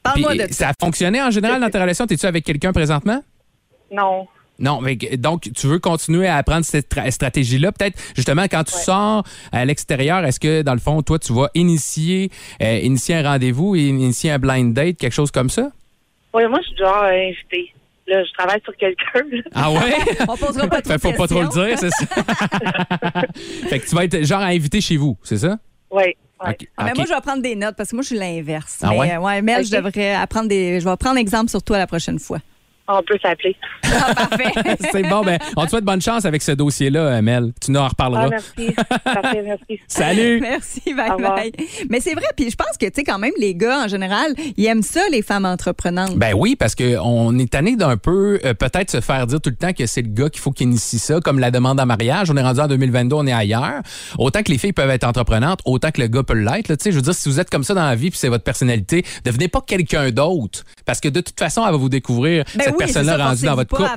Parle-moi 0.02 0.34
de 0.34 0.40
ça. 0.40 0.48
ça 0.52 0.68
a 0.70 0.72
fonctionné 0.78 1.22
en 1.22 1.30
général 1.30 1.60
dans 1.60 1.70
ta 1.70 1.80
relation? 1.80 2.06
T'es-tu 2.06 2.26
avec 2.26 2.44
quelqu'un 2.44 2.72
présentement? 2.72 3.22
Non. 3.90 4.26
Non, 4.62 4.80
mais 4.80 4.96
donc 4.96 5.50
tu 5.54 5.66
veux 5.66 5.80
continuer 5.80 6.28
à 6.28 6.36
apprendre 6.36 6.64
cette 6.64 6.88
tra- 6.94 7.10
stratégie-là. 7.10 7.72
Peut-être 7.72 7.98
justement 8.14 8.44
quand 8.44 8.62
tu 8.64 8.72
sors 8.72 9.24
à 9.50 9.64
l'extérieur, 9.64 10.24
est-ce 10.24 10.38
que 10.40 10.62
dans 10.62 10.72
le 10.74 10.78
fond, 10.78 11.02
toi, 11.02 11.18
tu 11.18 11.32
vas 11.34 11.50
initier, 11.54 12.30
euh, 12.62 12.78
initier 12.78 13.16
un 13.16 13.28
rendez-vous 13.28 13.74
et 13.76 13.80
initier 13.88 14.30
un 14.30 14.38
blind 14.38 14.72
date, 14.72 14.96
quelque 14.98 15.12
chose 15.12 15.32
comme 15.32 15.50
ça? 15.50 15.70
Oui, 16.32 16.44
moi, 16.48 16.60
je 16.62 16.68
suis 16.68 16.76
genre 16.78 17.02
euh, 17.02 17.28
invitée. 17.28 17.74
Là, 18.06 18.24
je 18.24 18.32
travaille 18.32 18.60
sur 18.62 18.76
quelqu'un. 18.76 19.20
là. 19.30 19.42
Ah 19.54 19.70
ouais? 19.72 19.94
On 20.28 20.36
posera 20.36 20.66
pas 20.68 20.80
trop 20.82 20.98
faut 20.98 21.12
pas 21.12 21.26
trop 21.26 21.42
le 21.42 21.48
dire, 21.48 21.78
c'est 21.78 21.90
ça? 21.90 22.06
fait 23.68 23.80
que 23.80 23.88
tu 23.88 23.94
vas 23.94 24.04
être 24.04 24.24
genre 24.24 24.40
invité 24.42 24.80
chez 24.80 24.96
vous, 24.96 25.16
c'est 25.22 25.38
ça? 25.38 25.58
Oui. 25.90 26.04
Ah, 26.44 26.52
mais 26.84 26.92
moi, 26.96 27.04
je 27.04 27.14
vais 27.14 27.20
prendre 27.20 27.42
des 27.42 27.54
notes 27.54 27.76
parce 27.76 27.90
que 27.90 27.96
moi, 27.96 28.02
je 28.02 28.08
suis 28.08 28.18
l'inverse. 28.18 28.78
Ah 28.82 28.88
mais, 28.90 28.98
ouais? 28.98 29.14
euh, 29.14 29.18
ouais, 29.20 29.42
Mel, 29.42 29.64
je 29.64 29.70
devrais 29.76 30.14
apprendre 30.14 30.48
des. 30.48 30.80
Je 30.80 30.88
vais 30.88 30.96
prendre 30.96 31.16
exemple 31.18 31.48
sur 31.50 31.62
toi 31.62 31.78
la 31.78 31.86
prochaine 31.86 32.18
fois. 32.18 32.38
On 32.94 33.02
peut 33.02 33.18
s'appeler. 33.22 33.56
Ah, 33.84 34.14
parfait. 34.14 34.76
c'est 34.92 35.02
bon, 35.02 35.22
ben, 35.22 35.38
on 35.56 35.64
te 35.64 35.70
souhaite 35.70 35.84
bonne 35.84 36.00
chance 36.00 36.24
avec 36.24 36.42
ce 36.42 36.52
dossier-là, 36.52 37.00
euh, 37.00 37.22
Mel. 37.22 37.52
Tu 37.60 37.70
nous 37.70 37.80
en 37.80 37.88
reparleras. 37.88 38.26
Ah, 38.26 38.28
merci. 38.30 38.74
Parfait, 39.04 39.42
merci. 39.42 39.80
Salut! 39.88 40.40
Merci, 40.52 40.94
bye 40.94 41.10
bye. 41.18 41.52
Mais 41.88 42.00
c'est 42.00 42.14
vrai, 42.14 42.26
puis 42.36 42.50
je 42.50 42.56
pense 42.56 42.76
que, 42.78 42.86
tu 42.86 42.92
sais, 42.96 43.04
quand 43.04 43.18
même, 43.18 43.32
les 43.38 43.54
gars, 43.54 43.84
en 43.84 43.88
général, 43.88 44.34
ils 44.56 44.66
aiment 44.66 44.82
ça, 44.82 45.00
les 45.10 45.22
femmes 45.22 45.44
entreprenantes. 45.44 46.16
Ben 46.16 46.34
oui, 46.36 46.56
parce 46.56 46.74
qu'on 46.74 47.38
est 47.38 47.50
tanné 47.50 47.76
d'un 47.76 47.96
peu, 47.96 48.40
euh, 48.44 48.54
peut-être 48.54 48.90
se 48.90 49.00
faire 49.00 49.26
dire 49.26 49.40
tout 49.40 49.50
le 49.50 49.56
temps 49.56 49.72
que 49.72 49.86
c'est 49.86 50.02
le 50.02 50.08
gars 50.08 50.28
qu'il 50.28 50.40
faut 50.40 50.50
qu'il 50.50 50.66
initie 50.68 50.98
ça, 50.98 51.20
comme 51.20 51.38
la 51.38 51.50
demande 51.50 51.80
en 51.80 51.86
mariage. 51.86 52.30
On 52.30 52.36
est 52.36 52.42
rendu 52.42 52.60
en 52.60 52.68
2022, 52.68 53.16
on 53.16 53.26
est 53.26 53.32
ailleurs. 53.32 53.82
Autant 54.18 54.42
que 54.42 54.50
les 54.50 54.58
filles 54.58 54.72
peuvent 54.72 54.90
être 54.90 55.04
entreprenantes, 55.04 55.60
autant 55.64 55.90
que 55.90 56.00
le 56.00 56.08
gars 56.08 56.22
peut 56.22 56.34
l'être. 56.34 56.68
là. 56.68 56.76
Tu 56.76 56.84
sais, 56.84 56.90
je 56.92 56.96
veux 56.96 57.02
dire, 57.02 57.14
si 57.14 57.28
vous 57.28 57.40
êtes 57.40 57.50
comme 57.50 57.64
ça 57.64 57.74
dans 57.74 57.84
la 57.84 57.94
vie 57.94 58.10
puis 58.10 58.18
c'est 58.18 58.28
votre 58.28 58.44
personnalité, 58.44 59.04
devenez 59.24 59.48
pas 59.48 59.60
quelqu'un 59.60 60.10
d'autre. 60.10 60.64
Parce 60.84 61.00
que 61.00 61.08
de 61.08 61.20
toute 61.20 61.38
façon, 61.38 61.64
elle 61.64 61.72
va 61.72 61.76
vous 61.76 61.88
découvrir 61.88 62.44
Ben 62.54 62.64
cette 62.64 62.74
oui, 62.78 62.81
personne-là 62.84 63.16
rendue 63.16 63.44
dans 63.44 63.54
votre 63.54 63.74
couple. 63.74 63.90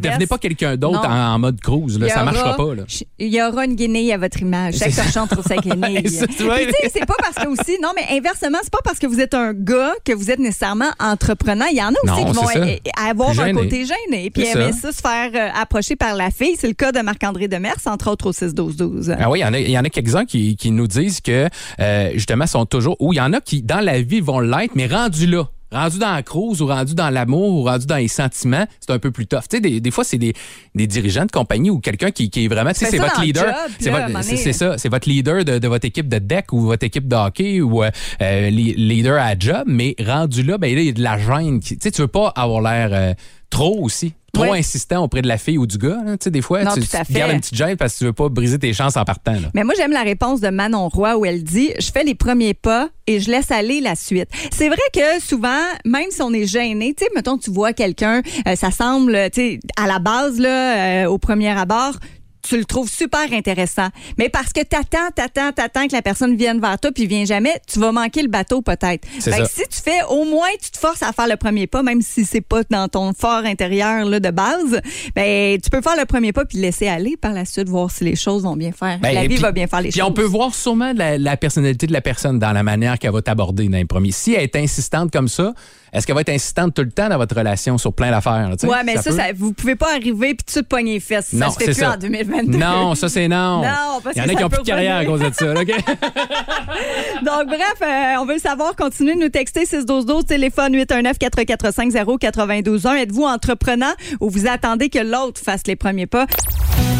Devenez 0.00 0.26
pas 0.26 0.38
quelqu'un 0.38 0.76
d'autre 0.76 1.08
en, 1.08 1.34
en 1.34 1.38
mode 1.38 1.60
cruise. 1.60 1.98
Là. 1.98 2.08
Ça 2.08 2.24
marchera 2.24 2.56
pas. 2.56 2.74
Là. 2.74 2.82
Il 3.18 3.28
y 3.28 3.42
aura 3.42 3.64
une 3.64 3.74
guinée 3.74 4.12
à 4.12 4.18
votre 4.18 4.40
image. 4.40 4.76
Chaque 4.76 4.94
torchon 4.94 5.26
trouve 5.26 5.44
sa 5.44 5.56
guinée. 5.58 6.04
C'est 6.08 7.06
pas 7.06 7.14
parce 7.18 7.44
que 7.44 7.48
aussi, 7.48 7.78
non, 7.82 7.90
mais 7.94 8.16
inversement, 8.16 8.58
c'est 8.62 8.72
pas 8.72 8.80
parce 8.84 8.98
que 8.98 9.06
vous 9.06 9.20
êtes 9.20 9.34
un 9.34 9.52
gars 9.52 9.92
que 10.04 10.12
vous 10.12 10.30
êtes 10.30 10.38
nécessairement 10.38 10.90
entreprenant. 10.98 11.66
Il 11.70 11.76
y 11.76 11.82
en 11.82 11.88
a 11.88 11.96
aussi 12.02 12.24
Non, 12.24 12.30
qui 12.30 12.32
vont 12.32 13.02
avoir 13.08 13.40
un 13.40 13.52
côté 13.52 13.84
gêné. 13.84 14.30
Puis 14.30 14.44
aimer 14.44 14.72
ça. 14.72 14.92
ça, 14.92 14.92
se 14.92 15.00
faire 15.00 15.30
euh, 15.34 15.60
approcher 15.60 15.96
par 15.96 16.14
la 16.14 16.30
fille. 16.30 16.56
C'est 16.58 16.68
le 16.68 16.74
cas 16.74 16.92
de 16.92 17.00
Marc-André 17.00 17.48
Demers, 17.48 17.76
entre 17.86 18.10
autres 18.10 18.28
au 18.28 18.32
6-12-12. 18.32 19.16
Ah 19.18 19.30
oui, 19.30 19.40
il 19.40 19.42
y 19.42 19.44
en 19.44 19.52
a, 19.52 19.58
il 19.58 19.70
y 19.70 19.78
en 19.78 19.84
a 19.84 19.90
quelques-uns 19.90 20.24
qui, 20.24 20.56
qui 20.56 20.70
nous 20.70 20.86
disent 20.86 21.20
que, 21.20 21.48
euh, 21.80 22.10
justement, 22.14 22.46
sont 22.46 22.66
toujours. 22.66 22.96
Ou 23.00 23.12
il 23.12 23.16
y 23.16 23.20
en 23.20 23.32
a 23.32 23.40
qui, 23.40 23.62
dans 23.62 23.80
la 23.80 24.00
vie, 24.00 24.20
vont 24.20 24.40
l'être, 24.40 24.72
mais 24.74 24.86
rendus 24.86 25.26
là. 25.26 25.48
Rendu 25.70 25.98
dans 25.98 26.14
la 26.14 26.22
cruise 26.22 26.62
ou 26.62 26.66
rendu 26.66 26.94
dans 26.94 27.10
l'amour 27.10 27.54
ou 27.60 27.64
rendu 27.64 27.86
dans 27.86 27.96
les 27.96 28.08
sentiments, 28.08 28.66
c'est 28.80 28.90
un 28.92 28.98
peu 28.98 29.10
plus 29.10 29.26
tough. 29.26 29.42
Tu 29.50 29.56
sais, 29.56 29.60
des, 29.60 29.80
des 29.80 29.90
fois, 29.90 30.02
c'est 30.04 30.16
des, 30.18 30.32
des 30.74 30.86
dirigeants 30.86 31.26
de 31.26 31.30
compagnie 31.30 31.68
ou 31.70 31.78
quelqu'un 31.78 32.10
qui, 32.10 32.30
qui 32.30 32.44
est 32.44 32.48
vraiment, 32.48 32.70
tu 32.72 32.76
sais, 32.80 32.86
c'est 32.90 32.96
votre 33.08 33.20
leader. 33.26 33.44
C'est 33.78 33.90
votre- 33.90 34.12
c'est 34.36 34.52
ça, 34.52 34.78
c'est 34.78 34.88
votre 34.88 35.08
leader 35.08 35.44
de, 35.44 35.58
de 35.58 35.68
votre 35.68 35.84
équipe 35.84 36.08
de 36.08 36.18
deck 36.18 36.52
ou 36.52 36.60
votre 36.62 36.84
équipe 36.84 37.06
de 37.06 37.16
hockey 37.16 37.60
ou 37.60 37.82
euh, 37.84 37.90
euh, 38.22 38.48
leader 38.50 39.20
à 39.20 39.38
job, 39.38 39.64
mais 39.66 39.94
rendu 40.04 40.42
là, 40.42 40.56
ben 40.58 40.74
là, 40.74 40.80
il 40.80 40.86
y 40.86 40.90
a 40.90 40.92
de 40.92 41.02
la 41.02 41.18
gêne. 41.18 41.60
qui- 41.60 41.76
Tu 41.76 41.82
sais, 41.82 41.90
tu 41.90 42.00
veux 42.00 42.08
pas 42.08 42.28
avoir 42.34 42.62
l'air 42.62 42.88
euh, 42.92 43.12
trop 43.50 43.78
aussi. 43.82 44.14
Trop 44.30 44.52
insistant 44.52 45.02
auprès 45.02 45.20
de 45.20 45.26
la 45.26 45.38
fille 45.38 45.58
ou 45.58 45.66
du 45.66 45.78
gars. 45.78 45.98
hein. 46.06 46.16
Tu 46.16 46.24
sais, 46.24 46.30
des 46.30 46.42
fois, 46.42 46.62
Non, 46.62 46.72
tu, 46.74 46.82
tu 46.82 47.12
gardes 47.12 47.32
une 47.32 47.40
petite 47.40 47.56
gêne 47.56 47.76
parce 47.76 47.94
que 47.94 47.98
tu 47.98 48.04
veux 48.04 48.12
pas 48.12 48.28
briser 48.28 48.56
tes 48.58 48.72
chances 48.72 48.96
en 48.96 49.04
partant. 49.04 49.32
Là. 49.32 49.48
Mais 49.54 49.64
moi, 49.64 49.74
j'aime 49.76 49.90
la 49.90 50.02
réponse 50.02 50.40
de 50.40 50.48
Manon 50.48 50.88
Roy 50.90 51.16
où 51.16 51.24
elle 51.24 51.42
dit 51.42 51.72
Je 51.80 51.90
fais 51.90 52.04
les 52.04 52.14
premiers 52.14 52.54
pas 52.54 52.88
et 53.08 53.18
je 53.18 53.30
laisse 53.32 53.50
aller 53.50 53.80
la 53.80 53.96
suite. 53.96 54.28
C'est 54.52 54.68
vrai 54.68 54.78
que 54.92 55.20
souvent, 55.20 55.58
même 55.84 56.10
si 56.10 56.22
on 56.22 56.32
est 56.32 56.46
gêné, 56.46 56.94
tu 56.96 57.04
sais, 57.04 57.10
mettons, 57.16 57.36
tu 57.38 57.50
vois 57.50 57.72
quelqu'un, 57.72 58.22
euh, 58.46 58.54
ça 58.54 58.70
semble, 58.70 59.18
tu 59.32 59.40
sais, 59.40 59.60
à 59.76 59.88
la 59.88 59.98
base, 59.98 60.38
là, 60.38 61.04
euh, 61.04 61.08
au 61.08 61.18
premier 61.18 61.48
abord, 61.48 61.94
tu 62.42 62.56
le 62.56 62.64
trouves 62.64 62.88
super 62.90 63.32
intéressant. 63.32 63.88
Mais 64.18 64.28
parce 64.28 64.52
que 64.52 64.62
t'attends, 64.62 65.10
t'attends, 65.14 65.52
t'attends 65.52 65.86
que 65.86 65.92
la 65.92 66.02
personne 66.02 66.36
vienne 66.36 66.60
vers 66.60 66.78
toi 66.78 66.90
puis 66.92 67.06
vient 67.06 67.24
jamais, 67.24 67.60
tu 67.70 67.78
vas 67.78 67.92
manquer 67.92 68.22
le 68.22 68.28
bateau 68.28 68.62
peut-être. 68.62 69.06
Si 69.20 69.62
tu 69.68 69.80
fais, 69.82 70.02
au 70.08 70.24
moins, 70.24 70.48
tu 70.62 70.70
te 70.70 70.78
forces 70.78 71.02
à 71.02 71.12
faire 71.12 71.26
le 71.28 71.36
premier 71.36 71.66
pas, 71.66 71.82
même 71.82 72.02
si 72.02 72.24
c'est 72.24 72.40
pas 72.40 72.62
dans 72.70 72.88
ton 72.88 73.12
fort 73.12 73.44
intérieur 73.44 74.04
là, 74.04 74.20
de 74.20 74.30
base, 74.30 74.80
ben 75.14 75.60
tu 75.60 75.70
peux 75.70 75.80
faire 75.80 75.96
le 75.98 76.04
premier 76.04 76.32
pas 76.32 76.44
puis 76.44 76.58
laisser 76.58 76.88
aller 76.88 77.16
par 77.16 77.32
la 77.32 77.44
suite, 77.44 77.68
voir 77.68 77.90
si 77.90 78.04
les 78.04 78.16
choses 78.16 78.42
vont 78.44 78.56
bien 78.56 78.72
faire. 78.72 78.98
Ben, 79.00 79.12
la 79.14 79.22
vie 79.22 79.28
puis- 79.28 79.36
va 79.38 79.52
bien 79.52 79.66
faire 79.66 79.80
les 79.80 79.90
Puis 79.90 80.00
choses. 80.00 80.08
on 80.08 80.12
peut 80.12 80.24
voir 80.24 80.54
sûrement 80.54 80.92
la, 80.94 81.18
la 81.18 81.36
personnalité 81.36 81.86
de 81.86 81.92
la 81.92 82.00
personne 82.00 82.38
dans 82.38 82.52
la 82.52 82.62
manière 82.62 82.98
qu'elle 82.98 83.12
va 83.12 83.22
t'aborder 83.22 83.68
dans 83.68 83.76
les 83.76 83.84
premiers. 83.84 84.12
Si 84.12 84.34
elle 84.34 84.42
est 84.44 84.56
insistante 84.56 85.10
comme 85.12 85.28
ça, 85.28 85.54
est-ce 85.92 86.06
qu'elle 86.06 86.14
va 86.14 86.20
être 86.22 86.28
insistante 86.28 86.74
tout 86.74 86.82
le 86.82 86.90
temps 86.90 87.08
dans 87.08 87.16
votre 87.16 87.34
relation 87.36 87.78
sur 87.78 87.92
plein 87.92 88.10
d'affaires? 88.10 88.50
Ouais, 88.64 88.84
mais 88.84 88.96
ça, 88.96 89.10
peut? 89.10 89.16
ça, 89.16 89.24
vous 89.34 89.52
pouvez 89.52 89.76
pas 89.76 89.94
arriver 89.94 90.34
puis 90.34 90.44
tout 90.52 90.62
pogner 90.64 90.94
les 90.94 91.00
fesses. 91.00 91.32
Non, 91.32 91.46
ça 91.46 91.52
se 91.52 91.58
fait 91.58 91.64
c'est 91.66 91.72
plus 91.72 91.80
ça. 91.80 91.94
en 91.94 91.96
2022. 91.96 92.58
Non, 92.58 92.94
ça 92.94 93.08
c'est 93.08 93.28
non. 93.28 93.62
Non, 93.68 94.00
parce 94.02 94.16
Il 94.16 94.22
y 94.22 94.24
en 94.24 94.28
a 94.28 94.34
qui 94.34 94.44
ont 94.44 94.48
plus 94.48 94.62
de 94.62 94.66
carrière 94.66 94.96
à 94.96 95.04
cause 95.04 95.20
de 95.20 95.30
ça. 95.32 95.46
là, 95.46 95.60
OK? 95.60 95.68
Donc, 97.24 97.46
bref, 97.46 97.74
euh, 97.82 98.14
on 98.20 98.26
veut 98.26 98.34
le 98.34 98.40
savoir. 98.40 98.74
Continuez 98.76 99.14
de 99.14 99.20
nous 99.20 99.28
texter 99.28 99.66
612 99.66 100.26
téléphone 100.26 100.74
819-445-092-1. 100.76 102.96
Êtes-vous 102.96 103.24
entreprenant 103.24 103.92
ou 104.20 104.30
vous 104.30 104.46
attendez 104.46 104.88
que 104.88 104.98
l'autre 104.98 105.40
fasse 105.40 105.62
les 105.66 105.76
premiers 105.76 106.06
pas? 106.06 106.26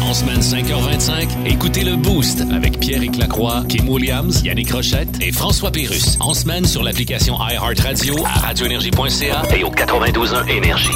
En 0.01 0.13
semaine 0.13 0.39
5h25, 0.39 1.45
écoutez 1.45 1.83
le 1.83 1.95
Boost 1.95 2.41
avec 2.51 2.79
Pierre 2.79 3.01
Lacroix, 3.17 3.63
Kim 3.67 3.89
Williams, 3.89 4.41
Yannick 4.43 4.71
Rochette 4.71 5.21
et 5.21 5.31
François 5.31 5.71
Pérus. 5.71 6.17
En 6.19 6.33
semaine 6.33 6.65
sur 6.65 6.83
l'application 6.83 7.37
iHeartRadio 7.39 8.25
à 8.25 8.39
radioénergie.ca 8.47 9.43
et 9.55 9.63
au 9.63 9.69
92.1 9.69 10.49
Énergie. 10.49 10.89